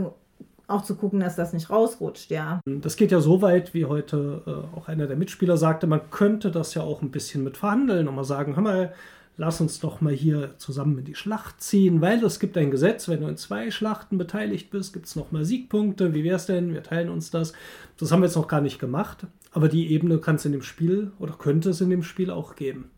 auch 0.67 0.83
zu 0.83 0.95
gucken, 0.95 1.19
dass 1.19 1.35
das 1.35 1.53
nicht 1.53 1.69
rausrutscht, 1.69 2.31
ja. 2.31 2.61
Das 2.65 2.95
geht 2.95 3.11
ja 3.11 3.19
so 3.19 3.41
weit, 3.41 3.73
wie 3.73 3.85
heute 3.85 4.41
äh, 4.45 4.77
auch 4.77 4.87
einer 4.87 5.07
der 5.07 5.17
Mitspieler 5.17 5.57
sagte, 5.57 5.87
man 5.87 6.09
könnte 6.09 6.51
das 6.51 6.73
ja 6.73 6.81
auch 6.81 7.01
ein 7.01 7.11
bisschen 7.11 7.43
mit 7.43 7.57
verhandeln 7.57 8.07
und 8.07 8.15
mal 8.15 8.23
sagen, 8.23 8.55
hör 8.55 8.63
mal, 8.63 8.93
lass 9.37 9.61
uns 9.61 9.79
doch 9.79 10.01
mal 10.01 10.13
hier 10.13 10.57
zusammen 10.57 10.99
in 10.99 11.05
die 11.05 11.15
Schlacht 11.15 11.61
ziehen, 11.61 12.01
weil 12.01 12.23
es 12.23 12.39
gibt 12.39 12.57
ein 12.57 12.71
Gesetz, 12.71 13.07
wenn 13.07 13.21
du 13.21 13.27
in 13.27 13.37
zwei 13.37 13.71
Schlachten 13.71 14.17
beteiligt 14.17 14.69
bist, 14.69 14.93
gibt 14.93 15.07
es 15.07 15.15
nochmal 15.15 15.45
Siegpunkte. 15.45 16.13
Wie 16.13 16.23
wäre 16.23 16.35
es 16.35 16.45
denn? 16.45 16.73
Wir 16.73 16.83
teilen 16.83 17.09
uns 17.09 17.31
das. 17.31 17.53
Das 17.97 18.11
haben 18.11 18.21
wir 18.21 18.27
jetzt 18.27 18.35
noch 18.35 18.47
gar 18.47 18.61
nicht 18.61 18.79
gemacht, 18.79 19.25
aber 19.51 19.69
die 19.69 19.91
Ebene 19.91 20.19
kann 20.19 20.35
es 20.35 20.45
in 20.45 20.51
dem 20.51 20.61
Spiel 20.61 21.11
oder 21.19 21.33
könnte 21.33 21.71
es 21.71 21.81
in 21.81 21.89
dem 21.89 22.03
Spiel 22.03 22.29
auch 22.29 22.55
geben. 22.55 22.89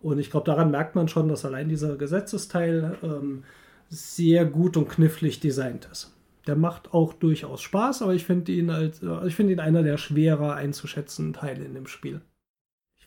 Und 0.00 0.18
ich 0.18 0.30
glaube, 0.30 0.46
daran 0.46 0.70
merkt 0.70 0.94
man 0.94 1.08
schon, 1.08 1.28
dass 1.28 1.44
allein 1.44 1.68
dieser 1.68 1.96
Gesetzesteil 1.96 2.98
ähm, 3.02 3.44
sehr 3.88 4.44
gut 4.44 4.76
und 4.76 4.88
knifflig 4.88 5.40
designt 5.40 5.88
ist. 5.90 6.12
Der 6.46 6.56
macht 6.56 6.92
auch 6.92 7.12
durchaus 7.12 7.62
Spaß, 7.62 8.02
aber 8.02 8.14
ich 8.14 8.26
finde 8.26 8.50
ihn 8.50 8.68
als, 8.68 9.00
äh, 9.00 9.26
ich 9.26 9.36
finde 9.36 9.52
ihn 9.52 9.60
einer 9.60 9.84
der 9.84 9.96
schwerer 9.96 10.54
einzuschätzenden 10.56 11.34
Teile 11.34 11.64
in 11.64 11.74
dem 11.74 11.86
Spiel. 11.86 12.20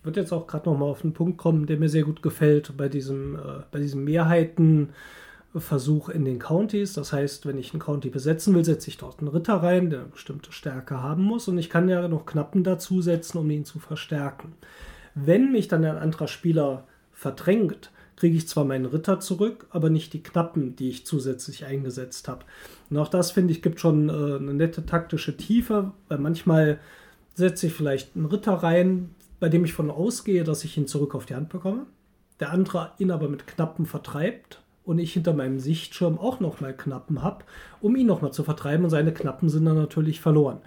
Würde 0.06 0.22
jetzt 0.22 0.32
auch 0.32 0.47
gerade 0.47 0.70
noch 0.70 0.78
mal 0.78 0.86
auf 0.86 1.03
einen 1.03 1.14
Punkt 1.14 1.38
kommen, 1.38 1.66
der 1.66 1.78
mir 1.78 1.89
sehr 1.89 2.03
gut 2.03 2.22
gefällt 2.22 2.78
bei 2.78 2.88
diesem, 2.88 3.36
äh, 3.36 3.64
bei 3.72 3.80
diesem 3.80 4.03
Mehrheitenversuch 4.03 6.10
in 6.10 6.26
den 6.26 6.39
Countys. 6.39 6.93
Das 6.93 7.12
heißt, 7.12 7.45
wenn 7.45 7.58
ich 7.58 7.74
einen 7.74 7.82
County 7.82 8.10
besetzen 8.10 8.56
will, 8.56 8.64
setze 8.64 8.89
ich 8.89 8.97
dort 8.97 9.20
einen 9.20 9.30
Ritter 9.30 9.56
rein, 9.56 9.89
der 9.89 10.01
eine 10.01 10.10
bestimmte 10.10 10.51
Stärke 10.51 11.01
haben 11.01 11.24
muss. 11.24 11.47
Und 11.47 11.58
ich 11.58 11.70
kann 11.70 11.89
ja 11.89 12.08
noch 12.08 12.26
Knappen 12.26 12.64
dazusetzen, 12.64 13.39
um 13.39 13.49
ihn 13.49 13.66
zu 13.66 13.80
verstärken. 13.80 14.53
Wenn 15.16 15.51
mich 15.51 15.68
dann 15.68 15.84
ein 15.84 15.97
anderer 15.97 16.28
Spieler 16.28 16.84
verdrängt, 17.12 17.91
kriege 18.16 18.38
ich 18.38 18.47
zwar 18.47 18.66
meinen 18.66 18.86
Ritter 18.86 19.20
zurück, 19.20 19.68
aber 19.72 19.89
nicht 19.89 20.14
die 20.14 20.24
Knappen, 20.24 20.76
die 20.76 20.89
ich 20.89 21.06
zusätzlich 21.06 21.66
eingesetzt 21.66 22.28
habe. 22.28 22.45
Und 22.89 22.97
auch 22.97 23.08
das, 23.08 23.32
finde 23.32 23.51
ich, 23.51 23.62
gibt 23.62 23.80
schon 23.80 24.10
äh, 24.10 24.12
eine 24.12 24.53
nette 24.53 24.86
taktische 24.86 25.36
Tiefe, 25.36 25.91
weil 26.08 26.20
manchmal 26.20 26.80
setze 27.34 27.68
ich 27.68 27.74
vielleicht 27.74 28.16
einen 28.16 28.26
Ritter 28.26 28.53
rein, 28.53 29.14
bei 29.40 29.50
dem 29.50 29.66
ich 29.66 29.74
von 29.74 29.92
ausgehe, 29.92 30.44
dass 30.44 30.64
ich 30.64 30.78
ihn 30.78 30.88
zurück 30.88 31.16
auf 31.16 31.26
die 31.26 31.36
Hand 31.36 31.50
bekomme. 31.50 31.86
Der 32.40 32.52
andere 32.52 32.92
ihn 32.98 33.12
aber 33.12 33.30
mit 33.30 33.48
Knappen 33.48 33.86
vertreibt 33.86 34.62
und 34.84 35.00
ich 35.00 35.14
hinter 35.14 35.34
meinem 35.34 35.60
Sichtschirm 35.60 36.18
auch 36.20 36.40
nochmal 36.40 36.76
Knappen 36.76 37.24
habe, 37.24 37.46
um 37.82 37.96
ihn 37.96 38.08
nochmal 38.08 38.34
zu 38.34 38.44
vertreiben 38.44 38.84
und 38.84 38.90
seine 38.90 39.14
Knappen 39.14 39.50
sind 39.50 39.66
dann 39.66 39.78
natürlich 39.78 40.22
verloren. 40.22 40.60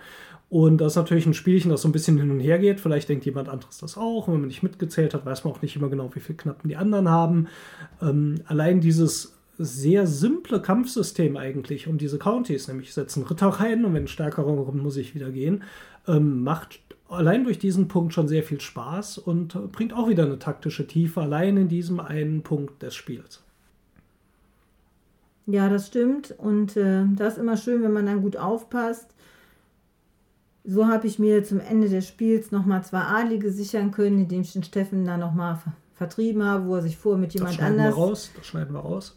Und 0.51 0.79
das 0.79 0.93
ist 0.93 0.97
natürlich 0.97 1.27
ein 1.27 1.35
Spielchen, 1.35 1.71
das 1.71 1.83
so 1.83 1.89
ein 1.89 1.93
bisschen 1.93 2.19
hin 2.19 2.31
und 2.31 2.41
her 2.41 2.59
geht. 2.59 2.81
Vielleicht 2.81 3.09
denkt 3.11 3.27
jemand 3.27 3.51
anderes 3.51 3.79
das 3.79 3.99
auch. 3.99 4.29
Und 4.29 4.35
wenn 4.35 4.41
man 4.41 4.49
nicht 4.49 4.63
mitgezählt 4.63 5.13
hat, 5.13 5.27
weiß 5.27 5.45
man 5.45 5.53
auch 5.53 5.61
nicht 5.61 5.77
immer 5.77 5.91
genau, 5.91 6.15
wie 6.15 6.21
viele 6.21 6.39
Knappen 6.39 6.69
die 6.69 6.77
anderen 6.77 7.09
haben. 7.09 7.49
Ähm, 8.01 8.37
allein 8.47 8.81
dieses 8.81 9.35
sehr 9.59 10.07
simple 10.07 10.63
Kampfsystem 10.63 11.37
eigentlich 11.37 11.87
um 11.87 11.99
diese 11.99 12.19
Countys, 12.19 12.69
nämlich 12.69 12.89
ich 12.89 12.95
setze 12.95 13.21
einen 13.21 13.29
Ritter 13.29 13.49
rein 13.49 13.85
und 13.85 13.93
wenn 13.93 14.05
ein 14.05 14.09
stärkerer 14.09 14.65
kommt, 14.65 14.83
muss 14.83 14.97
ich 14.97 15.15
wieder 15.15 15.31
gehen, 15.31 15.65
ähm, 16.07 16.43
macht 16.43 16.81
allein 17.09 17.45
durch 17.45 17.59
diesen 17.59 17.89
Punkt 17.89 18.15
schon 18.15 18.29
sehr 18.29 18.43
viel 18.43 18.61
Spaß 18.61 19.19
und 19.19 19.73
bringt 19.73 19.93
auch 19.93 20.09
wieder 20.09 20.25
eine 20.25 20.39
taktische 20.39 20.87
Tiefe, 20.87 21.23
allein 21.23 21.57
in 21.57 21.69
diesem 21.69 22.01
einen 22.01 22.43
Punkt 22.43 22.83
des 22.83 22.95
Spiels. 22.95 23.43
Ja, 25.47 25.69
das 25.71 25.87
stimmt. 25.87 26.35
Und 26.37 26.77
äh, 26.77 27.05
das 27.17 27.35
ist 27.35 27.41
immer 27.41 27.57
schön, 27.57 27.83
wenn 27.83 27.93
man 27.93 28.07
dann 28.07 28.21
gut 28.21 28.37
aufpasst. 28.37 29.15
So 30.65 30.87
habe 30.87 31.07
ich 31.07 31.19
mir 31.19 31.43
zum 31.45 31.61
Ende 31.61 31.89
des 31.89 32.07
Spiels 32.07 32.53
nochmal 32.53 32.85
zwei 32.85 33.01
Adlige 33.01 33.51
sichern 33.51 33.91
können, 33.91 34.21
indem 34.21 34.43
ich 34.43 34.53
den 34.53 34.63
Steffen 34.63 35.07
dann 35.07 35.21
nochmal 35.21 35.57
ver 35.57 35.73
vertrieben 35.95 36.45
habe, 36.45 36.67
wo 36.67 36.77
er 36.77 36.83
sich 36.83 36.97
vor 36.97 37.17
mit 37.17 37.31
Das 37.31 37.35
jemand 37.35 37.55
schneiden 37.57 37.81
anders 37.81 37.97
wir 37.97 38.03
raus. 38.03 38.31
Das 38.37 38.47
schneiden 38.47 38.73
wir 38.73 38.79
raus. 38.81 39.17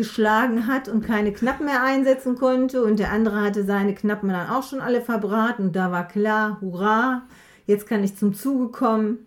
Ge 0.00 0.06
geschlagen 0.06 0.66
hat 0.66 0.88
und 0.88 1.02
keine 1.02 1.32
Knappen 1.32 1.66
mehr 1.66 1.82
einsetzen 1.82 2.36
konnte. 2.36 2.82
Und 2.82 2.98
der 2.98 3.12
andere 3.12 3.40
hatte 3.42 3.64
seine 3.64 3.94
Knappen 3.94 4.30
dann 4.30 4.48
auch 4.48 4.62
schon 4.62 4.80
alle 4.80 5.02
verbraten. 5.02 5.66
Und 5.66 5.76
da 5.76 5.92
war 5.92 6.08
klar, 6.08 6.58
hurra, 6.60 7.22
jetzt 7.66 7.86
kann 7.86 8.02
ich 8.02 8.16
zum 8.16 8.34
Zuge 8.34 8.68
kommen. 8.68 9.18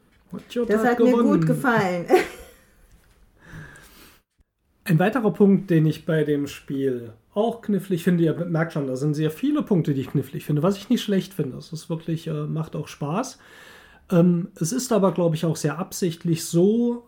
Das 0.67 0.83
hat 0.83 0.99
mir 0.99 1.11
gut 1.11 1.45
gefallen. 1.45 2.05
Ein 4.85 4.99
weiterer 4.99 5.31
Punkt, 5.31 5.69
den 5.69 5.85
ich 5.85 6.05
bei 6.05 6.25
dem 6.25 6.47
Spiel 6.47 7.13
auch 7.33 7.61
knifflig 7.61 8.03
finde, 8.03 8.23
ihr 8.23 8.33
merkt 8.45 8.73
schon, 8.73 8.87
da 8.87 8.97
sind 8.97 9.13
sehr 9.13 9.31
viele 9.31 9.63
Punkte, 9.63 9.93
die 9.93 10.01
ich 10.01 10.09
knifflig 10.09 10.43
finde, 10.43 10.61
was 10.61 10.75
ich 10.75 10.89
nicht 10.89 11.01
schlecht 11.01 11.33
finde. 11.33 11.55
Das 11.55 11.71
ist 11.71 11.89
wirklich, 11.89 12.27
äh, 12.27 12.47
macht 12.47 12.75
auch 12.75 12.89
Spaß. 12.89 13.39
Ähm, 14.11 14.49
es 14.59 14.73
ist 14.73 14.91
aber, 14.91 15.13
glaube 15.13 15.35
ich, 15.35 15.45
auch 15.45 15.55
sehr 15.55 15.79
absichtlich 15.79 16.45
so 16.45 17.07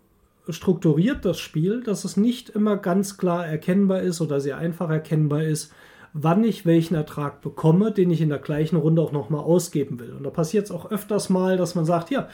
strukturiert, 0.49 1.25
das 1.25 1.39
Spiel, 1.39 1.81
dass 1.81 2.05
es 2.05 2.17
nicht 2.17 2.49
immer 2.49 2.77
ganz 2.77 3.17
klar 3.17 3.45
erkennbar 3.45 4.01
ist 4.01 4.21
oder 4.21 4.39
sehr 4.39 4.57
einfach 4.57 4.89
erkennbar 4.89 5.43
ist, 5.43 5.71
wann 6.13 6.43
ich 6.43 6.65
welchen 6.65 6.95
Ertrag 6.95 7.41
bekomme, 7.41 7.91
den 7.91 8.09
ich 8.09 8.21
in 8.21 8.29
der 8.29 8.39
gleichen 8.39 8.77
Runde 8.77 9.01
auch 9.01 9.11
nochmal 9.11 9.41
ausgeben 9.41 9.99
will. 9.99 10.13
Und 10.13 10.23
da 10.23 10.29
passiert 10.29 10.65
es 10.65 10.71
auch 10.71 10.89
öfters 10.89 11.29
mal, 11.29 11.57
dass 11.57 11.75
man 11.75 11.85
sagt, 11.85 12.09
ja, 12.09 12.29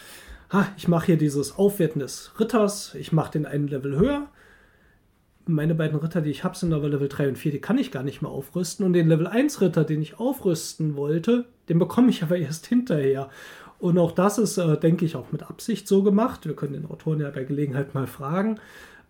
ha, 0.51 0.67
ich 0.77 0.87
mache 0.87 1.07
hier 1.07 1.17
dieses 1.17 1.57
Aufwerten 1.57 1.99
des 1.99 2.31
Ritters, 2.39 2.93
ich 2.95 3.11
mache 3.11 3.31
den 3.31 3.45
einen 3.45 3.67
Level 3.67 3.97
höher, 3.97 4.27
meine 5.47 5.75
beiden 5.75 5.99
Ritter, 5.99 6.21
die 6.21 6.29
ich 6.29 6.43
habe, 6.43 6.57
sind 6.57 6.73
aber 6.73 6.89
Level 6.89 7.07
3 7.07 7.29
und 7.29 7.37
4, 7.37 7.51
die 7.51 7.61
kann 7.61 7.77
ich 7.77 7.91
gar 7.91 8.03
nicht 8.03 8.21
mehr 8.21 8.31
aufrüsten. 8.31 8.85
Und 8.85 8.93
den 8.93 9.07
Level 9.07 9.27
1 9.27 9.61
Ritter, 9.61 9.83
den 9.83 10.01
ich 10.01 10.19
aufrüsten 10.19 10.95
wollte, 10.95 11.45
den 11.69 11.79
bekomme 11.79 12.09
ich 12.09 12.23
aber 12.23 12.37
erst 12.37 12.67
hinterher. 12.67 13.29
Und 13.81 13.97
auch 13.97 14.11
das 14.11 14.37
ist, 14.37 14.59
äh, 14.59 14.77
denke 14.77 15.05
ich, 15.05 15.15
auch 15.15 15.31
mit 15.31 15.41
Absicht 15.41 15.87
so 15.87 16.03
gemacht. 16.03 16.45
Wir 16.45 16.55
können 16.55 16.73
den 16.73 16.85
Autoren 16.85 17.19
ja 17.19 17.31
bei 17.31 17.43
Gelegenheit 17.43 17.95
mal 17.95 18.05
fragen, 18.05 18.59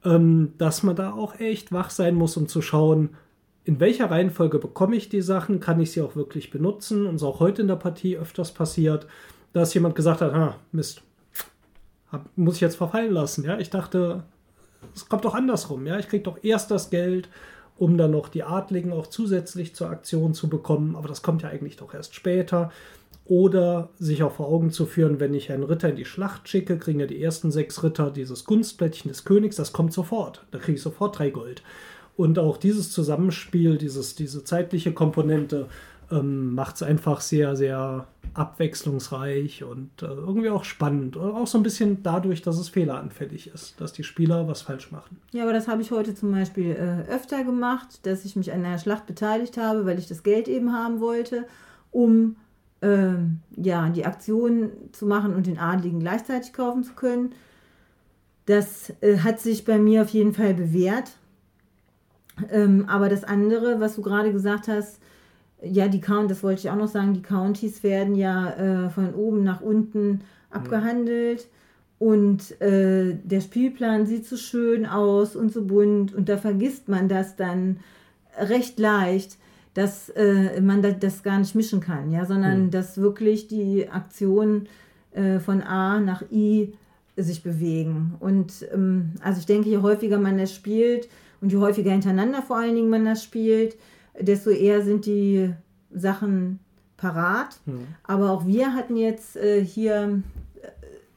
ähm, 0.05 0.53
dass 0.57 0.81
man 0.81 0.95
da 0.95 1.11
auch 1.11 1.37
echt 1.41 1.73
wach 1.73 1.89
sein 1.89 2.15
muss, 2.15 2.37
um 2.37 2.47
zu 2.47 2.61
schauen, 2.61 3.09
in 3.65 3.81
welcher 3.81 4.09
Reihenfolge 4.09 4.59
bekomme 4.59 4.95
ich 4.95 5.09
die 5.09 5.21
Sachen, 5.21 5.59
kann 5.59 5.81
ich 5.81 5.91
sie 5.91 6.01
auch 6.01 6.15
wirklich 6.15 6.51
benutzen. 6.51 7.05
Und 7.05 7.17
so 7.17 7.27
auch 7.27 7.41
heute 7.41 7.63
in 7.63 7.67
der 7.67 7.75
Partie 7.75 8.15
öfters 8.15 8.53
passiert, 8.53 9.07
dass 9.51 9.73
jemand 9.73 9.95
gesagt 9.95 10.21
hat, 10.21 10.33
ah, 10.33 10.55
Mist, 10.71 11.01
hab, 12.09 12.25
muss 12.37 12.55
ich 12.55 12.61
jetzt 12.61 12.77
verfallen 12.77 13.11
lassen. 13.11 13.43
Ja, 13.43 13.59
ich 13.59 13.71
dachte, 13.71 14.23
es 14.95 15.09
kommt 15.09 15.25
doch 15.25 15.35
andersrum. 15.35 15.85
Ja, 15.85 15.99
ich 15.99 16.07
kriege 16.07 16.23
doch 16.23 16.41
erst 16.43 16.71
das 16.71 16.89
Geld, 16.89 17.27
um 17.77 17.97
dann 17.97 18.11
noch 18.11 18.29
die 18.29 18.43
Adligen 18.43 18.93
auch 18.93 19.07
zusätzlich 19.07 19.75
zur 19.75 19.89
Aktion 19.89 20.33
zu 20.33 20.47
bekommen. 20.47 20.95
Aber 20.95 21.09
das 21.09 21.21
kommt 21.21 21.41
ja 21.41 21.49
eigentlich 21.49 21.75
doch 21.75 21.93
erst 21.93 22.15
später. 22.15 22.71
Oder 23.25 23.89
sich 23.97 24.23
auch 24.23 24.33
vor 24.33 24.47
Augen 24.47 24.71
zu 24.71 24.85
führen, 24.85 25.19
wenn 25.19 25.33
ich 25.33 25.51
einen 25.51 25.63
Ritter 25.63 25.89
in 25.89 25.95
die 25.95 26.05
Schlacht 26.05 26.49
schicke, 26.49 26.77
kriegen 26.77 26.99
ja 26.99 27.05
die 27.05 27.21
ersten 27.21 27.51
sechs 27.51 27.83
Ritter 27.83 28.11
dieses 28.11 28.45
Gunstplättchen 28.45 29.09
des 29.09 29.23
Königs, 29.23 29.55
das 29.55 29.73
kommt 29.73 29.93
sofort. 29.93 30.45
Da 30.51 30.57
kriege 30.57 30.75
ich 30.75 30.81
sofort 30.81 31.17
drei 31.19 31.29
Gold. 31.29 31.63
Und 32.17 32.39
auch 32.39 32.57
dieses 32.57 32.91
Zusammenspiel, 32.91 33.77
dieses, 33.77 34.15
diese 34.15 34.43
zeitliche 34.43 34.91
Komponente, 34.91 35.67
ähm, 36.11 36.53
macht 36.53 36.75
es 36.75 36.83
einfach 36.83 37.21
sehr, 37.21 37.55
sehr 37.55 38.07
abwechslungsreich 38.33 39.63
und 39.63 39.89
äh, 40.01 40.05
irgendwie 40.05 40.49
auch 40.49 40.63
spannend. 40.63 41.17
Auch 41.17 41.47
so 41.47 41.57
ein 41.57 41.63
bisschen 41.63 42.03
dadurch, 42.03 42.41
dass 42.41 42.57
es 42.57 42.69
fehleranfällig 42.69 43.47
ist, 43.47 43.79
dass 43.81 43.93
die 43.93 44.03
Spieler 44.03 44.47
was 44.47 44.61
falsch 44.61 44.91
machen. 44.91 45.17
Ja, 45.31 45.43
aber 45.43 45.53
das 45.53 45.67
habe 45.67 45.81
ich 45.81 45.91
heute 45.91 46.15
zum 46.15 46.31
Beispiel 46.31 46.71
äh, 46.71 47.09
öfter 47.11 47.43
gemacht, 47.43 48.05
dass 48.05 48.25
ich 48.25 48.35
mich 48.35 48.51
an 48.51 48.65
einer 48.65 48.77
Schlacht 48.77 49.05
beteiligt 49.05 49.57
habe, 49.57 49.85
weil 49.85 49.99
ich 49.99 50.07
das 50.07 50.23
Geld 50.23 50.47
eben 50.47 50.73
haben 50.73 51.01
wollte, 51.01 51.45
um 51.91 52.35
äh, 52.81 53.13
ja, 53.55 53.89
die 53.89 54.05
Aktion 54.05 54.71
zu 54.91 55.05
machen 55.05 55.33
und 55.33 55.47
den 55.47 55.59
Adligen 55.59 55.99
gleichzeitig 55.99 56.53
kaufen 56.53 56.83
zu 56.83 56.93
können. 56.93 57.33
Das 58.45 58.91
äh, 59.01 59.19
hat 59.19 59.39
sich 59.39 59.65
bei 59.65 59.79
mir 59.79 60.01
auf 60.01 60.09
jeden 60.09 60.33
Fall 60.33 60.53
bewährt. 60.53 61.11
Ähm, 62.51 62.85
aber 62.87 63.07
das 63.09 63.23
andere, 63.23 63.79
was 63.79 63.95
du 63.95 64.01
gerade 64.01 64.31
gesagt 64.31 64.67
hast, 64.67 64.99
ja, 65.63 65.87
die 65.87 66.01
Count, 66.01 66.31
das 66.31 66.41
wollte 66.43 66.61
ich 66.61 66.69
auch 66.71 66.75
noch 66.75 66.87
sagen, 66.87 67.13
die 67.13 67.21
Counties 67.21 67.83
werden 67.83 68.15
ja 68.15 68.85
äh, 68.85 68.89
von 68.89 69.13
oben 69.13 69.43
nach 69.43 69.61
unten 69.61 70.21
abgehandelt. 70.49 71.47
Und 71.99 72.59
äh, 72.61 73.15
der 73.23 73.41
Spielplan 73.41 74.07
sieht 74.07 74.25
so 74.25 74.37
schön 74.37 74.87
aus 74.87 75.35
und 75.35 75.53
so 75.53 75.63
bunt. 75.63 76.15
Und 76.15 76.29
da 76.29 76.37
vergisst 76.37 76.89
man 76.89 77.07
das 77.07 77.35
dann 77.35 77.79
recht 78.39 78.79
leicht, 78.79 79.37
dass 79.73 80.09
äh, 80.09 80.59
man 80.61 80.81
das, 80.81 80.99
das, 80.99 81.23
gar 81.23 81.39
nicht 81.39 81.55
mischen 81.55 81.79
kann, 81.79 82.11
ja, 82.11 82.25
sondern 82.25 82.65
mhm. 82.65 82.71
dass 82.71 82.97
wirklich 82.97 83.47
die 83.47 83.89
Aktionen 83.89 84.67
äh, 85.11 85.39
von 85.39 85.61
A 85.61 85.99
nach 85.99 86.23
I 86.31 86.73
sich 87.15 87.43
bewegen. 87.43 88.15
Und 88.19 88.65
ähm, 88.73 89.11
also 89.21 89.39
ich 89.39 89.45
denke, 89.45 89.69
je 89.69 89.77
häufiger 89.77 90.19
man 90.19 90.37
das 90.37 90.53
spielt 90.53 91.07
und 91.39 91.51
je 91.51 91.57
häufiger 91.57 91.91
hintereinander 91.91 92.41
vor 92.41 92.57
allen 92.57 92.75
Dingen 92.75 92.89
man 92.89 93.05
das 93.05 93.23
spielt, 93.23 93.77
desto 94.19 94.49
eher 94.49 94.81
sind 94.81 95.05
die 95.05 95.53
Sachen 95.93 96.59
parat. 96.97 97.59
Mhm. 97.65 97.87
Aber 98.03 98.31
auch 98.31 98.45
wir 98.45 98.73
hatten 98.73 98.95
jetzt 98.95 99.35
äh, 99.37 99.63
hier 99.63 100.21
äh, 100.61 100.67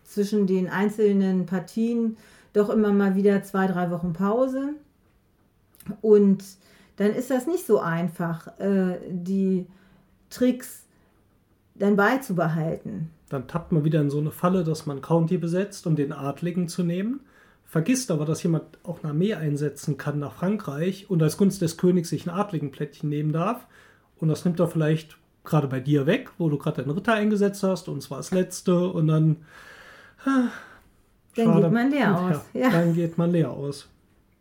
zwischen 0.05 0.47
den 0.47 0.69
einzelnen 0.69 1.47
Partien 1.47 2.17
doch 2.53 2.71
immer 2.71 2.93
mal 2.93 3.17
wieder 3.17 3.43
zwei, 3.43 3.67
drei 3.67 3.91
Wochen 3.91 4.13
Pause. 4.13 4.75
Und 6.01 6.45
dann 6.97 7.13
ist 7.13 7.31
das 7.31 7.47
nicht 7.47 7.67
so 7.67 7.81
einfach, 7.81 8.59
äh, 8.59 8.99
die 9.09 9.67
Tricks 10.31 10.85
dann 11.75 11.97
beizubehalten. 11.97 13.11
Dann 13.29 13.49
tappt 13.49 13.73
man 13.73 13.85
wieder 13.85 14.01
in 14.01 14.11
so 14.11 14.19
eine 14.19 14.31
Falle, 14.31 14.65
dass 14.65 14.87
man 14.87 15.01
County 15.01 15.39
besetzt, 15.39 15.87
um 15.87 15.97
den 15.97 16.13
Adligen 16.13 16.69
zu 16.69 16.83
nehmen 16.83 17.21
vergisst 17.75 18.13
aber, 18.13 18.25
dass 18.25 18.41
jemand 18.45 18.79
auch 18.85 19.03
eine 19.03 19.11
Armee 19.11 19.35
einsetzen 19.35 19.97
kann 19.97 20.21
nach 20.21 20.35
Frankreich 20.35 21.11
und 21.11 21.21
als 21.25 21.37
Gunst 21.37 21.61
des 21.61 21.77
Königs 21.77 22.09
sich 22.09 22.25
ein 22.25 22.31
adligen 22.31 22.71
Plättchen 22.71 23.09
nehmen 23.09 23.33
darf. 23.33 23.67
Und 24.17 24.29
das 24.29 24.45
nimmt 24.45 24.61
er 24.61 24.69
vielleicht 24.69 25.19
gerade 25.43 25.67
bei 25.67 25.81
dir 25.81 26.07
weg, 26.07 26.31
wo 26.39 26.49
du 26.49 26.57
gerade 26.57 26.83
deinen 26.83 26.95
Ritter 26.95 27.15
eingesetzt 27.15 27.65
hast 27.65 27.89
und 27.89 28.01
zwar 28.01 28.19
das 28.19 28.31
letzte 28.31 28.87
und 28.87 29.09
dann. 29.09 29.39
dann 30.25 30.51
schade. 31.35 31.63
geht 31.63 31.73
man 31.73 31.91
leer 31.91 32.17
aus. 32.17 32.37
Ja, 32.53 32.61
ja. 32.61 32.71
Dann 32.71 32.95
geht 32.95 33.19
man 33.19 33.33
leer 33.33 33.51
aus. 33.51 33.89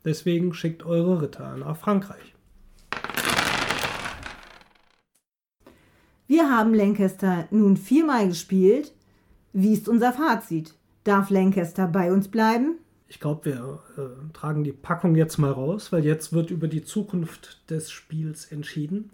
Deswegen 0.05 0.53
schickt 0.53 0.85
eure 0.85 1.23
Ritter 1.23 1.57
nach 1.57 1.75
Frankreich. 1.75 2.32
Wir 6.33 6.49
haben 6.49 6.73
Lancaster 6.73 7.47
nun 7.51 7.77
viermal 7.77 8.27
gespielt. 8.27 8.91
Wie 9.53 9.71
ist 9.71 9.87
unser 9.87 10.11
Fazit? 10.11 10.73
Darf 11.03 11.29
Lancaster 11.29 11.87
bei 11.87 12.11
uns 12.11 12.27
bleiben? 12.27 12.79
Ich 13.07 13.19
glaube, 13.19 13.45
wir 13.45 13.83
äh, 13.97 14.33
tragen 14.33 14.63
die 14.63 14.71
Packung 14.71 15.13
jetzt 15.13 15.37
mal 15.37 15.51
raus, 15.51 15.91
weil 15.91 16.03
jetzt 16.03 16.33
wird 16.33 16.49
über 16.49 16.67
die 16.67 16.83
Zukunft 16.83 17.69
des 17.69 17.91
Spiels 17.91 18.51
entschieden. 18.51 19.11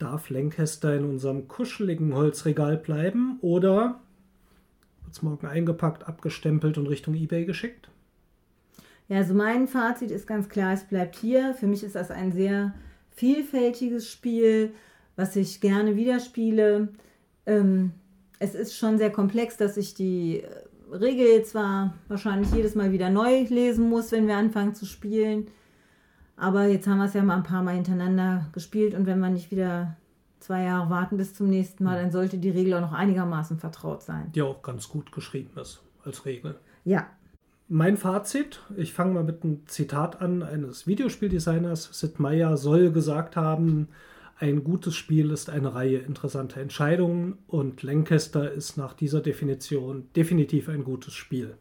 Darf 0.00 0.30
Lancaster 0.30 0.96
in 0.96 1.04
unserem 1.04 1.46
kuscheligen 1.46 2.12
Holzregal 2.12 2.76
bleiben 2.76 3.38
oder 3.40 4.00
wird 5.04 5.12
es 5.12 5.22
morgen 5.22 5.46
eingepackt, 5.46 6.08
abgestempelt 6.08 6.76
und 6.76 6.88
Richtung 6.88 7.14
eBay 7.14 7.44
geschickt? 7.44 7.88
Ja, 9.06 9.18
also 9.18 9.32
mein 9.32 9.68
Fazit 9.68 10.10
ist 10.10 10.26
ganz 10.26 10.48
klar, 10.48 10.72
es 10.72 10.82
bleibt 10.82 11.14
hier. 11.14 11.54
Für 11.54 11.68
mich 11.68 11.84
ist 11.84 11.94
das 11.94 12.10
ein 12.10 12.32
sehr 12.32 12.74
vielfältiges 13.10 14.10
Spiel, 14.10 14.72
was 15.16 15.36
ich 15.36 15.60
gerne 15.60 15.96
wieder 15.96 16.20
spiele. 16.20 16.88
Ähm, 17.46 17.92
es 18.38 18.54
ist 18.54 18.76
schon 18.76 18.98
sehr 18.98 19.10
komplex, 19.10 19.56
dass 19.56 19.76
ich 19.76 19.94
die 19.94 20.42
Regel 20.90 21.44
zwar 21.44 21.94
wahrscheinlich 22.08 22.52
jedes 22.52 22.74
Mal 22.74 22.92
wieder 22.92 23.10
neu 23.10 23.42
lesen 23.48 23.88
muss, 23.88 24.12
wenn 24.12 24.26
wir 24.26 24.36
anfangen 24.36 24.74
zu 24.74 24.84
spielen. 24.84 25.48
Aber 26.36 26.66
jetzt 26.66 26.86
haben 26.86 26.98
wir 26.98 27.04
es 27.04 27.14
ja 27.14 27.22
mal 27.22 27.36
ein 27.36 27.42
paar 27.42 27.62
Mal 27.62 27.74
hintereinander 27.74 28.48
gespielt 28.52 28.94
und 28.94 29.06
wenn 29.06 29.20
wir 29.20 29.30
nicht 29.30 29.50
wieder 29.50 29.96
zwei 30.40 30.64
Jahre 30.64 30.90
warten 30.90 31.16
bis 31.16 31.34
zum 31.34 31.48
nächsten 31.48 31.84
Mal, 31.84 32.00
dann 32.00 32.10
sollte 32.10 32.38
die 32.38 32.50
Regel 32.50 32.74
auch 32.74 32.80
noch 32.80 32.92
einigermaßen 32.92 33.58
vertraut 33.58 34.02
sein. 34.02 34.32
Die 34.34 34.42
auch 34.42 34.62
ganz 34.62 34.88
gut 34.88 35.12
geschrieben 35.12 35.50
ist 35.60 35.82
als 36.04 36.26
Regel. 36.26 36.56
Ja. 36.84 37.06
Mein 37.68 37.96
Fazit, 37.96 38.60
ich 38.76 38.92
fange 38.92 39.14
mal 39.14 39.24
mit 39.24 39.44
einem 39.44 39.66
Zitat 39.66 40.20
an 40.20 40.42
eines 40.42 40.86
Videospieldesigners. 40.86 41.90
Sid 41.92 42.18
Meier 42.18 42.56
soll 42.56 42.90
gesagt 42.90 43.36
haben, 43.36 43.88
ein 44.42 44.64
gutes 44.64 44.96
Spiel 44.96 45.30
ist 45.30 45.48
eine 45.48 45.72
Reihe 45.72 45.98
interessanter 45.98 46.60
Entscheidungen 46.60 47.38
und 47.46 47.84
Lancaster 47.84 48.50
ist 48.50 48.76
nach 48.76 48.92
dieser 48.92 49.20
Definition 49.20 50.08
definitiv 50.16 50.68
ein 50.68 50.82
gutes 50.82 51.14
Spiel. 51.14 51.54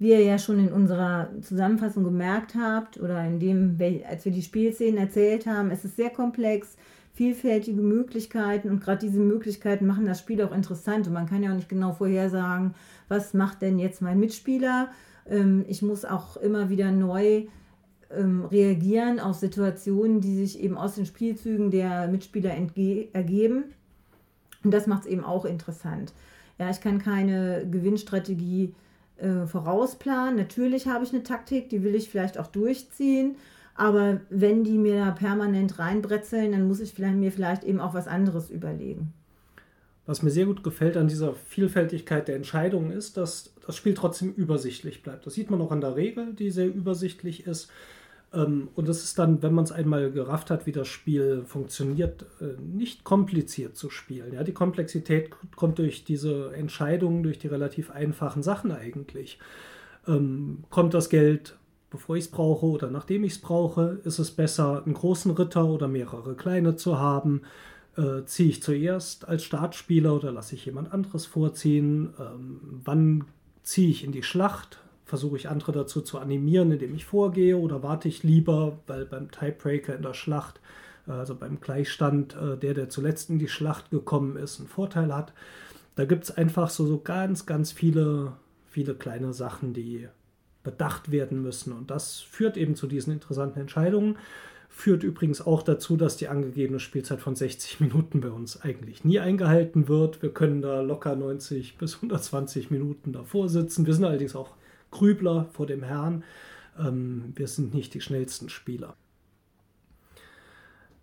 Wie 0.00 0.10
ihr 0.10 0.20
ja 0.20 0.36
schon 0.38 0.58
in 0.58 0.72
unserer 0.72 1.30
Zusammenfassung 1.40 2.02
gemerkt 2.02 2.56
habt 2.56 2.98
oder 2.98 3.24
in 3.24 3.38
dem, 3.38 3.78
als 4.08 4.24
wir 4.24 4.32
die 4.32 4.42
Spielszenen 4.42 4.98
erzählt 4.98 5.46
haben, 5.46 5.70
es 5.70 5.84
ist 5.84 5.94
sehr 5.94 6.10
komplex, 6.10 6.76
vielfältige 7.14 7.82
Möglichkeiten 7.82 8.68
und 8.68 8.82
gerade 8.82 9.06
diese 9.06 9.20
Möglichkeiten 9.20 9.86
machen 9.86 10.06
das 10.06 10.18
Spiel 10.18 10.42
auch 10.42 10.52
interessant 10.52 11.06
und 11.06 11.12
man 11.12 11.26
kann 11.26 11.44
ja 11.44 11.52
auch 11.52 11.56
nicht 11.56 11.68
genau 11.68 11.92
vorhersagen, 11.92 12.74
was 13.06 13.32
macht 13.32 13.62
denn 13.62 13.78
jetzt 13.78 14.02
mein 14.02 14.18
Mitspieler. 14.18 14.88
Ähm, 15.28 15.64
ich 15.68 15.82
muss 15.82 16.04
auch 16.04 16.36
immer 16.36 16.68
wieder 16.68 16.90
neu 16.90 17.46
ähm, 18.10 18.44
reagieren 18.46 19.20
auf 19.20 19.36
Situationen, 19.36 20.20
die 20.20 20.34
sich 20.36 20.60
eben 20.60 20.76
aus 20.76 20.94
den 20.94 21.06
Spielzügen 21.06 21.70
der 21.70 22.08
Mitspieler 22.08 22.50
ergeben. 23.12 23.64
Und 24.64 24.70
das 24.72 24.86
macht 24.86 25.02
es 25.02 25.08
eben 25.08 25.24
auch 25.24 25.44
interessant. 25.44 26.12
Ja, 26.58 26.70
ich 26.70 26.80
kann 26.80 26.98
keine 26.98 27.66
Gewinnstrategie 27.70 28.74
äh, 29.16 29.46
vorausplanen. 29.46 30.36
Natürlich 30.36 30.86
habe 30.86 31.04
ich 31.04 31.12
eine 31.12 31.22
Taktik, 31.22 31.68
die 31.68 31.82
will 31.82 31.94
ich 31.94 32.08
vielleicht 32.08 32.38
auch 32.38 32.48
durchziehen. 32.48 33.36
Aber 33.74 34.20
wenn 34.28 34.64
die 34.64 34.76
mir 34.76 35.04
da 35.04 35.10
permanent 35.12 35.78
reinbretzeln, 35.78 36.50
dann 36.50 36.66
muss 36.66 36.80
ich 36.80 36.92
vielleicht, 36.92 37.16
mir 37.16 37.30
vielleicht 37.30 37.62
eben 37.62 37.80
auch 37.80 37.94
was 37.94 38.08
anderes 38.08 38.50
überlegen. 38.50 39.12
Was 40.04 40.22
mir 40.22 40.30
sehr 40.30 40.46
gut 40.46 40.64
gefällt 40.64 40.96
an 40.96 41.06
dieser 41.06 41.34
Vielfältigkeit 41.34 42.26
der 42.26 42.36
Entscheidungen 42.36 42.90
ist, 42.90 43.16
dass 43.16 43.52
das 43.64 43.76
Spiel 43.76 43.94
trotzdem 43.94 44.32
übersichtlich 44.32 45.02
bleibt. 45.02 45.26
Das 45.26 45.34
sieht 45.34 45.50
man 45.50 45.60
auch 45.60 45.70
an 45.70 45.80
der 45.80 45.94
Regel, 45.94 46.32
die 46.34 46.50
sehr 46.50 46.66
übersichtlich 46.66 47.46
ist. 47.46 47.70
Ähm, 48.32 48.68
und 48.74 48.88
es 48.88 49.04
ist 49.04 49.18
dann, 49.18 49.42
wenn 49.42 49.54
man 49.54 49.64
es 49.64 49.72
einmal 49.72 50.10
gerafft 50.10 50.50
hat, 50.50 50.66
wie 50.66 50.72
das 50.72 50.88
Spiel 50.88 51.44
funktioniert, 51.46 52.26
äh, 52.40 52.60
nicht 52.60 53.04
kompliziert 53.04 53.76
zu 53.76 53.90
spielen. 53.90 54.34
Ja, 54.34 54.44
die 54.44 54.52
Komplexität 54.52 55.30
kommt 55.56 55.78
durch 55.78 56.04
diese 56.04 56.52
Entscheidungen, 56.54 57.22
durch 57.22 57.38
die 57.38 57.48
relativ 57.48 57.90
einfachen 57.90 58.42
Sachen 58.42 58.72
eigentlich. 58.72 59.38
Ähm, 60.06 60.64
kommt 60.70 60.94
das 60.94 61.08
Geld, 61.08 61.56
bevor 61.90 62.16
ich 62.16 62.24
es 62.24 62.30
brauche 62.30 62.66
oder 62.66 62.90
nachdem 62.90 63.24
ich 63.24 63.32
es 63.32 63.40
brauche? 63.40 64.00
Ist 64.04 64.18
es 64.18 64.30
besser, 64.30 64.82
einen 64.84 64.94
großen 64.94 65.30
Ritter 65.32 65.64
oder 65.66 65.88
mehrere 65.88 66.34
kleine 66.34 66.76
zu 66.76 66.98
haben? 66.98 67.42
Äh, 67.96 68.24
ziehe 68.26 68.50
ich 68.50 68.62
zuerst 68.62 69.26
als 69.26 69.42
Startspieler 69.44 70.14
oder 70.14 70.32
lasse 70.32 70.54
ich 70.54 70.66
jemand 70.66 70.92
anderes 70.92 71.24
vorziehen? 71.26 72.14
Ähm, 72.20 72.60
wann 72.84 73.24
ziehe 73.62 73.88
ich 73.88 74.04
in 74.04 74.12
die 74.12 74.22
Schlacht? 74.22 74.80
Versuche 75.08 75.38
ich 75.38 75.48
andere 75.48 75.72
dazu 75.72 76.02
zu 76.02 76.18
animieren, 76.18 76.70
indem 76.70 76.94
ich 76.94 77.06
vorgehe 77.06 77.56
oder 77.56 77.82
warte 77.82 78.08
ich 78.08 78.22
lieber, 78.22 78.78
weil 78.86 79.06
beim 79.06 79.30
Tiebreaker 79.30 79.96
in 79.96 80.02
der 80.02 80.12
Schlacht, 80.12 80.60
äh, 81.08 81.12
also 81.12 81.34
beim 81.34 81.60
Gleichstand, 81.60 82.36
äh, 82.36 82.58
der, 82.58 82.74
der 82.74 82.90
zuletzt 82.90 83.30
in 83.30 83.38
die 83.38 83.48
Schlacht 83.48 83.90
gekommen 83.90 84.36
ist, 84.36 84.60
einen 84.60 84.68
Vorteil 84.68 85.14
hat. 85.14 85.32
Da 85.96 86.04
gibt 86.04 86.24
es 86.24 86.30
einfach 86.30 86.68
so, 86.68 86.86
so 86.86 87.00
ganz, 87.00 87.46
ganz 87.46 87.72
viele, 87.72 88.34
viele 88.68 88.94
kleine 88.94 89.32
Sachen, 89.32 89.72
die 89.72 90.08
bedacht 90.62 91.10
werden 91.10 91.42
müssen. 91.42 91.72
Und 91.72 91.90
das 91.90 92.20
führt 92.20 92.58
eben 92.58 92.76
zu 92.76 92.86
diesen 92.86 93.14
interessanten 93.14 93.58
Entscheidungen. 93.58 94.18
Führt 94.68 95.02
übrigens 95.02 95.40
auch 95.40 95.62
dazu, 95.62 95.96
dass 95.96 96.18
die 96.18 96.28
angegebene 96.28 96.80
Spielzeit 96.80 97.20
von 97.20 97.34
60 97.34 97.80
Minuten 97.80 98.20
bei 98.20 98.28
uns 98.28 98.60
eigentlich 98.60 99.04
nie 99.04 99.18
eingehalten 99.18 99.88
wird. 99.88 100.20
Wir 100.20 100.34
können 100.34 100.60
da 100.60 100.82
locker 100.82 101.16
90 101.16 101.78
bis 101.78 101.94
120 101.96 102.70
Minuten 102.70 103.14
davor 103.14 103.48
sitzen. 103.48 103.86
Wir 103.86 103.94
sind 103.94 104.04
allerdings 104.04 104.36
auch 104.36 104.50
Grübler 104.90 105.46
vor 105.52 105.66
dem 105.66 105.82
Herrn. 105.82 106.24
Ähm, 106.78 107.32
wir 107.34 107.48
sind 107.48 107.74
nicht 107.74 107.94
die 107.94 108.00
schnellsten 108.00 108.48
Spieler. 108.48 108.94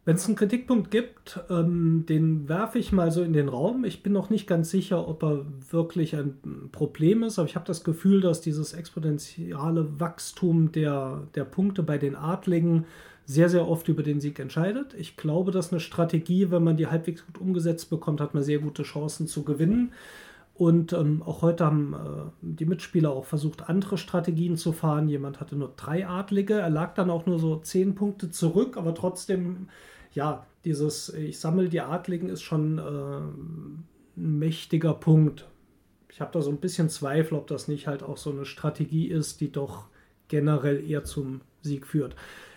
Wenn 0.06 0.18
es 0.18 0.28
einen 0.28 0.36
Kritikpunkt 0.36 0.92
gibt, 0.92 1.40
ähm, 1.50 2.06
den 2.08 2.48
werfe 2.48 2.78
ich 2.78 2.92
mal 2.92 3.12
so 3.12 3.24
in 3.24 3.34
den 3.34 3.50
Raum. 3.50 3.86
Ich 3.86 4.04
bin 4.04 4.14
noch 4.14 4.30
nicht 4.30 4.46
ganz 4.46 4.70
sicher, 4.70 5.08
ob 5.08 5.24
er 5.24 5.46
wirklich 5.72 6.16
ein 6.16 6.70
Problem 6.72 7.24
ist, 7.24 7.40
aber 7.40 7.50
ich 7.50 7.56
habe 7.56 7.66
das 7.66 7.84
Gefühl, 7.84 8.22
dass 8.22 8.40
dieses 8.40 8.74
exponentielle 8.74 10.00
Wachstum 10.00 10.72
der, 10.72 11.24
der 11.34 11.44
Punkte 11.44 11.82
bei 11.82 11.98
den 11.98 12.16
Adligen 12.16 12.86
sehr, 13.26 13.50
sehr 13.50 13.68
oft 13.68 13.88
über 13.88 14.04
den 14.04 14.22
Sieg 14.22 14.38
entscheidet. 14.38 14.94
Ich 14.94 15.18
glaube, 15.18 15.52
dass 15.52 15.72
eine 15.72 15.80
Strategie, 15.80 16.52
wenn 16.52 16.64
man 16.64 16.78
die 16.78 16.86
halbwegs 16.86 17.26
gut 17.26 17.42
umgesetzt 17.42 17.90
bekommt, 17.90 18.22
hat 18.22 18.36
man 18.36 18.44
sehr 18.44 18.60
gute 18.60 18.84
Chancen 18.84 19.26
zu 19.26 19.44
gewinnen. 19.44 19.92
Und 20.56 20.94
ähm, 20.94 21.22
auch 21.22 21.42
heute 21.42 21.66
haben 21.66 21.94
äh, 21.94 22.32
die 22.42 22.66
Mitspieler 22.66 23.12
auch 23.12 23.26
versucht, 23.26 23.68
andere 23.70 23.98
Strategien 23.98 24.56
zu 24.56 24.72
fahren. 24.72 25.10
Jemand 25.10 25.42
hatte 25.42 25.58
nur 25.58 25.74
drei 25.76 26.08
Adlige, 26.08 26.54
er 26.54 26.70
lag 26.70 26.94
dann 26.94 27.10
auch 27.10 27.26
nur 27.26 27.40
so 27.40 27.58
zehn 27.58 27.94
Punkte 27.94 28.32
zurück, 28.32 28.78
aber 28.78 28.96
trotzdem, 28.96 29.68
ja, 30.14 30.46
dieses 30.64 31.14
Ich 31.14 31.40
sammle 31.40 31.68
die 31.68 31.82
Adligen 31.82 32.30
ist 32.30 32.42
schon 32.42 32.78
äh, 32.78 32.82
ein 32.82 34.40
mächtiger 34.40 34.94
Punkt. 34.94 35.46
Ich 36.10 36.22
habe 36.22 36.32
da 36.32 36.42
so 36.42 36.52
ein 36.52 36.62
bisschen 36.62 36.88
Zweifel, 36.88 37.36
ob 37.38 37.48
das 37.48 37.68
nicht 37.68 37.88
halt 37.88 38.02
auch 38.02 38.16
so 38.16 38.32
eine 38.32 38.46
Strategie 38.46 39.08
ist, 39.08 39.42
die 39.42 39.52
doch 39.52 39.88
generell 40.30 40.90
eher 40.90 41.04
zum 41.04 41.42
Sieg 41.62 41.86
führt. 41.86 42.16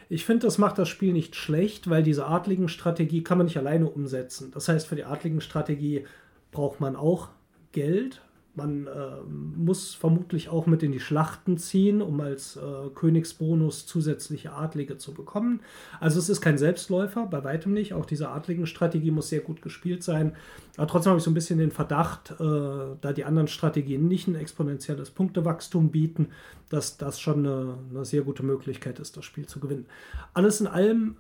Ich 0.09 0.24
finde, 0.24 0.46
das 0.46 0.57
macht 0.57 0.78
das 0.78 0.88
Spiel 0.88 1.12
nicht 1.12 1.34
schlecht, 1.34 1.90
weil 1.90 2.05
diese 2.05 2.26
adligen 2.26 2.68
Strategie 2.68 3.24
kann 3.24 3.38
man 3.38 3.46
nicht 3.46 3.59
alleine 3.59 3.90
umsetzen. 3.90 4.53
Das 4.55 4.68
heißt, 4.68 4.86
für 4.86 4.96
die 4.96 5.05
adligen 5.05 5.40
Strategie 5.40 6.05
braucht 6.53 6.80
man 6.80 6.94
auch 6.94 7.28
Geld. 7.73 8.21
Man 8.55 8.89
äh, 8.89 9.23
muss 9.29 9.95
vermutlich 9.95 10.49
auch 10.49 10.66
mit 10.66 10.83
in 10.83 10.91
die 10.91 10.99
Schlachten 10.99 11.59
ziehen, 11.59 12.03
um 12.03 12.21
als 12.21 12.57
äh, 12.57 12.91
Königsbonus 12.93 13.87
zusätzliche 13.87 14.53
Adlige 14.53 14.99
zu 14.99 15.14
bekommen. 15.14 15.61
Also 16.01 16.19
es 16.19 16.29
ist 16.29 16.41
kein 16.41 16.59
Selbstläufer, 16.59 17.27
bei 17.27 17.45
weitem 17.45 17.73
nicht. 17.73 17.95
Auch 17.95 18.05
diese 18.05 18.31
adligen 18.31 18.66
Strategie 18.66 19.12
muss 19.12 19.29
sehr 19.29 19.43
gut 19.43 19.62
gespielt 19.62 20.03
sein. 20.03 20.35
Aber 20.77 20.89
trotzdem 20.89 21.11
habe 21.11 21.19
ich 21.19 21.25
so 21.25 21.31
ein 21.31 21.35
bisschen 21.35 21.61
den 21.61 21.71
Verdacht, 21.71 22.33
äh, 22.33 22.97
da 23.01 23.12
die 23.12 23.25
anderen 23.25 23.47
Strategien 23.47 24.09
nicht 24.09 24.27
ein 24.27 24.35
exponentielles 24.35 25.11
Punktewachstum 25.11 25.91
bieten, 25.91 26.31
dass 26.69 26.97
das 26.97 27.21
schon 27.21 27.47
eine, 27.47 27.79
eine 27.91 28.05
sehr 28.05 28.23
gute 28.23 28.43
Möglichkeit 28.43 28.99
ist, 28.99 29.16
das 29.16 29.25
Spiel 29.25 29.47
zu 29.47 29.61
gewinnen. 29.61 29.87
Alles 30.35 30.61
in 30.61 30.66
allem 30.66 31.14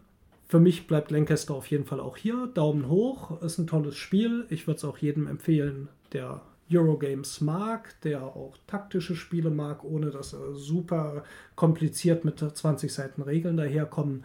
für 0.48 0.60
mich 0.60 0.86
bleibt 0.86 1.10
Lancaster 1.10 1.54
auf 1.54 1.66
jeden 1.66 1.84
Fall 1.84 2.00
auch 2.00 2.16
hier. 2.16 2.48
Daumen 2.54 2.88
hoch, 2.88 3.40
ist 3.42 3.58
ein 3.58 3.66
tolles 3.66 3.96
Spiel. 3.96 4.46
Ich 4.48 4.66
würde 4.66 4.78
es 4.78 4.84
auch 4.84 4.96
jedem 4.96 5.26
empfehlen, 5.26 5.88
der 6.12 6.42
Eurogames 6.70 7.40
mag, 7.40 8.00
der 8.02 8.22
auch 8.22 8.56
taktische 8.66 9.16
Spiele 9.16 9.50
mag, 9.50 9.84
ohne 9.84 10.10
dass 10.10 10.34
er 10.34 10.54
super 10.54 11.24
kompliziert 11.54 12.24
mit 12.24 12.38
20 12.38 12.92
Seiten 12.92 13.22
Regeln 13.22 13.56
daherkommen. 13.56 14.24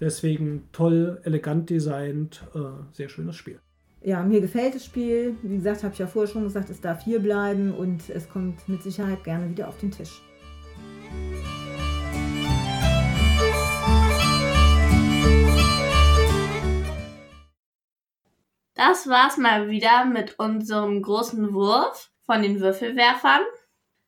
Deswegen 0.00 0.64
toll, 0.72 1.20
elegant 1.22 1.70
designt, 1.70 2.44
äh, 2.54 2.58
sehr 2.92 3.08
schönes 3.08 3.36
Spiel. 3.36 3.60
Ja, 4.02 4.22
mir 4.22 4.40
gefällt 4.40 4.74
das 4.74 4.84
Spiel. 4.84 5.36
Wie 5.42 5.56
gesagt, 5.56 5.82
habe 5.82 5.94
ich 5.94 5.98
ja 5.98 6.06
vorher 6.06 6.30
schon 6.30 6.44
gesagt, 6.44 6.68
es 6.68 6.80
darf 6.80 7.02
hier 7.04 7.20
bleiben 7.20 7.72
und 7.72 8.10
es 8.10 8.28
kommt 8.28 8.68
mit 8.68 8.82
Sicherheit 8.82 9.24
gerne 9.24 9.48
wieder 9.48 9.68
auf 9.68 9.78
den 9.78 9.90
Tisch. 9.90 10.20
Das 18.86 19.08
war's 19.08 19.38
mal 19.38 19.70
wieder 19.70 20.04
mit 20.04 20.38
unserem 20.38 21.00
großen 21.00 21.54
Wurf 21.54 22.10
von 22.26 22.42
den 22.42 22.60
Würfelwerfern. 22.60 23.40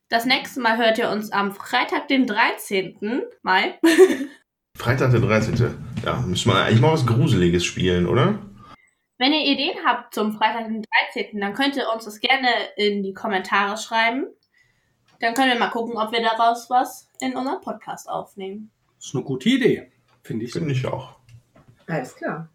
Das 0.07 0.25
nächste 0.25 0.59
Mal 0.59 0.77
hört 0.77 0.99
ihr 0.99 1.09
uns 1.09 1.31
am 1.31 1.51
Freitag, 1.51 2.07
den 2.09 2.27
13. 2.27 3.23
Mai. 3.41 3.79
Freitag 4.77 5.09
der 5.09 5.21
13. 5.21 5.75
Ja, 6.05 6.17
müssen 6.17 6.51
wir 6.51 6.63
eigentlich 6.63 6.79
mal 6.79 6.93
was 6.93 7.07
Gruseliges 7.07 7.65
spielen, 7.65 8.05
oder? 8.05 8.37
Wenn 9.17 9.33
ihr 9.33 9.51
Ideen 9.51 9.83
habt 9.83 10.13
zum 10.13 10.33
Freitag, 10.33 10.67
den 10.67 10.83
13., 11.11 11.41
dann 11.41 11.55
könnt 11.55 11.75
ihr 11.75 11.91
uns 11.91 12.05
das 12.05 12.19
gerne 12.19 12.47
in 12.75 13.01
die 13.01 13.15
Kommentare 13.15 13.77
schreiben. 13.77 14.27
Dann 15.21 15.33
können 15.33 15.53
wir 15.53 15.59
mal 15.59 15.71
gucken, 15.71 15.97
ob 15.97 16.11
wir 16.11 16.21
daraus 16.21 16.69
was 16.69 17.09
in 17.19 17.35
unserem 17.35 17.61
Podcast 17.61 18.07
aufnehmen. 18.07 18.69
Das 18.97 19.07
ist 19.07 19.15
eine 19.15 19.23
gute 19.23 19.49
Idee, 19.49 19.91
finde 20.21 20.45
ich. 20.45 20.51
Finde 20.51 20.71
ich 20.71 20.85
auch. 20.85 21.15
Alles 21.87 22.15
klar. 22.15 22.51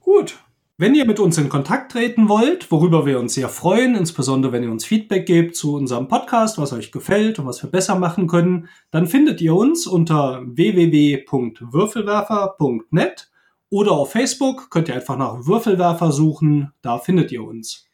Gut. 0.00 0.42
Wenn 0.82 0.94
ihr 0.96 1.06
mit 1.06 1.20
uns 1.20 1.38
in 1.38 1.48
Kontakt 1.48 1.92
treten 1.92 2.28
wollt, 2.28 2.72
worüber 2.72 3.06
wir 3.06 3.20
uns 3.20 3.34
sehr 3.34 3.48
freuen, 3.48 3.94
insbesondere 3.94 4.50
wenn 4.50 4.64
ihr 4.64 4.70
uns 4.72 4.84
Feedback 4.84 5.26
gebt 5.26 5.54
zu 5.54 5.76
unserem 5.76 6.08
Podcast, 6.08 6.58
was 6.58 6.72
euch 6.72 6.90
gefällt 6.90 7.38
und 7.38 7.46
was 7.46 7.62
wir 7.62 7.70
besser 7.70 7.94
machen 7.94 8.26
können, 8.26 8.68
dann 8.90 9.06
findet 9.06 9.40
ihr 9.40 9.54
uns 9.54 9.86
unter 9.86 10.42
www.würfelwerfer.net 10.44 13.30
oder 13.70 13.92
auf 13.92 14.10
Facebook 14.10 14.70
könnt 14.70 14.88
ihr 14.88 14.96
einfach 14.96 15.16
nach 15.16 15.46
Würfelwerfer 15.46 16.10
suchen, 16.10 16.72
da 16.82 16.98
findet 16.98 17.30
ihr 17.30 17.44
uns. 17.44 17.86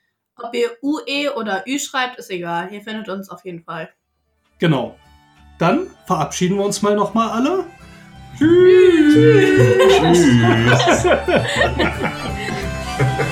Ob 0.43 0.55
ihr 0.55 0.71
UE 0.83 1.37
oder 1.37 1.65
Ü 1.69 1.79
schreibt, 1.79 2.19
ist 2.19 2.31
egal. 2.31 2.73
Ihr 2.73 2.81
findet 2.81 3.11
uns 3.11 3.29
auf 3.29 3.45
jeden 3.45 3.65
Fall. 3.65 3.91
Genau. 4.61 4.97
Dann 5.59 5.89
verabschieden 6.07 6.57
wir 6.57 6.65
uns 6.65 6.81
mal 6.81 6.97
nochmal 6.97 7.29
alle. 7.29 7.67
Tschüss. 8.39 9.15
Tschüss. 10.15 11.07
Ha 12.99 13.05
ha 13.05 13.23
ha. 13.23 13.28